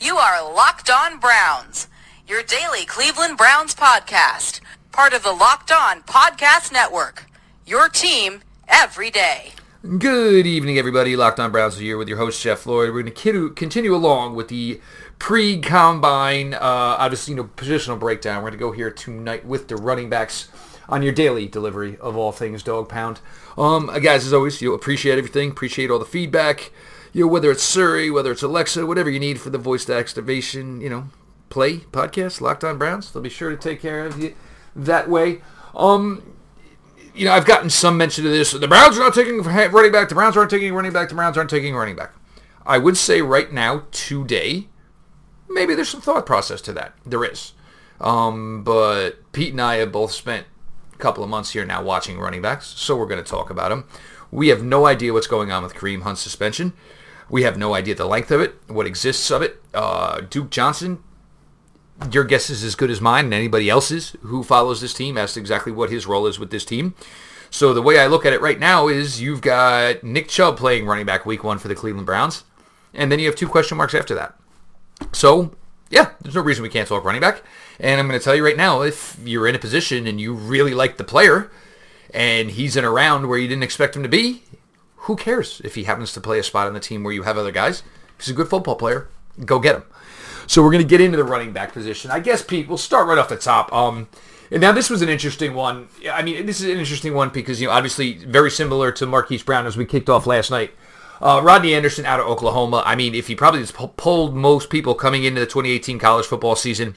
You 0.00 0.16
are 0.16 0.54
Locked 0.54 0.90
On 0.90 1.18
Browns, 1.18 1.88
your 2.28 2.44
daily 2.44 2.84
Cleveland 2.84 3.36
Browns 3.36 3.74
podcast, 3.74 4.60
part 4.92 5.12
of 5.12 5.24
the 5.24 5.32
Locked 5.32 5.72
On 5.72 6.02
Podcast 6.02 6.70
Network. 6.70 7.26
Your 7.66 7.88
team 7.88 8.42
every 8.68 9.10
day. 9.10 9.54
Good 9.98 10.46
evening, 10.46 10.78
everybody. 10.78 11.16
Locked 11.16 11.40
On 11.40 11.50
Browns 11.50 11.78
here 11.78 11.98
with 11.98 12.06
your 12.06 12.16
host, 12.16 12.40
Jeff 12.40 12.60
Floyd. 12.60 12.94
We're 12.94 13.02
going 13.02 13.12
to 13.12 13.50
continue 13.50 13.92
along 13.92 14.36
with 14.36 14.46
the 14.46 14.80
pre-combine, 15.18 16.54
uh, 16.54 16.60
obviously, 16.60 17.32
you 17.34 17.38
know, 17.38 17.50
positional 17.56 17.98
breakdown. 17.98 18.44
We're 18.44 18.50
going 18.50 18.58
to 18.60 18.64
go 18.66 18.70
here 18.70 18.92
tonight 18.92 19.44
with 19.44 19.66
the 19.66 19.74
running 19.74 20.08
backs 20.08 20.48
on 20.88 21.02
your 21.02 21.12
daily 21.12 21.48
delivery 21.48 21.98
of 22.00 22.16
all 22.16 22.30
things 22.30 22.62
Dog 22.62 22.88
Pound. 22.88 23.18
Um, 23.56 23.86
guys, 24.00 24.24
as 24.24 24.32
always, 24.32 24.62
you 24.62 24.74
appreciate 24.74 25.18
everything. 25.18 25.50
Appreciate 25.50 25.90
all 25.90 25.98
the 25.98 26.04
feedback 26.04 26.70
you 27.12 27.24
know, 27.24 27.28
whether 27.28 27.50
it's 27.50 27.62
Siri, 27.62 28.10
whether 28.10 28.32
it's 28.32 28.42
Alexa, 28.42 28.86
whatever 28.86 29.10
you 29.10 29.20
need 29.20 29.40
for 29.40 29.50
the 29.50 29.58
voice 29.58 29.88
activation, 29.88 30.80
you 30.80 30.90
know, 30.90 31.08
play 31.48 31.78
podcast, 31.78 32.40
Locked 32.40 32.64
On 32.64 32.78
Browns. 32.78 33.10
They'll 33.10 33.22
be 33.22 33.28
sure 33.28 33.50
to 33.50 33.56
take 33.56 33.80
care 33.80 34.04
of 34.06 34.18
you 34.18 34.34
that 34.76 35.08
way. 35.08 35.40
Um, 35.74 36.34
you 37.14 37.24
know, 37.24 37.32
I've 37.32 37.46
gotten 37.46 37.70
some 37.70 37.96
mention 37.96 38.26
of 38.26 38.32
this. 38.32 38.52
The 38.52 38.68
Browns 38.68 38.96
are 38.96 39.00
not 39.00 39.14
taking 39.14 39.42
running 39.42 39.92
back. 39.92 40.08
The 40.08 40.14
Browns 40.14 40.36
aren't 40.36 40.50
taking 40.50 40.72
running 40.74 40.92
back. 40.92 41.08
The 41.08 41.14
Browns 41.14 41.36
aren't 41.36 41.50
taking 41.50 41.74
running 41.74 41.96
back. 41.96 42.12
I 42.64 42.78
would 42.78 42.96
say 42.96 43.22
right 43.22 43.52
now, 43.52 43.84
today, 43.90 44.68
maybe 45.48 45.74
there's 45.74 45.88
some 45.88 46.00
thought 46.00 46.26
process 46.26 46.60
to 46.62 46.72
that. 46.74 46.94
There 47.04 47.24
is. 47.24 47.54
Um, 48.00 48.62
but 48.62 49.32
Pete 49.32 49.52
and 49.52 49.60
I 49.60 49.76
have 49.76 49.90
both 49.90 50.12
spent 50.12 50.46
a 50.94 50.98
couple 50.98 51.24
of 51.24 51.30
months 51.30 51.50
here 51.50 51.64
now 51.64 51.82
watching 51.82 52.20
running 52.20 52.42
backs, 52.42 52.66
so 52.66 52.96
we're 52.96 53.06
going 53.06 53.22
to 53.22 53.28
talk 53.28 53.50
about 53.50 53.70
them. 53.70 53.84
We 54.30 54.48
have 54.48 54.62
no 54.62 54.86
idea 54.86 55.12
what's 55.12 55.26
going 55.26 55.50
on 55.50 55.62
with 55.62 55.74
Kareem 55.74 56.02
Hunt's 56.02 56.20
suspension. 56.20 56.74
We 57.30 57.42
have 57.42 57.58
no 57.58 57.74
idea 57.74 57.94
the 57.94 58.06
length 58.06 58.30
of 58.30 58.40
it, 58.40 58.54
what 58.68 58.86
exists 58.86 59.30
of 59.30 59.42
it. 59.42 59.60
Uh, 59.74 60.20
Duke 60.20 60.50
Johnson, 60.50 61.02
your 62.10 62.24
guess 62.24 62.48
is 62.48 62.64
as 62.64 62.74
good 62.74 62.90
as 62.90 63.00
mine 63.00 63.26
and 63.26 63.34
anybody 63.34 63.68
else's 63.68 64.16
who 64.22 64.42
follows 64.42 64.80
this 64.80 64.94
team 64.94 65.18
as 65.18 65.34
to 65.34 65.40
exactly 65.40 65.72
what 65.72 65.90
his 65.90 66.06
role 66.06 66.26
is 66.26 66.38
with 66.38 66.50
this 66.50 66.64
team. 66.64 66.94
So 67.50 67.72
the 67.72 67.82
way 67.82 67.98
I 67.98 68.06
look 68.06 68.26
at 68.26 68.32
it 68.32 68.40
right 68.40 68.58
now 68.58 68.88
is 68.88 69.20
you've 69.20 69.40
got 69.40 70.02
Nick 70.02 70.28
Chubb 70.28 70.56
playing 70.56 70.86
running 70.86 71.06
back 71.06 71.26
week 71.26 71.44
one 71.44 71.58
for 71.58 71.68
the 71.68 71.74
Cleveland 71.74 72.06
Browns, 72.06 72.44
and 72.92 73.10
then 73.10 73.18
you 73.18 73.26
have 73.26 73.36
two 73.36 73.48
question 73.48 73.78
marks 73.78 73.94
after 73.94 74.14
that. 74.14 74.34
So 75.12 75.54
yeah, 75.90 76.10
there's 76.20 76.34
no 76.34 76.42
reason 76.42 76.62
we 76.62 76.68
can't 76.68 76.88
talk 76.88 77.04
running 77.04 77.20
back. 77.20 77.42
And 77.80 78.00
I'm 78.00 78.08
going 78.08 78.18
to 78.18 78.24
tell 78.24 78.34
you 78.34 78.44
right 78.44 78.56
now, 78.56 78.82
if 78.82 79.18
you're 79.24 79.46
in 79.46 79.54
a 79.54 79.58
position 79.58 80.06
and 80.06 80.20
you 80.20 80.34
really 80.34 80.74
like 80.74 80.96
the 80.96 81.04
player, 81.04 81.50
and 82.12 82.50
he's 82.50 82.76
in 82.76 82.84
a 82.84 82.90
round 82.90 83.28
where 83.28 83.38
you 83.38 83.48
didn't 83.48 83.62
expect 83.62 83.96
him 83.96 84.02
to 84.02 84.08
be, 84.08 84.42
who 85.08 85.16
cares 85.16 85.62
if 85.64 85.74
he 85.74 85.84
happens 85.84 86.12
to 86.12 86.20
play 86.20 86.38
a 86.38 86.42
spot 86.42 86.66
on 86.66 86.74
the 86.74 86.80
team 86.80 87.02
where 87.02 87.14
you 87.14 87.22
have 87.22 87.38
other 87.38 87.50
guys? 87.50 87.82
He's 88.18 88.28
a 88.28 88.34
good 88.34 88.48
football 88.48 88.76
player. 88.76 89.08
Go 89.42 89.58
get 89.58 89.76
him. 89.76 89.84
So 90.46 90.62
we're 90.62 90.70
going 90.70 90.82
to 90.82 90.88
get 90.88 91.00
into 91.00 91.16
the 91.16 91.24
running 91.24 91.52
back 91.52 91.72
position. 91.72 92.10
I 92.10 92.20
guess, 92.20 92.42
Pete, 92.42 92.68
we'll 92.68 92.76
start 92.76 93.08
right 93.08 93.16
off 93.16 93.30
the 93.30 93.36
top. 93.36 93.72
Um, 93.72 94.08
and 94.50 94.60
now 94.60 94.72
this 94.72 94.90
was 94.90 95.00
an 95.00 95.08
interesting 95.08 95.54
one. 95.54 95.88
I 96.12 96.20
mean, 96.20 96.44
this 96.44 96.60
is 96.60 96.70
an 96.70 96.78
interesting 96.78 97.14
one 97.14 97.30
because, 97.30 97.58
you 97.58 97.68
know, 97.68 97.72
obviously 97.72 98.18
very 98.18 98.50
similar 98.50 98.92
to 98.92 99.06
Marquise 99.06 99.42
Brown 99.42 99.66
as 99.66 99.78
we 99.78 99.86
kicked 99.86 100.10
off 100.10 100.26
last 100.26 100.50
night. 100.50 100.72
Uh, 101.22 101.40
Rodney 101.42 101.72
Anderson 101.72 102.04
out 102.04 102.20
of 102.20 102.26
Oklahoma. 102.26 102.82
I 102.84 102.94
mean, 102.94 103.14
if 103.14 103.28
he 103.28 103.34
probably 103.34 103.60
just 103.60 103.74
pulled 103.96 104.36
most 104.36 104.68
people 104.68 104.94
coming 104.94 105.24
into 105.24 105.40
the 105.40 105.46
2018 105.46 105.98
college 105.98 106.26
football 106.26 106.54
season, 106.54 106.96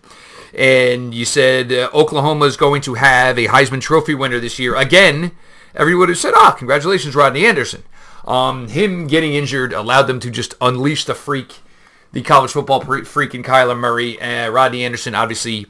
and 0.53 1.13
you 1.13 1.23
said 1.23 1.71
uh, 1.71 1.89
Oklahoma 1.93 2.43
is 2.43 2.57
going 2.57 2.81
to 2.81 2.95
have 2.95 3.37
a 3.39 3.47
Heisman 3.47 3.79
Trophy 3.79 4.15
winner 4.15 4.39
this 4.39 4.59
year 4.59 4.75
again, 4.75 5.31
everyone 5.73 6.01
would 6.01 6.09
have 6.09 6.17
said, 6.17 6.33
"Ah, 6.35 6.51
congratulations, 6.51 7.15
Rodney 7.15 7.45
Anderson." 7.45 7.83
Um, 8.25 8.67
him 8.67 9.07
getting 9.07 9.33
injured 9.33 9.73
allowed 9.73 10.03
them 10.03 10.19
to 10.19 10.29
just 10.29 10.53
unleash 10.61 11.05
the 11.05 11.15
freak, 11.15 11.59
the 12.11 12.21
college 12.21 12.51
football 12.51 12.81
freak 12.81 13.35
in 13.35 13.43
Kyler 13.43 13.77
Murray. 13.77 14.21
Uh, 14.21 14.49
Rodney 14.49 14.83
Anderson, 14.83 15.15
obviously, 15.15 15.65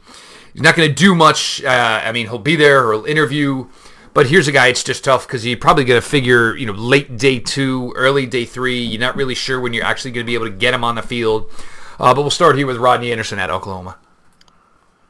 he's 0.54 0.62
not 0.62 0.76
going 0.76 0.90
to 0.90 0.96
do 0.96 1.16
much. 1.16 1.64
Uh, 1.64 2.02
I 2.04 2.12
mean, 2.12 2.28
he'll 2.28 2.40
be 2.40 2.56
there, 2.56 2.92
he'll 2.92 3.06
interview. 3.06 3.68
But 4.14 4.28
here's 4.28 4.50
a 4.50 4.52
guy, 4.52 4.68
it's 4.68 4.84
just 4.84 5.06
tough 5.06 5.26
because 5.26 5.46
you're 5.46 5.58
probably 5.58 5.86
going 5.86 6.02
to 6.02 6.06
figure, 6.06 6.56
you 6.58 6.66
know, 6.66 6.74
late 6.74 7.18
day 7.18 7.40
two, 7.40 7.94
early 7.96 8.26
day 8.26 8.44
three. 8.44 8.80
You're 8.80 9.00
not 9.00 9.16
really 9.16 9.36
sure 9.36 9.60
when 9.60 9.74
you're 9.74 9.86
actually 9.86 10.12
going 10.12 10.26
to 10.26 10.30
be 10.30 10.34
able 10.34 10.48
to 10.48 10.52
get 10.52 10.74
him 10.74 10.84
on 10.84 10.96
the 10.96 11.02
field. 11.02 11.50
Uh, 11.98 12.14
but 12.14 12.22
we'll 12.22 12.30
start 12.30 12.58
here 12.58 12.68
with 12.68 12.78
Rodney 12.78 13.12
Anderson 13.12 13.40
at 13.40 13.50
Oklahoma. 13.50 13.98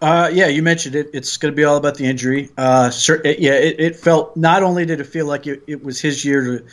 Uh, 0.01 0.30
yeah, 0.34 0.47
you 0.47 0.62
mentioned 0.63 0.96
it. 0.96 1.09
It's 1.13 1.38
going 1.38 1.51
to 1.51 1.56
be 1.56 1.63
all 1.63 1.78
about 1.78 1.96
the 1.96 2.06
injury. 2.06 2.50
Uh, 2.57 2.91
it, 3.24 3.40
yeah, 3.40 3.53
it, 3.53 3.80
it, 3.80 3.96
felt 3.96 4.35
not 4.35 4.63
only 4.63 4.85
did 4.85 5.00
it 5.00 5.06
feel 5.06 5.28
like 5.28 5.46
it, 5.46 5.63
it 5.68 5.84
was 5.84 6.01
his 6.01 6.25
year 6.25 6.41
to 6.44 6.66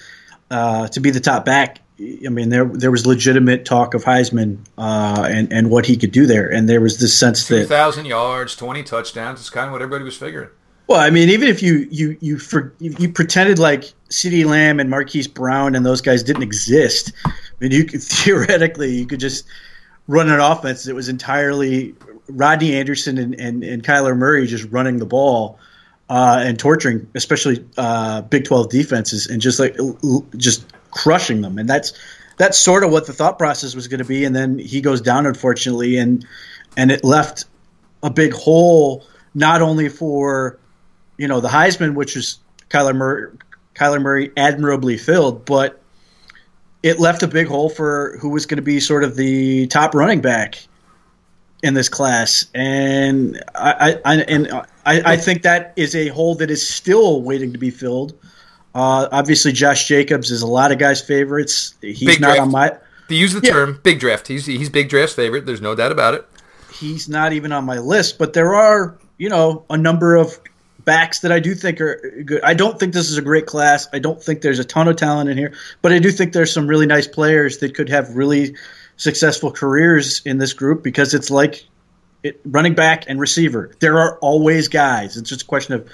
uh, 0.50 0.88
to 0.88 1.00
be 1.00 1.10
the 1.10 1.20
top 1.20 1.44
back. 1.44 1.80
I 2.00 2.28
mean, 2.28 2.48
there 2.48 2.64
there 2.64 2.90
was 2.92 3.06
legitimate 3.06 3.64
talk 3.64 3.94
of 3.94 4.04
Heisman 4.04 4.58
uh, 4.78 5.26
and 5.28 5.52
and 5.52 5.70
what 5.70 5.84
he 5.84 5.96
could 5.96 6.12
do 6.12 6.26
there, 6.26 6.48
and 6.48 6.68
there 6.68 6.80
was 6.80 6.98
this 6.98 7.18
sense 7.18 7.48
that 7.48 7.62
two 7.62 7.66
thousand 7.66 8.06
yards, 8.06 8.54
twenty 8.54 8.84
touchdowns 8.84 9.40
is 9.40 9.50
kind 9.50 9.66
of 9.66 9.72
what 9.72 9.82
everybody 9.82 10.04
was 10.04 10.16
figuring. 10.16 10.50
Well, 10.86 11.00
I 11.00 11.10
mean, 11.10 11.28
even 11.28 11.48
if 11.48 11.60
you 11.62 11.88
you 11.90 12.16
you 12.20 12.38
for, 12.38 12.72
you, 12.78 12.94
you 12.98 13.12
pretended 13.12 13.58
like 13.58 13.92
CeeDee 14.10 14.46
Lamb 14.46 14.78
and 14.80 14.88
Marquise 14.88 15.26
Brown 15.26 15.74
and 15.74 15.84
those 15.84 16.00
guys 16.00 16.22
didn't 16.22 16.44
exist, 16.44 17.12
I 17.26 17.32
mean, 17.60 17.72
you 17.72 17.84
could 17.84 18.02
theoretically 18.04 18.94
you 18.94 19.06
could 19.06 19.20
just 19.20 19.44
run 20.06 20.30
an 20.30 20.40
offense 20.40 20.84
that 20.84 20.94
was 20.94 21.08
entirely 21.08 21.94
Rodney 22.28 22.74
Anderson 22.74 23.18
and, 23.18 23.34
and, 23.34 23.62
and 23.62 23.82
Kyler 23.82 24.16
Murray 24.16 24.46
just 24.46 24.64
running 24.70 24.98
the 24.98 25.06
ball 25.06 25.58
uh, 26.08 26.42
and 26.44 26.58
torturing, 26.58 27.08
especially 27.14 27.64
uh, 27.76 28.22
Big 28.22 28.44
Twelve 28.44 28.70
defenses, 28.70 29.26
and 29.26 29.40
just 29.40 29.58
like 29.58 29.76
just 30.36 30.64
crushing 30.90 31.42
them. 31.42 31.58
And 31.58 31.68
that's 31.68 31.92
that's 32.36 32.58
sort 32.58 32.84
of 32.84 32.90
what 32.90 33.06
the 33.06 33.12
thought 33.12 33.38
process 33.38 33.74
was 33.74 33.88
going 33.88 33.98
to 33.98 34.04
be. 34.04 34.24
And 34.24 34.34
then 34.34 34.58
he 34.58 34.80
goes 34.80 35.00
down, 35.00 35.26
unfortunately, 35.26 35.98
and 35.98 36.26
and 36.76 36.90
it 36.90 37.04
left 37.04 37.44
a 38.02 38.10
big 38.10 38.32
hole 38.32 39.04
not 39.34 39.60
only 39.62 39.88
for 39.88 40.58
you 41.16 41.28
know 41.28 41.40
the 41.40 41.48
Heisman, 41.48 41.94
which 41.94 42.16
was 42.16 42.38
Kyler 42.70 42.94
Murray, 42.94 43.36
Kyler 43.74 44.00
Murray 44.00 44.32
admirably 44.36 44.96
filled, 44.96 45.44
but 45.44 45.82
it 46.82 46.98
left 47.00 47.22
a 47.22 47.28
big 47.28 47.48
hole 47.48 47.68
for 47.68 48.16
who 48.20 48.30
was 48.30 48.46
going 48.46 48.56
to 48.56 48.62
be 48.62 48.80
sort 48.80 49.04
of 49.04 49.16
the 49.16 49.66
top 49.66 49.94
running 49.94 50.20
back 50.20 50.66
in 51.62 51.74
this 51.74 51.88
class, 51.88 52.46
and 52.54 53.42
I, 53.54 53.98
I 54.04 54.14
and 54.16 54.62
I, 54.88 55.12
I, 55.12 55.16
think 55.18 55.42
that 55.42 55.74
is 55.76 55.94
a 55.94 56.08
hole 56.08 56.34
that 56.36 56.50
is 56.50 56.66
still 56.66 57.20
waiting 57.20 57.52
to 57.52 57.58
be 57.58 57.70
filled. 57.70 58.14
Uh, 58.74 59.06
obviously, 59.12 59.52
Josh 59.52 59.86
Jacobs 59.86 60.30
is 60.30 60.40
a 60.40 60.46
lot 60.46 60.72
of 60.72 60.78
guys' 60.78 61.02
favorites. 61.02 61.74
He's 61.82 62.04
big 62.04 62.20
not 62.20 62.28
draft. 62.28 62.40
on 62.40 62.50
my. 62.50 62.78
To 63.08 63.14
use 63.14 63.34
the 63.34 63.40
yeah. 63.42 63.52
term 63.52 63.80
big 63.82 64.00
draft, 64.00 64.28
he's 64.28 64.46
he's 64.46 64.70
big 64.70 64.88
draft's 64.88 65.14
favorite. 65.14 65.44
There's 65.44 65.60
no 65.60 65.74
doubt 65.74 65.92
about 65.92 66.14
it. 66.14 66.26
He's 66.72 67.08
not 67.08 67.34
even 67.34 67.52
on 67.52 67.64
my 67.64 67.78
list, 67.78 68.18
but 68.18 68.32
there 68.32 68.54
are 68.54 68.96
you 69.18 69.28
know 69.28 69.64
a 69.68 69.76
number 69.76 70.16
of 70.16 70.38
backs 70.84 71.20
that 71.20 71.32
I 71.32 71.38
do 71.38 71.54
think 71.54 71.82
are 71.82 72.22
good. 72.24 72.42
I 72.42 72.54
don't 72.54 72.80
think 72.80 72.94
this 72.94 73.10
is 73.10 73.18
a 73.18 73.22
great 73.22 73.44
class. 73.44 73.86
I 73.92 73.98
don't 73.98 74.22
think 74.22 74.40
there's 74.40 74.58
a 74.58 74.64
ton 74.64 74.88
of 74.88 74.96
talent 74.96 75.28
in 75.28 75.36
here, 75.36 75.52
but 75.82 75.92
I 75.92 75.98
do 75.98 76.10
think 76.10 76.32
there's 76.32 76.52
some 76.52 76.66
really 76.66 76.86
nice 76.86 77.06
players 77.06 77.58
that 77.58 77.74
could 77.74 77.90
have 77.90 78.16
really 78.16 78.56
successful 78.96 79.50
careers 79.52 80.22
in 80.24 80.38
this 80.38 80.54
group 80.54 80.82
because 80.82 81.12
it's 81.12 81.30
like 81.30 81.66
it, 82.22 82.40
running 82.44 82.74
back 82.74 83.04
and 83.08 83.20
receiver. 83.20 83.72
There 83.80 83.98
are 83.98 84.18
always 84.18 84.68
guys. 84.68 85.16
It's 85.16 85.28
just 85.28 85.42
a 85.42 85.46
question 85.46 85.74
of 85.74 85.88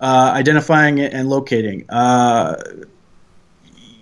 uh, 0.00 0.32
identifying 0.34 1.00
and 1.00 1.28
locating. 1.28 1.88
Uh, 1.88 2.56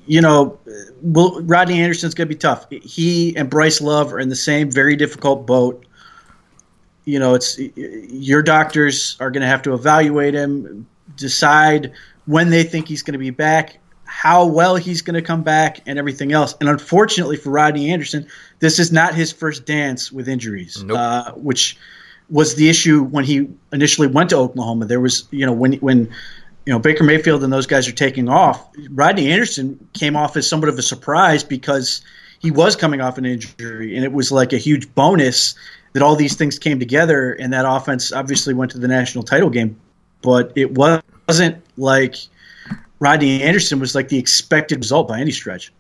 you 0.07 0.21
know, 0.21 0.59
will, 1.03 1.41
Rodney 1.43 1.81
Anderson's 1.81 2.15
going 2.15 2.29
to 2.29 2.35
be 2.35 2.39
tough. 2.39 2.67
He 2.71 3.37
and 3.37 3.49
Bryce 3.49 3.81
Love 3.81 4.13
are 4.13 4.19
in 4.19 4.29
the 4.29 4.37
same 4.37 4.71
very 4.71 4.97
difficult 4.97 5.47
boat. 5.47 5.85
You 7.05 7.19
know, 7.19 7.35
it's 7.35 7.59
your 7.59 8.43
doctors 8.43 9.17
are 9.21 9.31
going 9.31 9.43
to 9.43 9.47
have 9.47 9.63
to 9.63 9.75
evaluate 9.75 10.35
him, 10.35 10.87
decide 11.17 11.93
when 12.27 12.51
they 12.51 12.63
think 12.63 12.89
he's 12.89 13.03
going 13.03 13.13
to 13.13 13.19
be 13.19 13.31
back, 13.31 13.80
how 14.11 14.45
well 14.45 14.75
he's 14.75 15.03
going 15.03 15.15
to 15.15 15.23
come 15.23 15.45
back 15.45 15.81
and 15.87 15.97
everything 15.97 16.33
else. 16.33 16.57
And 16.61 16.69
unfortunately 16.69 17.37
for 17.37 17.51
Rodney 17.51 17.93
Anderson, 17.93 18.27
this 18.59 18.81
is 18.81 18.91
not 18.91 19.15
his 19.15 19.31
first 19.31 19.65
dance 19.65 20.11
with 20.11 20.29
injuries, 20.29 20.83
nope. 20.83 20.99
uh, 20.99 21.33
which 21.35 21.79
was 22.29 22.57
the 22.57 22.69
issue 22.69 23.05
when 23.05 23.25
he 23.25 23.49
initially 23.73 24.09
went 24.09 24.31
to 24.31 24.37
Oklahoma. 24.37 24.87
There 24.87 24.99
was, 24.99 25.29
you 25.31 25.47
know, 25.47 25.53
when 25.53 25.75
when 25.75 26.13
you 26.67 26.73
know 26.73 26.81
Baker 26.81 27.05
Mayfield 27.05 27.45
and 27.45 27.53
those 27.53 27.69
guys 27.69 27.87
are 27.87 27.93
taking 27.93 28.29
off, 28.29 28.69
Rodney 28.91 29.31
Anderson 29.31 29.89
came 29.93 30.17
off 30.17 30.37
as 30.37 30.49
somewhat 30.49 30.69
of 30.69 30.79
a 30.79 30.83
surprise 30.83 31.45
because 31.45 32.03
he 32.41 32.51
was 32.51 32.75
coming 32.75 33.01
off 33.01 33.17
an 33.17 33.25
injury, 33.25 33.95
and 33.95 34.05
it 34.05 34.13
was 34.13 34.33
like 34.33 34.53
a 34.53 34.59
huge 34.59 34.93
bonus 34.93 35.55
that 35.93 36.03
all 36.03 36.17
these 36.17 36.35
things 36.35 36.59
came 36.59 36.81
together, 36.81 37.33
and 37.33 37.53
that 37.53 37.65
offense 37.65 38.13
obviously 38.13 38.55
went 38.55 38.73
to 38.73 38.79
the 38.79 38.89
national 38.89 39.23
title 39.23 39.51
game, 39.51 39.81
but 40.21 40.53
it 40.57 40.77
wasn't 40.77 41.63
like 41.77 42.17
Rodney 43.01 43.43
Anderson 43.43 43.81
was 43.81 43.95
like 43.95 44.09
the 44.09 44.19
expected 44.19 44.79
result 44.79 45.09
by 45.09 45.21
any 45.21 45.33
stretch. 45.33 45.73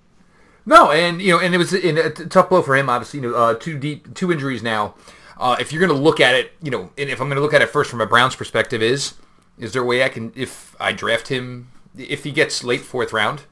No, 0.66 0.90
and 0.90 1.20
you 1.22 1.32
know, 1.32 1.38
and 1.38 1.54
it 1.54 1.58
was 1.58 1.72
a 1.72 2.10
tough 2.10 2.48
blow 2.48 2.62
for 2.62 2.76
him. 2.76 2.90
Obviously, 2.90 3.20
you 3.20 3.30
know, 3.30 3.34
uh, 3.36 3.54
two 3.54 3.78
deep, 3.78 4.14
two 4.14 4.32
injuries 4.32 4.62
now. 4.62 4.94
Uh, 5.38 5.56
if 5.58 5.72
you're 5.72 5.80
going 5.84 5.96
to 5.96 6.02
look 6.02 6.20
at 6.20 6.34
it, 6.34 6.52
you 6.62 6.70
know, 6.70 6.90
and 6.98 7.08
if 7.08 7.20
I'm 7.20 7.28
going 7.28 7.36
to 7.36 7.42
look 7.42 7.54
at 7.54 7.62
it 7.62 7.70
first 7.70 7.90
from 7.90 8.00
a 8.00 8.06
Browns 8.06 8.36
perspective, 8.36 8.82
is 8.82 9.14
is 9.58 9.72
there 9.72 9.82
a 9.82 9.84
way 9.84 10.02
I 10.02 10.08
can, 10.08 10.32
if 10.34 10.74
I 10.80 10.92
draft 10.92 11.28
him, 11.28 11.70
if 11.96 12.24
he 12.24 12.30
gets 12.30 12.64
late 12.64 12.80
fourth 12.80 13.12
round, 13.12 13.42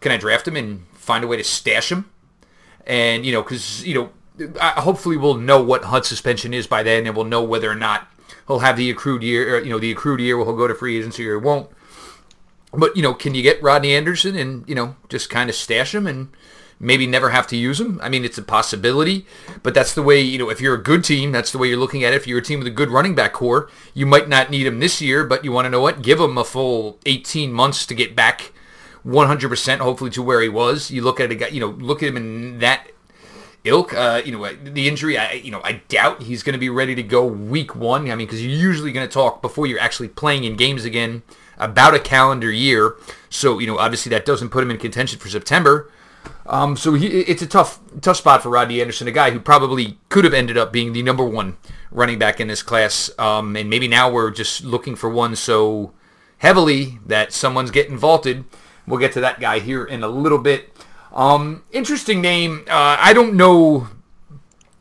can 0.00 0.12
I 0.12 0.16
draft 0.16 0.46
him 0.46 0.56
and 0.56 0.86
find 0.92 1.24
a 1.24 1.26
way 1.26 1.36
to 1.36 1.44
stash 1.44 1.90
him? 1.90 2.10
And 2.86 3.24
you 3.26 3.32
know, 3.32 3.42
because 3.42 3.84
you 3.84 3.94
know, 4.38 4.52
uh, 4.60 4.80
hopefully 4.80 5.16
we'll 5.16 5.34
know 5.34 5.62
what 5.62 5.84
Hunt's 5.84 6.08
suspension 6.08 6.54
is 6.54 6.66
by 6.66 6.82
then, 6.82 7.06
and 7.06 7.14
we'll 7.14 7.24
know 7.24 7.42
whether 7.42 7.70
or 7.70 7.74
not 7.74 8.08
he'll 8.46 8.60
have 8.60 8.76
the 8.76 8.90
accrued 8.90 9.22
year. 9.22 9.56
Or, 9.56 9.60
you 9.60 9.70
know, 9.70 9.78
the 9.78 9.90
accrued 9.90 10.20
year, 10.20 10.36
will 10.36 10.44
he'll 10.44 10.56
go 10.56 10.68
to 10.68 10.74
free 10.74 10.96
agency 10.96 11.28
or 11.28 11.38
won't. 11.38 11.70
But 12.72 12.96
you 12.96 13.02
know, 13.02 13.14
can 13.14 13.34
you 13.34 13.42
get 13.42 13.62
Rodney 13.62 13.94
Anderson 13.94 14.36
and 14.36 14.68
you 14.68 14.74
know 14.74 14.96
just 15.08 15.30
kind 15.30 15.50
of 15.50 15.56
stash 15.56 15.94
him 15.94 16.06
and 16.06 16.28
maybe 16.78 17.06
never 17.06 17.30
have 17.30 17.46
to 17.48 17.56
use 17.56 17.80
him? 17.80 17.98
I 18.02 18.08
mean, 18.08 18.24
it's 18.24 18.38
a 18.38 18.42
possibility, 18.42 19.26
but 19.62 19.74
that's 19.74 19.94
the 19.94 20.02
way 20.02 20.20
you 20.20 20.38
know. 20.38 20.50
If 20.50 20.60
you're 20.60 20.74
a 20.74 20.82
good 20.82 21.04
team, 21.04 21.32
that's 21.32 21.52
the 21.52 21.58
way 21.58 21.68
you're 21.68 21.78
looking 21.78 22.04
at 22.04 22.12
it. 22.12 22.16
If 22.16 22.26
you're 22.26 22.38
a 22.38 22.42
team 22.42 22.60
with 22.60 22.68
a 22.68 22.72
good 22.72 22.90
running 22.90 23.14
back 23.14 23.32
core, 23.32 23.68
you 23.94 24.06
might 24.06 24.28
not 24.28 24.50
need 24.50 24.66
him 24.66 24.78
this 24.78 25.00
year, 25.00 25.24
but 25.24 25.44
you 25.44 25.52
want 25.52 25.66
to 25.66 25.70
know 25.70 25.80
what? 25.80 26.02
Give 26.02 26.20
him 26.20 26.38
a 26.38 26.44
full 26.44 26.98
18 27.06 27.52
months 27.52 27.86
to 27.86 27.94
get 27.94 28.14
back 28.14 28.52
100%, 29.04 29.78
hopefully 29.78 30.10
to 30.10 30.22
where 30.22 30.40
he 30.40 30.48
was. 30.48 30.90
You 30.90 31.02
look 31.02 31.20
at 31.20 31.30
a 31.30 31.34
guy, 31.34 31.48
you 31.48 31.60
know, 31.60 31.68
look 31.68 32.02
at 32.02 32.08
him 32.08 32.16
in 32.16 32.58
that 32.60 32.88
ilk. 33.64 33.92
Uh, 33.94 34.22
you 34.24 34.32
know, 34.32 34.52
the 34.54 34.88
injury, 34.88 35.18
I, 35.18 35.32
you 35.32 35.50
know, 35.50 35.60
I 35.64 35.82
doubt 35.88 36.22
he's 36.22 36.42
going 36.42 36.54
to 36.54 36.58
be 36.58 36.68
ready 36.68 36.94
to 36.94 37.02
go 37.02 37.26
week 37.26 37.74
one. 37.74 38.10
I 38.10 38.14
mean, 38.14 38.26
because 38.26 38.44
you're 38.44 38.56
usually 38.56 38.92
going 38.92 39.06
to 39.06 39.12
talk 39.12 39.42
before 39.42 39.66
you're 39.66 39.80
actually 39.80 40.08
playing 40.08 40.44
in 40.44 40.56
games 40.56 40.84
again 40.84 41.22
about 41.60 41.94
a 41.94 42.00
calendar 42.00 42.50
year. 42.50 42.96
So, 43.28 43.60
you 43.60 43.66
know, 43.66 43.78
obviously 43.78 44.10
that 44.10 44.24
doesn't 44.24 44.48
put 44.48 44.64
him 44.64 44.70
in 44.70 44.78
contention 44.78 45.18
for 45.20 45.28
September. 45.28 45.90
Um, 46.46 46.76
so 46.76 46.94
he, 46.94 47.06
it's 47.06 47.42
a 47.42 47.46
tough, 47.46 47.78
tough 48.00 48.16
spot 48.16 48.42
for 48.42 48.48
Rodney 48.48 48.80
Anderson, 48.80 49.06
a 49.06 49.12
guy 49.12 49.30
who 49.30 49.38
probably 49.38 49.98
could 50.08 50.24
have 50.24 50.34
ended 50.34 50.58
up 50.58 50.72
being 50.72 50.92
the 50.92 51.02
number 51.02 51.24
one 51.24 51.56
running 51.92 52.18
back 52.18 52.40
in 52.40 52.48
this 52.48 52.62
class. 52.62 53.10
Um, 53.18 53.54
and 53.56 53.70
maybe 53.70 53.86
now 53.86 54.10
we're 54.10 54.30
just 54.30 54.64
looking 54.64 54.96
for 54.96 55.08
one 55.08 55.36
so 55.36 55.92
heavily 56.38 56.98
that 57.06 57.32
someone's 57.32 57.70
getting 57.70 57.96
vaulted. 57.96 58.44
We'll 58.86 58.98
get 58.98 59.12
to 59.12 59.20
that 59.20 59.38
guy 59.38 59.60
here 59.60 59.84
in 59.84 60.02
a 60.02 60.08
little 60.08 60.38
bit. 60.38 60.70
Um, 61.12 61.62
interesting 61.70 62.20
name. 62.20 62.64
Uh, 62.68 62.96
I 62.98 63.12
don't 63.12 63.34
know 63.34 63.88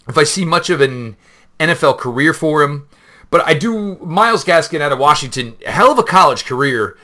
if 0.08 0.18
I 0.18 0.24
see 0.24 0.46
much 0.46 0.70
of 0.70 0.82
an 0.82 1.18
NFL 1.60 2.00
career 2.00 2.34
for 2.34 2.64
him. 2.64 2.89
But 3.30 3.46
I 3.46 3.54
do 3.54 3.98
Myles 3.98 4.44
Gaskin 4.44 4.82
out 4.82 4.92
of 4.92 5.00
Washington, 5.00 5.56
hell 5.66 5.92
of 5.92 6.00
a 6.00 6.04
college 6.04 6.46
career. 6.46 6.98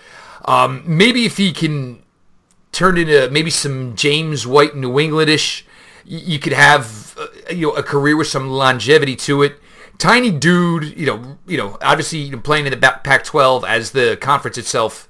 Um, 0.45 0.83
maybe 0.85 1.25
if 1.25 1.37
he 1.37 1.51
can 1.51 2.03
turn 2.71 2.97
into 2.97 3.29
maybe 3.29 3.49
some 3.49 3.95
James 3.95 4.45
White 4.45 4.75
New 4.75 4.91
Englandish, 4.93 5.63
you 6.03 6.39
could 6.39 6.53
have 6.53 7.15
uh, 7.17 7.27
you 7.49 7.67
know 7.67 7.73
a 7.73 7.83
career 7.83 8.17
with 8.17 8.27
some 8.27 8.49
longevity 8.49 9.15
to 9.17 9.43
it. 9.43 9.59
Tiny 9.97 10.29
dude, 10.29 10.97
you 10.97 11.05
know, 11.05 11.37
you 11.47 11.57
know, 11.57 11.77
obviously 11.81 12.29
playing 12.31 12.65
in 12.65 12.71
the 12.71 12.77
Pac-12 12.77 13.65
as 13.65 13.91
the 13.91 14.17
conference 14.19 14.57
itself 14.57 15.07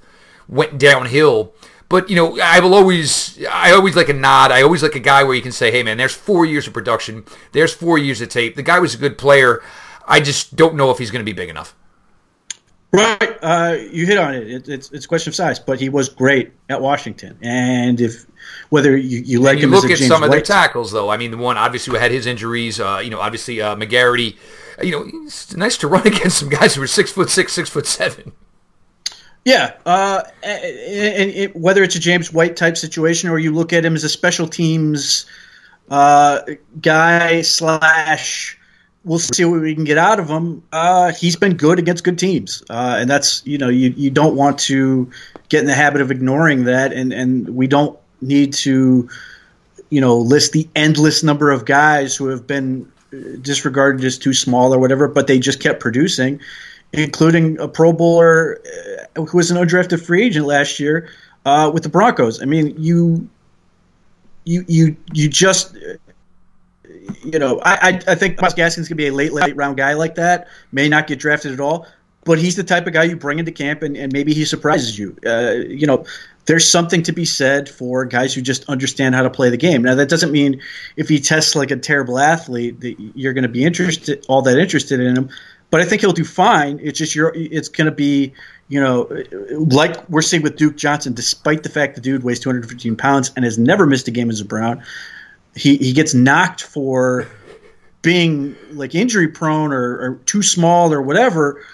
went 0.48 0.78
downhill. 0.78 1.54
But 1.88 2.08
you 2.10 2.16
know, 2.16 2.38
I 2.40 2.60
will 2.60 2.74
always, 2.74 3.44
I 3.50 3.72
always 3.72 3.96
like 3.96 4.08
a 4.08 4.12
nod. 4.12 4.50
I 4.52 4.62
always 4.62 4.82
like 4.82 4.94
a 4.94 5.00
guy 5.00 5.24
where 5.24 5.34
you 5.34 5.42
can 5.42 5.52
say, 5.52 5.70
"Hey, 5.70 5.82
man, 5.82 5.96
there's 5.96 6.14
four 6.14 6.44
years 6.44 6.66
of 6.66 6.72
production. 6.72 7.24
There's 7.52 7.72
four 7.72 7.98
years 7.98 8.20
of 8.20 8.28
tape. 8.28 8.56
The 8.56 8.62
guy 8.62 8.78
was 8.78 8.94
a 8.94 8.98
good 8.98 9.18
player. 9.18 9.62
I 10.06 10.20
just 10.20 10.56
don't 10.56 10.76
know 10.76 10.90
if 10.90 10.98
he's 10.98 11.10
going 11.10 11.20
to 11.20 11.24
be 11.24 11.32
big 11.32 11.48
enough. 11.48 11.74
Right, 12.92 13.38
uh, 13.42 13.76
you 13.90 14.06
hit 14.06 14.16
on 14.16 14.34
it. 14.34 14.48
it. 14.48 14.68
It's 14.68 14.90
it's 14.90 15.04
a 15.04 15.08
question 15.08 15.30
of 15.30 15.34
size, 15.34 15.58
but 15.58 15.80
he 15.80 15.88
was 15.88 16.08
great 16.08 16.52
at 16.68 16.80
Washington, 16.80 17.36
and 17.42 18.00
if 18.00 18.24
whether 18.70 18.96
you, 18.96 19.18
you 19.18 19.40
you 19.40 19.46
him 19.46 19.70
look 19.70 19.84
at 19.84 19.98
James 19.98 20.06
some 20.06 20.22
of 20.22 20.30
White, 20.30 20.36
their 20.36 20.42
tackles, 20.42 20.92
though. 20.92 21.10
I 21.10 21.16
mean, 21.16 21.32
the 21.32 21.36
one 21.36 21.58
obviously 21.58 21.92
who 21.92 21.98
had 21.98 22.10
his 22.10 22.26
injuries. 22.26 22.80
Uh, 22.80 23.00
you 23.02 23.10
know, 23.10 23.20
obviously 23.20 23.60
uh, 23.60 23.76
McGarity. 23.76 24.36
You 24.82 24.92
know, 24.92 25.24
it's 25.24 25.54
nice 25.56 25.76
to 25.78 25.88
run 25.88 26.06
against 26.06 26.38
some 26.38 26.48
guys 26.48 26.74
who 26.74 26.82
are 26.82 26.86
six 26.86 27.10
foot 27.10 27.28
six, 27.28 27.52
six 27.52 27.68
foot 27.68 27.86
seven. 27.86 28.32
Yeah, 29.44 29.74
uh, 29.84 30.22
and, 30.42 30.64
and 30.64 31.30
it, 31.30 31.56
whether 31.56 31.82
it's 31.82 31.96
a 31.96 32.00
James 32.00 32.32
White 32.32 32.56
type 32.56 32.76
situation 32.76 33.30
or 33.30 33.38
you 33.38 33.52
look 33.52 33.72
at 33.72 33.84
him 33.84 33.94
as 33.94 34.04
a 34.04 34.08
special 34.08 34.48
teams 34.48 35.26
uh, 35.88 36.40
guy 36.80 37.42
slash 37.42 38.55
we'll 39.06 39.20
see 39.20 39.44
what 39.44 39.60
we 39.60 39.74
can 39.74 39.84
get 39.84 39.96
out 39.96 40.18
of 40.20 40.28
him. 40.28 40.62
Uh, 40.72 41.12
he's 41.12 41.36
been 41.36 41.56
good 41.56 41.78
against 41.78 42.04
good 42.04 42.18
teams, 42.18 42.62
uh, 42.68 42.96
and 42.98 43.08
that's 43.08 43.46
you 43.46 43.56
know 43.56 43.68
you 43.70 43.94
you 43.96 44.10
don't 44.10 44.36
want 44.36 44.58
to 44.58 45.10
get 45.48 45.60
in 45.60 45.66
the 45.66 45.74
habit 45.74 46.02
of 46.02 46.10
ignoring 46.10 46.64
that, 46.64 46.92
and 46.92 47.12
and 47.12 47.48
we 47.50 47.66
don't 47.66 47.98
need 48.20 48.52
to 48.52 49.08
you 49.88 50.00
know 50.00 50.18
list 50.18 50.52
the 50.52 50.68
endless 50.74 51.22
number 51.22 51.50
of 51.50 51.64
guys 51.64 52.14
who 52.14 52.26
have 52.26 52.46
been 52.46 52.90
disregarded 53.40 54.04
as 54.04 54.18
too 54.18 54.34
small 54.34 54.74
or 54.74 54.78
whatever, 54.78 55.08
but 55.08 55.28
they 55.28 55.38
just 55.38 55.60
kept 55.60 55.80
producing, 55.80 56.40
including 56.92 57.58
a 57.60 57.68
Pro 57.68 57.92
Bowler 57.92 58.60
uh, 59.16 59.24
who 59.24 59.38
was 59.38 59.50
an 59.50 59.56
undrafted 59.56 60.04
free 60.04 60.24
agent 60.24 60.46
last 60.46 60.80
year 60.80 61.08
uh, 61.44 61.70
with 61.72 61.84
the 61.84 61.88
Broncos. 61.88 62.42
I 62.42 62.44
mean, 62.44 62.74
you 62.76 63.28
you 64.44 64.64
you 64.66 64.96
you 65.12 65.28
just 65.28 65.76
you 67.24 67.38
know, 67.38 67.60
I, 67.60 67.74
I, 67.74 68.00
I 68.08 68.14
think 68.14 68.40
Myles 68.40 68.54
Gaskin's 68.54 68.88
gonna 68.88 68.96
be 68.96 69.08
a 69.08 69.12
late 69.12 69.32
late 69.32 69.56
round 69.56 69.76
guy 69.76 69.94
like 69.94 70.16
that. 70.16 70.48
May 70.72 70.88
not 70.88 71.06
get 71.06 71.18
drafted 71.18 71.52
at 71.52 71.60
all, 71.60 71.86
but 72.24 72.38
he's 72.38 72.56
the 72.56 72.64
type 72.64 72.86
of 72.86 72.92
guy 72.92 73.04
you 73.04 73.16
bring 73.16 73.38
into 73.38 73.52
camp 73.52 73.82
and, 73.82 73.96
and 73.96 74.12
maybe 74.12 74.34
he 74.34 74.44
surprises 74.44 74.98
you. 74.98 75.16
Uh, 75.24 75.54
you 75.68 75.86
know, 75.86 76.04
there's 76.46 76.70
something 76.70 77.02
to 77.04 77.12
be 77.12 77.24
said 77.24 77.68
for 77.68 78.04
guys 78.04 78.34
who 78.34 78.40
just 78.40 78.64
understand 78.68 79.14
how 79.14 79.22
to 79.22 79.30
play 79.30 79.50
the 79.50 79.56
game. 79.56 79.82
Now 79.82 79.94
that 79.96 80.08
doesn't 80.08 80.32
mean 80.32 80.60
if 80.96 81.08
he 81.08 81.20
tests 81.20 81.54
like 81.54 81.70
a 81.70 81.76
terrible 81.76 82.18
athlete 82.18 82.80
that 82.80 82.96
you're 83.14 83.32
going 83.32 83.42
to 83.42 83.48
be 83.48 83.64
interested 83.64 84.24
all 84.28 84.42
that 84.42 84.58
interested 84.58 85.00
in 85.00 85.16
him. 85.16 85.30
But 85.68 85.80
I 85.80 85.84
think 85.84 86.00
he'll 86.00 86.12
do 86.12 86.24
fine. 86.24 86.78
It's 86.80 86.96
just 86.96 87.16
you're, 87.16 87.32
it's 87.34 87.68
going 87.68 87.86
to 87.86 87.94
be 87.94 88.34
you 88.68 88.80
know, 88.80 89.08
like 89.50 90.08
we're 90.08 90.22
seeing 90.22 90.42
with 90.42 90.56
Duke 90.56 90.76
Johnson, 90.76 91.12
despite 91.12 91.62
the 91.62 91.68
fact 91.68 91.94
the 91.94 92.00
dude 92.00 92.24
weighs 92.24 92.40
215 92.40 92.96
pounds 92.96 93.32
and 93.36 93.44
has 93.44 93.58
never 93.58 93.86
missed 93.86 94.08
a 94.08 94.10
game 94.10 94.28
as 94.28 94.40
a 94.40 94.44
Brown, 94.44 94.82
he 95.56 95.76
he 95.78 95.92
gets 95.92 96.14
knocked 96.14 96.62
for 96.62 97.26
being 98.02 98.54
like 98.70 98.94
injury 98.94 99.26
prone 99.26 99.72
or, 99.72 99.98
or 99.98 100.20
too 100.26 100.42
small 100.42 100.92
or 100.92 101.02
whatever. 101.02 101.64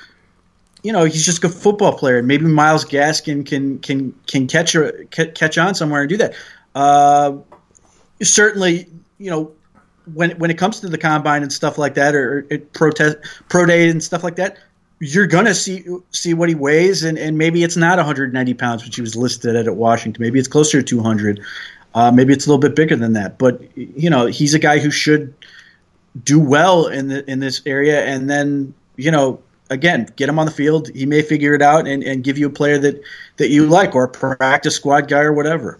You 0.82 0.92
know, 0.92 1.04
he's 1.04 1.26
just 1.26 1.44
a 1.44 1.48
football 1.48 1.96
player, 1.96 2.18
and 2.18 2.26
maybe 2.26 2.46
Myles 2.46 2.84
Gaskin 2.84 3.44
can 3.44 3.78
can 3.80 4.14
can 4.26 4.46
catch 4.46 4.74
a, 4.74 5.04
catch 5.10 5.58
on 5.58 5.74
somewhere 5.74 6.02
and 6.02 6.08
do 6.08 6.16
that. 6.16 6.34
Uh, 6.74 7.36
certainly, 8.22 8.88
you 9.18 9.30
know, 9.30 9.52
when 10.14 10.30
when 10.38 10.50
it 10.50 10.58
comes 10.58 10.80
to 10.80 10.88
the 10.88 10.98
combine 10.98 11.42
and 11.42 11.52
stuff 11.52 11.76
like 11.76 11.94
that, 11.94 12.14
or, 12.14 12.46
or 12.50 12.58
protest 12.72 13.18
pro 13.48 13.66
day 13.66 13.88
and 13.88 14.02
stuff 14.02 14.24
like 14.24 14.36
that, 14.36 14.58
you're 15.00 15.26
gonna 15.26 15.54
see 15.54 15.84
see 16.12 16.34
what 16.34 16.48
he 16.48 16.54
weighs, 16.54 17.02
and, 17.04 17.18
and 17.18 17.36
maybe 17.36 17.62
it's 17.62 17.76
not 17.76 17.98
190 17.98 18.54
pounds, 18.54 18.84
which 18.84 18.96
he 18.96 19.02
was 19.02 19.16
listed 19.16 19.54
at 19.54 19.66
at 19.66 19.76
Washington. 19.76 20.20
Maybe 20.22 20.38
it's 20.38 20.48
closer 20.48 20.80
to 20.80 20.84
200. 20.84 21.40
Uh, 21.94 22.10
maybe 22.10 22.32
it's 22.32 22.46
a 22.46 22.48
little 22.48 22.60
bit 22.60 22.74
bigger 22.74 22.96
than 22.96 23.12
that, 23.12 23.38
but 23.38 23.60
you 23.76 24.08
know 24.08 24.26
he's 24.26 24.54
a 24.54 24.58
guy 24.58 24.78
who 24.78 24.90
should 24.90 25.34
do 26.24 26.38
well 26.38 26.86
in 26.86 27.08
the 27.08 27.28
in 27.30 27.38
this 27.38 27.62
area, 27.66 28.04
and 28.04 28.28
then 28.28 28.72
you 28.96 29.10
know 29.10 29.40
again 29.70 30.08
get 30.16 30.28
him 30.28 30.38
on 30.38 30.46
the 30.46 30.52
field. 30.52 30.88
He 30.94 31.06
may 31.06 31.22
figure 31.22 31.54
it 31.54 31.62
out 31.62 31.86
and, 31.86 32.02
and 32.02 32.24
give 32.24 32.38
you 32.38 32.46
a 32.46 32.50
player 32.50 32.78
that 32.78 33.02
that 33.36 33.48
you 33.50 33.66
like, 33.66 33.94
or 33.94 34.04
a 34.04 34.08
practice 34.08 34.76
squad 34.76 35.08
guy, 35.08 35.20
or 35.20 35.32
whatever. 35.32 35.78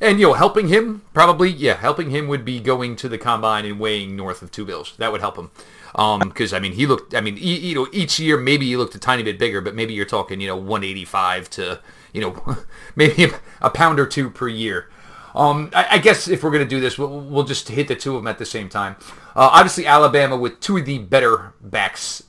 And 0.00 0.20
you 0.20 0.26
know, 0.26 0.34
helping 0.34 0.68
him 0.68 1.02
probably, 1.12 1.50
yeah, 1.50 1.74
helping 1.74 2.10
him 2.10 2.28
would 2.28 2.44
be 2.44 2.60
going 2.60 2.96
to 2.96 3.08
the 3.08 3.18
combine 3.18 3.64
and 3.64 3.80
weighing 3.80 4.16
north 4.16 4.42
of 4.42 4.50
two 4.50 4.64
bills. 4.64 4.94
That 4.98 5.10
would 5.12 5.20
help 5.20 5.36
him, 5.36 5.50
because 5.92 6.52
um, 6.52 6.56
I 6.56 6.60
mean, 6.60 6.72
he 6.72 6.86
looked. 6.86 7.14
I 7.14 7.20
mean, 7.20 7.36
you 7.36 7.74
know, 7.74 7.88
each 7.92 8.18
year 8.20 8.36
maybe 8.36 8.66
he 8.66 8.76
looked 8.76 8.94
a 8.94 8.98
tiny 8.98 9.22
bit 9.22 9.38
bigger, 9.38 9.60
but 9.60 9.74
maybe 9.74 9.94
you're 9.94 10.04
talking, 10.04 10.40
you 10.40 10.46
know, 10.46 10.56
185 10.56 11.50
to, 11.50 11.80
you 12.12 12.20
know, 12.20 12.56
maybe 12.96 13.28
a 13.60 13.70
pound 13.70 13.98
or 13.98 14.06
two 14.06 14.30
per 14.30 14.48
year. 14.48 14.88
Um, 15.34 15.70
I, 15.74 15.86
I, 15.92 15.98
guess 15.98 16.28
if 16.28 16.44
we're 16.44 16.52
going 16.52 16.62
to 16.62 16.68
do 16.68 16.80
this, 16.80 16.96
we'll, 16.96 17.20
we'll, 17.20 17.42
just 17.42 17.68
hit 17.68 17.88
the 17.88 17.96
two 17.96 18.14
of 18.14 18.22
them 18.22 18.28
at 18.28 18.38
the 18.38 18.46
same 18.46 18.68
time. 18.68 18.94
Uh, 19.34 19.50
obviously, 19.52 19.84
Alabama 19.84 20.36
with 20.36 20.60
two 20.60 20.76
of 20.76 20.84
the 20.84 20.98
better 20.98 21.54
backs 21.60 22.22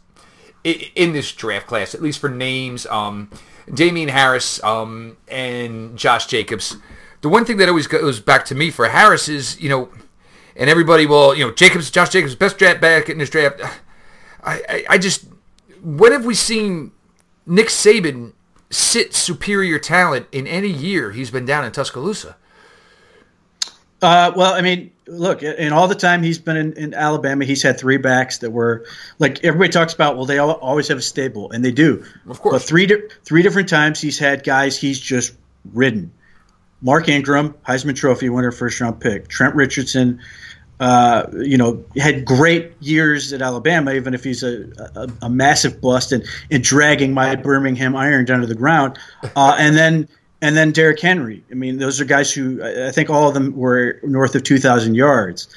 in, 0.64 0.82
in 0.96 1.14
this 1.14 1.32
draft 1.32 1.68
class, 1.68 1.94
at 1.94 2.02
least 2.02 2.20
for 2.20 2.30
names. 2.30 2.88
Um, 2.88 3.30
Damien 3.74 4.10
Harris 4.10 4.64
um, 4.64 5.18
and 5.28 5.98
Josh 5.98 6.28
Jacobs. 6.28 6.78
The 7.22 7.30
one 7.30 7.46
thing 7.46 7.58
that 7.58 7.70
always 7.70 7.88
goes 7.88 8.20
back 8.20 8.46
to 8.46 8.56
me 8.56 8.70
for 8.70 8.88
Harris 8.90 9.28
is, 9.28 9.60
you 9.60 9.70
know, 9.70 9.90
and 10.56 10.70
everybody, 10.70 11.06
will, 11.06 11.36
you 11.36 11.46
know, 11.46 11.52
Jacobs, 11.52 11.92
Josh 11.92 12.10
Jacobs, 12.10 12.36
best 12.36 12.58
draft 12.58 12.80
back 12.80 13.10
in 13.10 13.18
this 13.18 13.30
draft. 13.30 13.62
I, 14.44 14.62
I, 14.70 14.86
I 14.92 14.98
just, 14.98 15.26
when 15.82 16.12
have 16.12 16.26
we 16.26 16.36
seen 16.36 16.92
Nick 17.46 17.68
Saban 17.68 18.34
sit 18.70 19.14
superior 19.14 19.80
talent 19.80 20.28
in 20.32 20.48
any 20.48 20.70
year 20.70 21.12
he's 21.12 21.32
been 21.32 21.46
down 21.46 21.66
in 21.66 21.72
Tuscaloosa? 21.72 22.38
Uh, 24.06 24.32
well, 24.36 24.54
I 24.54 24.62
mean, 24.62 24.92
look, 25.08 25.42
in 25.42 25.74
all 25.74 25.88
the 25.88 25.96
time 25.96 26.22
he's 26.22 26.38
been 26.38 26.58
in, 26.58 26.74
in, 26.74 26.94
Alabama, 26.94 27.44
he's 27.44 27.64
had 27.64 27.80
three 27.80 27.98
backs 27.98 28.38
that 28.40 28.52
were 28.52 28.86
like 29.18 29.44
everybody 29.44 29.72
talks 29.72 29.96
about. 29.96 30.16
Well, 30.16 30.28
they 30.28 30.38
all, 30.38 30.52
always 30.52 30.90
have 30.90 31.00
a 31.00 31.02
stable, 31.02 31.52
and 31.52 31.66
they 31.66 31.72
do. 31.72 32.06
Of 32.28 32.40
course. 32.40 32.54
But 32.54 32.62
three 32.62 32.86
di- 32.86 33.02
three 33.24 33.42
different 33.42 33.68
times 33.68 34.00
he's 34.00 34.20
had 34.20 34.44
guys 34.44 34.78
he's 34.78 35.00
just 35.00 35.34
ridden. 35.74 36.12
Mark 36.84 37.10
Ingram, 37.10 37.56
Heisman 37.68 37.96
Trophy 37.96 38.30
winner, 38.30 38.52
first 38.52 38.80
round 38.80 39.00
pick. 39.00 39.28
Trent 39.28 39.56
Richardson, 39.56 40.22
uh, 40.80 41.26
you 41.34 41.58
know, 41.58 41.84
had 41.98 42.26
great 42.26 42.74
years 42.80 43.34
at 43.34 43.42
Alabama, 43.42 43.92
even 43.94 44.14
if 44.14 44.24
he's 44.24 44.44
a, 44.44 44.70
a, 44.96 45.10
a 45.24 45.30
massive 45.32 45.82
bust 45.82 46.12
and, 46.12 46.24
and 46.52 46.64
dragging 46.64 47.12
my 47.12 47.36
Birmingham 47.38 47.96
Iron 47.96 48.26
down 48.26 48.42
to 48.42 48.48
the 48.48 48.54
ground. 48.54 49.00
Uh, 49.36 49.56
and 49.58 49.76
then 49.76 50.08
and 50.46 50.56
then 50.56 50.72
Derrick 50.72 51.00
Henry. 51.00 51.44
I 51.50 51.56
mean, 51.56 51.80
those 51.80 52.00
are 52.00 52.06
guys 52.06 52.32
who 52.32 52.62
I 52.64 52.92
think 52.92 53.10
all 53.10 53.28
of 53.28 53.34
them 53.34 53.56
were 53.56 54.00
north 54.04 54.36
of 54.36 54.44
2,000 54.44 54.94
yards. 54.94 55.48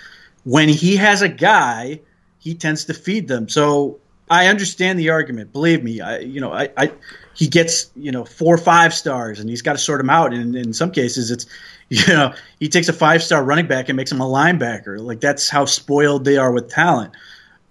when 0.44 0.70
he 0.70 0.96
has 0.96 1.20
a 1.20 1.28
guy, 1.28 2.00
he 2.38 2.54
tends 2.54 2.86
to 2.86 2.94
feed 2.94 3.28
them. 3.28 3.50
So 3.50 3.98
I 4.30 4.46
understand 4.46 4.98
the 4.98 5.10
argument. 5.10 5.52
Believe 5.52 5.84
me, 5.84 6.00
I 6.00 6.20
you 6.20 6.40
know 6.40 6.52
I, 6.52 6.70
I 6.74 6.92
he 7.34 7.48
gets 7.48 7.90
you 7.96 8.10
know 8.10 8.24
four 8.24 8.54
or 8.54 8.58
five 8.58 8.94
stars 8.94 9.40
and 9.40 9.50
he's 9.50 9.60
got 9.60 9.72
to 9.72 9.78
sort 9.78 9.98
them 9.98 10.08
out. 10.08 10.32
And 10.32 10.56
in 10.56 10.72
some 10.72 10.90
cases, 10.90 11.30
it's 11.30 11.44
you 11.90 12.14
know 12.14 12.32
he 12.58 12.70
takes 12.70 12.88
a 12.88 12.94
five 12.94 13.22
star 13.22 13.44
running 13.44 13.66
back 13.66 13.90
and 13.90 13.96
makes 13.96 14.10
him 14.10 14.22
a 14.22 14.26
linebacker. 14.26 14.98
Like 14.98 15.20
that's 15.20 15.50
how 15.50 15.66
spoiled 15.66 16.24
they 16.24 16.38
are 16.38 16.50
with 16.50 16.70
talent. 16.70 17.12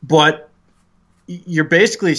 But 0.03 0.51
you're 1.25 1.65
basically 1.65 2.15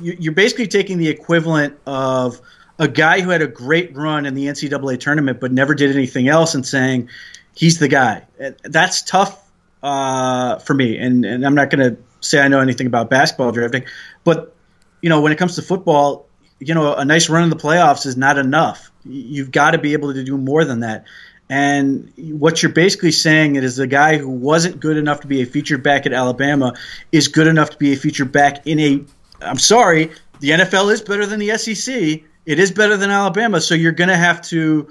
you're 0.00 0.32
basically 0.32 0.68
taking 0.68 0.98
the 0.98 1.08
equivalent 1.08 1.76
of 1.84 2.40
a 2.78 2.88
guy 2.88 3.20
who 3.20 3.30
had 3.30 3.42
a 3.42 3.46
great 3.46 3.96
run 3.96 4.26
in 4.26 4.34
the 4.34 4.46
NCAA 4.46 5.00
tournament 5.00 5.40
but 5.40 5.52
never 5.52 5.74
did 5.74 5.94
anything 5.94 6.28
else 6.28 6.54
and 6.54 6.66
saying 6.66 7.08
he's 7.54 7.78
the 7.78 7.88
guy. 7.88 8.26
That's 8.62 9.02
tough 9.02 9.42
uh, 9.82 10.58
for 10.58 10.74
me. 10.74 10.98
And, 10.98 11.24
and 11.24 11.44
I'm 11.44 11.54
not 11.54 11.70
going 11.70 11.94
to 11.94 12.02
say 12.20 12.40
I 12.40 12.48
know 12.48 12.60
anything 12.60 12.86
about 12.86 13.10
basketball 13.10 13.52
drafting, 13.52 13.84
but 14.24 14.54
you 15.02 15.08
know 15.08 15.20
when 15.20 15.32
it 15.32 15.38
comes 15.38 15.56
to 15.56 15.62
football, 15.62 16.26
you 16.58 16.74
know 16.74 16.94
a 16.94 17.04
nice 17.04 17.28
run 17.28 17.44
in 17.44 17.50
the 17.50 17.56
playoffs 17.56 18.06
is 18.06 18.16
not 18.16 18.38
enough. 18.38 18.90
You've 19.04 19.50
got 19.50 19.72
to 19.72 19.78
be 19.78 19.92
able 19.92 20.14
to 20.14 20.24
do 20.24 20.36
more 20.36 20.64
than 20.64 20.80
that. 20.80 21.04
And 21.48 22.12
what 22.16 22.62
you're 22.62 22.72
basically 22.72 23.12
saying 23.12 23.54
is 23.54 23.76
the 23.76 23.86
guy 23.86 24.16
who 24.18 24.28
wasn't 24.28 24.80
good 24.80 24.96
enough 24.96 25.20
to 25.20 25.28
be 25.28 25.42
a 25.42 25.46
featured 25.46 25.82
back 25.82 26.06
at 26.06 26.12
Alabama 26.12 26.74
is 27.12 27.28
good 27.28 27.46
enough 27.46 27.70
to 27.70 27.76
be 27.76 27.92
a 27.92 27.96
featured 27.96 28.32
back 28.32 28.66
in 28.66 28.80
a. 28.80 29.04
I'm 29.40 29.58
sorry, 29.58 30.10
the 30.40 30.50
NFL 30.50 30.92
is 30.92 31.02
better 31.02 31.26
than 31.26 31.38
the 31.38 31.56
SEC. 31.56 32.22
It 32.46 32.60
is 32.60 32.70
better 32.70 32.96
than 32.96 33.10
Alabama, 33.10 33.60
so 33.60 33.74
you're 33.74 33.92
going 33.92 34.08
to 34.08 34.16
have 34.16 34.40
to. 34.42 34.88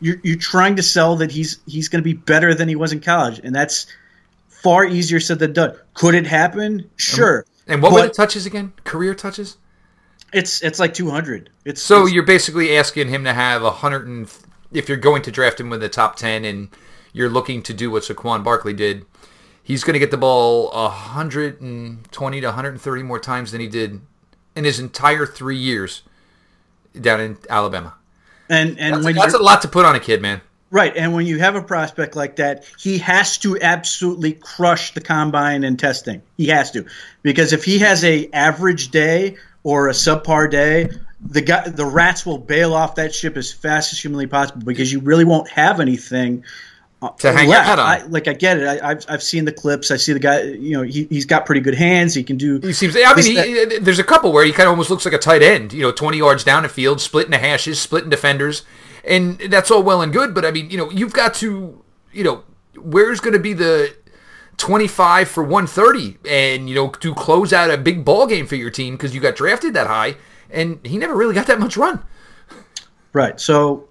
You're, 0.00 0.16
you're 0.22 0.36
trying 0.36 0.76
to 0.76 0.82
sell 0.82 1.16
that 1.16 1.30
he's 1.30 1.58
he's 1.66 1.88
going 1.88 2.02
to 2.02 2.04
be 2.04 2.14
better 2.14 2.54
than 2.54 2.68
he 2.68 2.76
was 2.76 2.92
in 2.92 3.00
college, 3.00 3.40
and 3.42 3.54
that's 3.54 3.86
far 4.48 4.84
easier 4.84 5.20
said 5.20 5.38
than 5.38 5.52
done. 5.52 5.76
Could 5.94 6.14
it 6.14 6.26
happen? 6.26 6.90
Sure. 6.96 7.46
And 7.66 7.82
what 7.82 7.92
were 7.92 8.02
the 8.02 8.08
touches 8.08 8.46
again? 8.46 8.72
Career 8.84 9.14
touches? 9.14 9.56
It's 10.32 10.62
it's 10.62 10.78
like 10.78 10.94
200. 10.94 11.50
It's 11.64 11.82
so 11.82 12.02
it's, 12.02 12.12
you're 12.12 12.24
basically 12.24 12.76
asking 12.76 13.08
him 13.08 13.24
to 13.24 13.32
have 13.32 13.62
a 13.62 13.70
hundred 13.70 14.06
and 14.06 14.30
if 14.72 14.88
you're 14.88 14.98
going 14.98 15.22
to 15.22 15.30
draft 15.30 15.60
him 15.60 15.70
with 15.70 15.80
the 15.80 15.88
top 15.88 16.16
10 16.16 16.44
and 16.44 16.68
you're 17.12 17.30
looking 17.30 17.62
to 17.62 17.72
do 17.72 17.90
what 17.90 18.02
Saquon 18.02 18.44
Barkley 18.44 18.74
did, 18.74 19.06
he's 19.62 19.82
going 19.82 19.94
to 19.94 19.98
get 19.98 20.10
the 20.10 20.18
ball 20.18 20.70
120 20.70 22.40
to 22.40 22.46
130 22.46 23.02
more 23.02 23.18
times 23.18 23.52
than 23.52 23.60
he 23.60 23.68
did 23.68 24.00
in 24.54 24.64
his 24.64 24.78
entire 24.78 25.24
three 25.24 25.56
years 25.56 26.02
down 27.00 27.20
in 27.20 27.38
Alabama. 27.48 27.94
And 28.48 28.78
and 28.78 28.94
that's, 28.94 29.04
when 29.04 29.14
that's 29.14 29.34
a 29.34 29.38
lot 29.38 29.62
to 29.62 29.68
put 29.68 29.84
on 29.84 29.94
a 29.94 30.00
kid, 30.00 30.22
man. 30.22 30.40
Right, 30.70 30.94
and 30.94 31.14
when 31.14 31.26
you 31.26 31.38
have 31.38 31.56
a 31.56 31.62
prospect 31.62 32.14
like 32.14 32.36
that, 32.36 32.64
he 32.78 32.98
has 32.98 33.38
to 33.38 33.58
absolutely 33.58 34.34
crush 34.34 34.92
the 34.92 35.00
combine 35.00 35.64
and 35.64 35.78
testing. 35.78 36.20
He 36.36 36.48
has 36.48 36.72
to, 36.72 36.84
because 37.22 37.54
if 37.54 37.64
he 37.64 37.78
has 37.78 38.04
a 38.04 38.28
average 38.32 38.90
day 38.90 39.36
or 39.62 39.88
a 39.88 39.92
subpar 39.92 40.50
day, 40.50 40.90
the 41.24 41.40
guy, 41.40 41.68
the 41.68 41.86
rats 41.86 42.26
will 42.26 42.38
bail 42.38 42.74
off 42.74 42.96
that 42.96 43.14
ship 43.14 43.38
as 43.38 43.50
fast 43.50 43.92
as 43.92 44.00
humanly 44.00 44.26
possible 44.26 44.62
because 44.62 44.92
you 44.92 45.00
really 45.00 45.24
won't 45.24 45.48
have 45.48 45.80
anything 45.80 46.44
to 47.18 47.32
hang 47.32 47.48
left. 47.48 47.48
your 47.48 47.62
head 47.62 47.78
on. 47.78 47.86
I, 47.86 48.02
like 48.06 48.28
I 48.28 48.32
get 48.32 48.58
it. 48.58 48.82
I, 48.82 48.88
have 48.88 49.04
I've 49.08 49.22
seen 49.22 49.44
the 49.44 49.52
clips. 49.52 49.90
I 49.90 49.96
see 49.96 50.12
the 50.12 50.18
guy. 50.18 50.42
You 50.42 50.78
know, 50.78 50.82
he 50.82 51.06
has 51.12 51.24
got 51.24 51.46
pretty 51.46 51.60
good 51.60 51.74
hands. 51.74 52.14
He 52.14 52.24
can 52.24 52.36
do. 52.36 52.58
He 52.60 52.72
seems. 52.72 52.96
I 52.96 53.14
mean, 53.14 53.70
he, 53.70 53.78
there's 53.78 53.98
a 53.98 54.04
couple 54.04 54.32
where 54.32 54.44
he 54.44 54.52
kind 54.52 54.66
of 54.66 54.70
almost 54.70 54.90
looks 54.90 55.04
like 55.04 55.14
a 55.14 55.18
tight 55.18 55.42
end. 55.42 55.72
You 55.72 55.82
know, 55.82 55.92
20 55.92 56.18
yards 56.18 56.44
down 56.44 56.64
the 56.64 56.68
field, 56.68 57.00
splitting 57.00 57.30
the 57.30 57.38
hashes, 57.38 57.80
splitting 57.80 58.10
defenders 58.10 58.64
and 59.08 59.38
that's 59.40 59.70
all 59.70 59.82
well 59.82 60.02
and 60.02 60.12
good. 60.12 60.34
But 60.34 60.44
I 60.44 60.50
mean, 60.50 60.70
you 60.70 60.76
know, 60.76 60.90
you've 60.90 61.12
got 61.12 61.34
to, 61.34 61.82
you 62.12 62.24
know, 62.24 62.44
where's 62.76 63.20
going 63.20 63.32
to 63.32 63.38
be 63.38 63.54
the 63.54 63.96
25 64.58 65.28
for 65.28 65.42
130 65.42 66.18
and 66.28 66.68
you 66.68 66.74
know 66.74 66.88
to 66.88 67.14
close 67.14 67.52
out 67.52 67.70
a 67.70 67.78
big 67.78 68.04
ball 68.04 68.26
game 68.26 68.46
for 68.46 68.56
your 68.56 68.70
team 68.70 68.94
because 68.94 69.14
you 69.14 69.20
got 69.20 69.36
drafted 69.36 69.74
that 69.74 69.86
high 69.86 70.16
and 70.50 70.84
he 70.84 70.98
never 70.98 71.14
really 71.14 71.34
got 71.34 71.46
that 71.46 71.60
much 71.60 71.76
run 71.76 72.02
right 73.12 73.40
so 73.40 73.88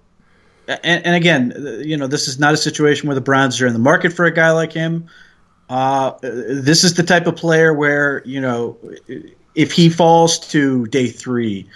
and, 0.68 1.06
and 1.06 1.14
again 1.14 1.52
you 1.84 1.96
know 1.96 2.06
this 2.06 2.28
is 2.28 2.38
not 2.38 2.54
a 2.54 2.56
situation 2.56 3.08
where 3.08 3.14
the 3.14 3.20
browns 3.20 3.60
are 3.60 3.66
in 3.66 3.72
the 3.72 3.78
market 3.78 4.12
for 4.12 4.24
a 4.24 4.30
guy 4.30 4.50
like 4.50 4.72
him 4.72 5.08
uh, 5.70 6.12
this 6.22 6.82
is 6.82 6.94
the 6.94 7.02
type 7.02 7.26
of 7.26 7.36
player 7.36 7.74
where 7.74 8.22
you 8.24 8.40
know 8.40 8.78
if 9.54 9.72
he 9.72 9.90
falls 9.90 10.38
to 10.38 10.86
day 10.86 11.08
three 11.08 11.68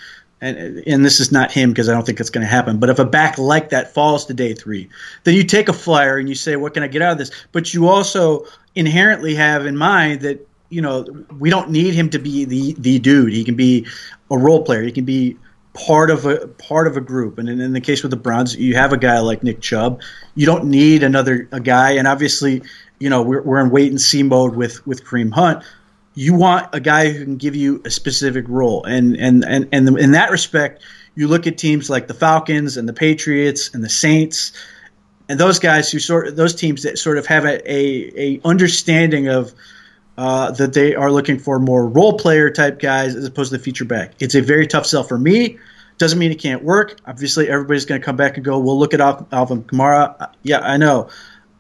and 0.42 0.82
and 0.87 1.04
this 1.04 1.20
is 1.20 1.30
not 1.30 1.52
him 1.52 1.70
because 1.70 1.88
I 1.88 1.94
don't 1.94 2.04
think 2.04 2.20
it's 2.20 2.28
going 2.28 2.44
to 2.44 2.50
happen. 2.50 2.78
But 2.78 2.90
if 2.90 2.99
a 2.99 3.04
back 3.04 3.38
like 3.38 3.70
that 3.70 3.94
falls 3.94 4.26
to 4.26 4.34
day 4.34 4.52
three, 4.52 4.90
then 5.22 5.34
you 5.34 5.44
take 5.44 5.68
a 5.68 5.72
flyer 5.72 6.18
and 6.18 6.28
you 6.28 6.34
say, 6.34 6.56
"What 6.56 6.75
can 6.75 6.82
I 6.82 6.88
get 6.88 7.00
out 7.00 7.12
of 7.12 7.18
this?" 7.18 7.30
But 7.52 7.72
you 7.72 7.88
also 7.88 8.44
inherently 8.75 9.37
have 9.37 9.64
in 9.64 9.76
mind 9.76 10.20
that 10.22 10.46
you 10.68 10.82
know 10.82 11.06
we 11.38 11.49
don't 11.49 11.70
need 11.70 11.94
him 11.94 12.11
to 12.11 12.18
be 12.18 12.44
the 12.44 12.75
the 12.75 12.99
dude. 12.99 13.32
He 13.32 13.44
can 13.44 13.54
be 13.54 13.87
a 14.30 14.37
role 14.37 14.64
player. 14.64 14.82
He 14.82 14.90
can 14.90 15.04
be 15.04 15.37
part 15.75 16.11
of 16.11 16.26
a 16.26 16.49
part 16.49 16.87
of 16.87 16.97
a 16.97 17.00
group. 17.00 17.38
And 17.38 17.49
in, 17.49 17.61
in 17.61 17.73
the 17.73 17.81
case 17.81 18.02
with 18.02 18.11
the 18.11 18.17
Browns, 18.17 18.57
you 18.57 18.75
have 18.75 18.93
a 18.93 18.99
guy 18.99 19.19
like 19.21 19.43
Nick 19.43 19.61
Chubb. 19.61 20.00
You 20.35 20.47
don't 20.47 20.64
need 20.64 21.02
another 21.02 21.49
a 21.52 21.61
guy. 21.61 21.93
And 21.93 22.07
obviously, 22.07 22.62
you 22.99 23.11
know 23.11 23.23
we're, 23.23 23.43
we're 23.43 23.61
in 23.61 23.71
wait 23.71 23.91
and 23.91 24.00
see 24.00 24.23
mode 24.23 24.57
with 24.57 24.87
with 24.87 25.05
Kareem 25.05 25.33
Hunt 25.33 25.64
you 26.14 26.35
want 26.35 26.69
a 26.75 26.81
guy 26.81 27.11
who 27.11 27.25
can 27.25 27.37
give 27.37 27.57
you 27.57 27.81
a 27.85 27.91
specific 27.91 28.45
role. 28.49 28.85
And 28.85 29.17
and 29.17 29.45
and, 29.45 29.69
and 29.73 29.99
in 29.99 30.12
that 30.12 30.31
respect, 30.31 30.83
you 31.14 31.29
look 31.29 31.47
at 31.47 31.59
teams 31.59 31.88
like 31.88 32.07
the 32.07 32.14
Falcons 32.14 32.76
and 32.76 32.88
the 32.88 32.93
Patriots 32.93 33.71
and 33.75 33.83
the 33.83 33.88
Saints 33.88 34.52
and 35.29 35.38
those 35.38 35.59
guys 35.59 35.91
who 35.91 35.99
sort 35.99 36.37
those 36.37 36.55
teams 36.55 36.83
that 36.83 36.99
sort 36.99 37.19
of 37.19 37.26
have 37.26 37.45
a, 37.45 37.73
a, 37.73 38.12
a 38.17 38.41
understanding 38.45 39.29
of 39.29 39.55
uh, 40.19 40.50
that 40.52 40.73
they 40.73 40.95
are 40.95 41.11
looking 41.11 41.38
for 41.38 41.59
more 41.59 41.87
role 41.87 42.19
player 42.19 42.50
type 42.50 42.78
guys 42.78 43.14
as 43.14 43.25
opposed 43.25 43.50
to 43.50 43.59
the 43.59 43.62
feature 43.62 43.85
back. 43.85 44.14
It's 44.21 44.35
a 44.35 44.42
very 44.42 44.66
tough 44.66 44.87
sell 44.87 45.02
for 45.02 45.19
me. 45.19 45.59
Doesn't 45.99 46.19
mean 46.19 46.33
it 46.33 46.40
can't 46.40 46.62
work. 46.62 46.99
Obviously, 47.07 47.49
everybody's 47.49 47.85
going 47.85 48.00
to 48.00 48.04
come 48.04 48.16
back 48.16 48.37
and 48.37 48.45
go, 48.45 48.59
"We'll 48.59 48.78
look 48.78 48.95
at 48.95 49.00
Alvin 49.00 49.64
Kamara." 49.64 50.31
Yeah, 50.42 50.61
I 50.61 50.76
know. 50.76 51.09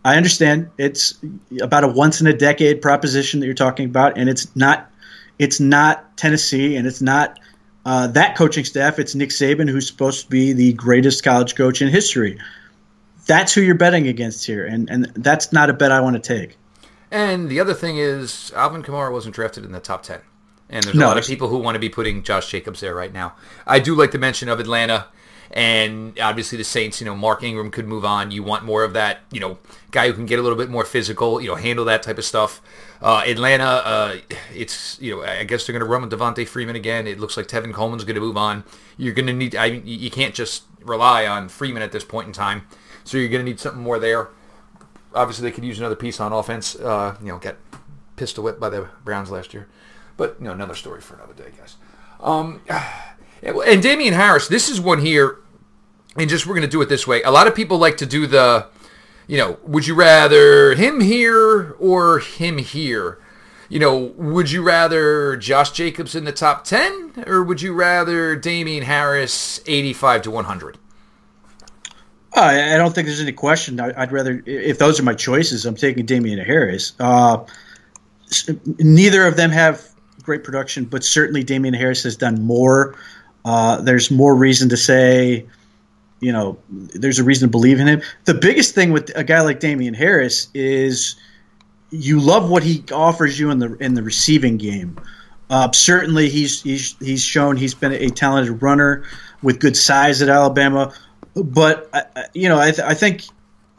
I 0.04 0.16
understand 0.16 0.70
it's 0.78 1.18
about 1.60 1.84
a 1.84 1.88
once 1.88 2.20
in 2.20 2.26
a 2.26 2.32
decade 2.32 2.82
proposition 2.82 3.40
that 3.40 3.46
you're 3.46 3.54
talking 3.54 3.86
about, 3.86 4.18
and 4.18 4.28
it's 4.28 4.54
not 4.56 4.90
it's 5.38 5.60
not 5.60 6.16
Tennessee, 6.16 6.76
and 6.76 6.86
it's 6.86 7.00
not 7.00 7.38
uh, 7.84 8.08
that 8.08 8.36
coaching 8.36 8.64
staff. 8.64 8.98
It's 8.98 9.14
Nick 9.14 9.30
Saban, 9.30 9.68
who's 9.68 9.86
supposed 9.86 10.24
to 10.24 10.30
be 10.30 10.52
the 10.52 10.72
greatest 10.72 11.22
college 11.24 11.54
coach 11.54 11.82
in 11.82 11.88
history. 11.88 12.38
That's 13.26 13.52
who 13.52 13.60
you're 13.60 13.76
betting 13.76 14.08
against 14.08 14.46
here, 14.46 14.66
and 14.66 14.90
and 14.90 15.04
that's 15.14 15.52
not 15.52 15.70
a 15.70 15.72
bet 15.72 15.92
I 15.92 16.00
want 16.00 16.16
to 16.16 16.20
take. 16.20 16.56
And 17.12 17.48
the 17.48 17.60
other 17.60 17.74
thing 17.74 17.98
is, 17.98 18.50
Alvin 18.56 18.82
Kamara 18.82 19.12
wasn't 19.12 19.34
drafted 19.34 19.64
in 19.64 19.72
the 19.72 19.80
top 19.80 20.02
ten, 20.02 20.22
and 20.68 20.82
there's 20.82 20.96
a 20.96 20.98
no, 20.98 21.06
lot 21.08 21.18
of 21.18 21.26
people 21.26 21.48
who 21.48 21.58
want 21.58 21.76
to 21.76 21.78
be 21.78 21.90
putting 21.90 22.22
Josh 22.22 22.50
Jacobs 22.50 22.80
there 22.80 22.94
right 22.94 23.12
now. 23.12 23.34
I 23.66 23.78
do 23.78 23.94
like 23.94 24.12
the 24.12 24.18
mention 24.18 24.48
of 24.48 24.58
Atlanta 24.58 25.06
and 25.52 26.18
obviously 26.18 26.56
the 26.56 26.64
Saints, 26.64 27.00
you 27.00 27.04
know, 27.04 27.14
Mark 27.14 27.42
Ingram 27.42 27.70
could 27.70 27.86
move 27.86 28.04
on. 28.04 28.30
You 28.30 28.42
want 28.42 28.64
more 28.64 28.84
of 28.84 28.94
that, 28.94 29.20
you 29.30 29.38
know, 29.38 29.58
guy 29.90 30.06
who 30.06 30.14
can 30.14 30.24
get 30.24 30.38
a 30.38 30.42
little 30.42 30.56
bit 30.56 30.70
more 30.70 30.84
physical, 30.84 31.40
you 31.40 31.48
know, 31.48 31.56
handle 31.56 31.84
that 31.84 32.02
type 32.02 32.16
of 32.16 32.24
stuff. 32.24 32.62
Uh, 33.02 33.22
Atlanta, 33.26 33.64
uh, 33.64 34.16
it's, 34.54 34.98
you 35.00 35.14
know, 35.14 35.22
I 35.22 35.44
guess 35.44 35.66
they're 35.66 35.74
going 35.74 35.84
to 35.84 35.90
run 35.90 36.00
with 36.00 36.10
Devonta 36.10 36.48
Freeman 36.48 36.76
again. 36.76 37.06
It 37.06 37.20
looks 37.20 37.36
like 37.36 37.48
Tevin 37.48 37.74
Coleman's 37.74 38.04
going 38.04 38.14
to 38.14 38.20
move 38.20 38.38
on. 38.38 38.64
You're 38.96 39.12
going 39.12 39.26
to 39.26 39.34
need, 39.34 39.54
I, 39.54 39.66
you 39.66 40.10
can't 40.10 40.34
just 40.34 40.64
rely 40.80 41.26
on 41.26 41.50
Freeman 41.50 41.82
at 41.82 41.92
this 41.92 42.04
point 42.04 42.28
in 42.28 42.32
time. 42.32 42.66
So 43.04 43.18
you're 43.18 43.28
going 43.28 43.44
to 43.44 43.50
need 43.50 43.60
something 43.60 43.82
more 43.82 43.98
there. 43.98 44.30
Obviously, 45.14 45.48
they 45.48 45.54
could 45.54 45.64
use 45.64 45.78
another 45.78 45.96
piece 45.96 46.20
on 46.20 46.32
offense. 46.32 46.76
Uh, 46.76 47.16
you 47.20 47.28
know, 47.28 47.38
get 47.38 47.58
pistol 48.16 48.44
whipped 48.44 48.60
by 48.60 48.68
the 48.68 48.88
Browns 49.04 49.30
last 49.30 49.54
year. 49.54 49.68
But, 50.16 50.36
you 50.38 50.44
know, 50.44 50.52
another 50.52 50.74
story 50.74 51.00
for 51.00 51.14
another 51.14 51.34
day, 51.34 51.50
guys. 51.56 51.76
Um, 52.20 52.60
and 53.42 53.82
Damien 53.82 54.14
Harris, 54.14 54.48
this 54.48 54.68
is 54.68 54.80
one 54.80 55.00
here 55.00 55.38
and 56.16 56.28
just 56.28 56.46
we're 56.46 56.54
going 56.54 56.62
to 56.62 56.70
do 56.70 56.82
it 56.82 56.88
this 56.88 57.06
way. 57.06 57.22
A 57.22 57.30
lot 57.30 57.46
of 57.46 57.54
people 57.54 57.78
like 57.78 57.96
to 57.98 58.06
do 58.06 58.26
the, 58.26 58.66
you 59.26 59.38
know, 59.38 59.58
would 59.64 59.86
you 59.86 59.94
rather 59.94 60.74
him 60.74 61.00
here 61.00 61.72
or 61.78 62.18
him 62.18 62.58
here? 62.58 63.18
You 63.68 63.78
know, 63.78 63.96
would 64.16 64.50
you 64.50 64.62
rather 64.62 65.36
Josh 65.36 65.70
Jacobs 65.70 66.14
in 66.14 66.24
the 66.24 66.32
top 66.32 66.64
10 66.64 67.24
or 67.26 67.42
would 67.42 67.62
you 67.62 67.72
rather 67.72 68.36
Damien 68.36 68.84
Harris 68.84 69.60
85 69.66 70.22
to 70.22 70.30
100? 70.30 70.78
I 72.34 72.76
don't 72.78 72.94
think 72.94 73.06
there's 73.06 73.20
any 73.20 73.32
question. 73.32 73.78
I'd 73.78 74.10
rather, 74.10 74.42
if 74.46 74.78
those 74.78 74.98
are 74.98 75.02
my 75.02 75.14
choices, 75.14 75.66
I'm 75.66 75.74
taking 75.74 76.06
Damien 76.06 76.38
Harris. 76.38 76.94
Uh, 76.98 77.44
neither 78.78 79.26
of 79.26 79.36
them 79.36 79.50
have 79.50 79.86
great 80.22 80.42
production, 80.42 80.84
but 80.84 81.04
certainly 81.04 81.44
Damien 81.44 81.74
Harris 81.74 82.02
has 82.04 82.16
done 82.16 82.42
more. 82.42 82.94
Uh, 83.44 83.82
there's 83.82 84.10
more 84.10 84.34
reason 84.34 84.68
to 84.70 84.76
say 84.76 85.46
you 86.22 86.32
know, 86.32 86.56
there's 86.70 87.18
a 87.18 87.24
reason 87.24 87.48
to 87.48 87.50
believe 87.50 87.80
in 87.80 87.88
him. 87.88 88.00
The 88.26 88.34
biggest 88.34 88.76
thing 88.76 88.92
with 88.92 89.10
a 89.16 89.24
guy 89.24 89.40
like 89.40 89.58
Damien 89.58 89.92
Harris 89.92 90.48
is 90.54 91.16
you 91.90 92.20
love 92.20 92.48
what 92.48 92.62
he 92.62 92.84
offers 92.92 93.38
you 93.38 93.50
in 93.50 93.58
the 93.58 93.74
in 93.78 93.94
the 93.94 94.04
receiving 94.04 94.56
game. 94.56 94.98
Uh, 95.50 95.70
certainly, 95.72 96.28
he's 96.30 96.62
he's 96.62 96.96
he's 97.00 97.22
shown 97.22 97.56
he's 97.56 97.74
been 97.74 97.90
a 97.90 98.08
talented 98.08 98.62
runner 98.62 99.02
with 99.42 99.58
good 99.58 99.76
size 99.76 100.22
at 100.22 100.28
Alabama. 100.28 100.94
But 101.34 101.88
uh, 101.92 102.02
you 102.34 102.48
know, 102.48 102.58
I, 102.58 102.72
th- 102.72 102.86
I 102.86 102.94
think 102.94 103.24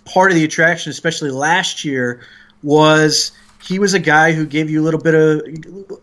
part 0.06 0.32
of 0.32 0.36
the 0.36 0.44
attraction, 0.44 0.90
especially 0.90 1.32
last 1.32 1.86
year, 1.86 2.22
was 2.64 3.32
he 3.62 3.80
was 3.80 3.94
a 3.94 4.00
guy 4.00 4.34
who 4.34 4.46
gave 4.46 4.70
you 4.70 4.82
a 4.82 4.84
little 4.84 5.00
bit 5.00 5.16
of 5.16 5.42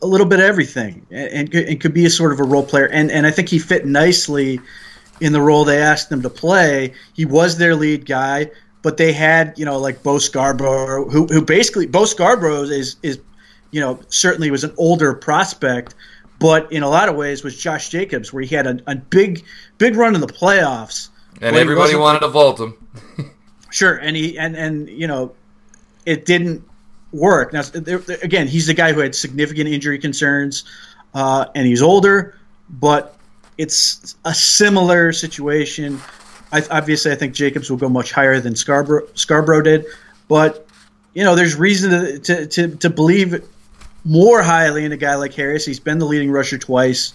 a 0.03 0.07
little 0.07 0.27
bit 0.27 0.39
of 0.39 0.45
everything, 0.45 1.07
and, 1.11 1.53
and, 1.53 1.55
and 1.55 1.81
could 1.81 1.95
be 1.95 2.07
a 2.07 2.11
sort 2.11 2.33
of 2.33 2.41
a 2.41 2.45
role 2.45 2.65
player. 2.65 2.87
And 2.87 3.11
and 3.11 3.27
I 3.27 3.31
think 3.31 3.49
he 3.49 3.59
fit 3.59 3.87
nicely 3.87 4.61
in 5.21 5.33
the 5.33 5.41
role 5.41 5.65
they 5.65 5.79
asked 5.79 6.11
him 6.11 6.23
to 6.23 6.31
play. 6.31 6.95
He 7.15 7.25
was 7.25 7.59
their 7.59 7.75
lead 7.75 8.07
guy, 8.07 8.51
but 8.83 8.97
they 8.97 9.13
had 9.13 9.59
you 9.59 9.65
know 9.65 9.79
like 9.79 10.03
Bo 10.03 10.19
Scarborough, 10.19 11.09
who 11.09 11.27
who 11.27 11.43
basically 11.43 11.87
Bo 11.87 12.05
Scarborough 12.05 12.63
is 12.63 12.97
is 13.03 13.19
you 13.71 13.81
know 13.81 14.01
certainly 14.09 14.51
was 14.51 14.65
an 14.65 14.73
older 14.79 15.15
prospect, 15.15 15.95
but 16.39 16.73
in 16.73 16.83
a 16.83 16.89
lot 16.89 17.09
of 17.09 17.17
ways 17.17 17.45
was 17.45 17.57
Josh 17.57 17.91
Jacobs, 17.91 18.33
where 18.33 18.43
he 18.43 18.55
had 18.55 18.67
a, 18.67 18.79
a 18.87 18.97
big 18.97 19.45
big 19.79 19.97
run 19.97 20.15
in 20.15 20.21
the 20.21 20.27
playoffs, 20.27 21.09
and 21.41 21.57
everybody 21.57 21.97
wanted 21.97 22.21
to 22.21 22.29
vault 22.29 22.61
him. 22.61 22.75
sure, 23.71 23.95
and 23.97 24.17
he 24.17 24.39
and 24.39 24.57
and 24.57 24.89
you 24.89 25.07
know 25.07 25.35
it 26.07 26.27
didn't 26.27 26.65
work. 27.13 27.53
Now, 27.53 27.63
there, 27.63 28.03
again, 28.23 28.47
he's 28.47 28.67
the 28.67 28.75
guy 28.75 28.93
who 28.93 29.01
had 29.01 29.15
significant 29.15 29.69
injury 29.69 29.99
concerns, 29.99 30.65
uh, 31.15 31.47
and 31.55 31.67
he's 31.67 31.83
older, 31.83 32.39
but 32.69 33.17
it's 33.59 34.17
a 34.25 34.35
similar 34.35 35.13
situation. 35.13 36.01
I, 36.53 36.63
obviously, 36.71 37.13
I 37.13 37.17
think 37.17 37.35
Jacobs 37.35 37.71
will 37.71 37.77
go 37.77 37.89
much 37.89 38.13
higher 38.13 38.41
than 38.41 38.57
Scarborough, 38.57 39.07
Scarborough 39.15 39.63
did, 39.63 39.87
but 40.29 40.67
you 41.15 41.25
know, 41.25 41.35
there's 41.35 41.57
reason 41.57 41.91
to, 41.91 42.19
to, 42.21 42.47
to, 42.47 42.77
to 42.77 42.91
believe 42.91 43.45
more 44.05 44.43
highly 44.43 44.85
in 44.85 44.93
a 44.93 44.97
guy 44.97 45.17
like 45.17 45.35
Harris. 45.35 45.67
He's 45.67 45.81
been 45.81 45.99
the 45.99 46.07
leading 46.07 46.31
rusher 46.31 46.59
twice. 46.59 47.13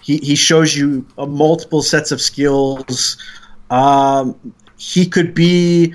He, 0.00 0.18
he 0.18 0.36
shows 0.36 0.76
you 0.76 1.06
uh, 1.18 1.26
multiple 1.26 1.82
sets 1.82 2.12
of 2.12 2.20
skills. 2.20 3.18
Um, 3.70 4.54
he 4.76 5.06
could 5.06 5.34
be 5.34 5.94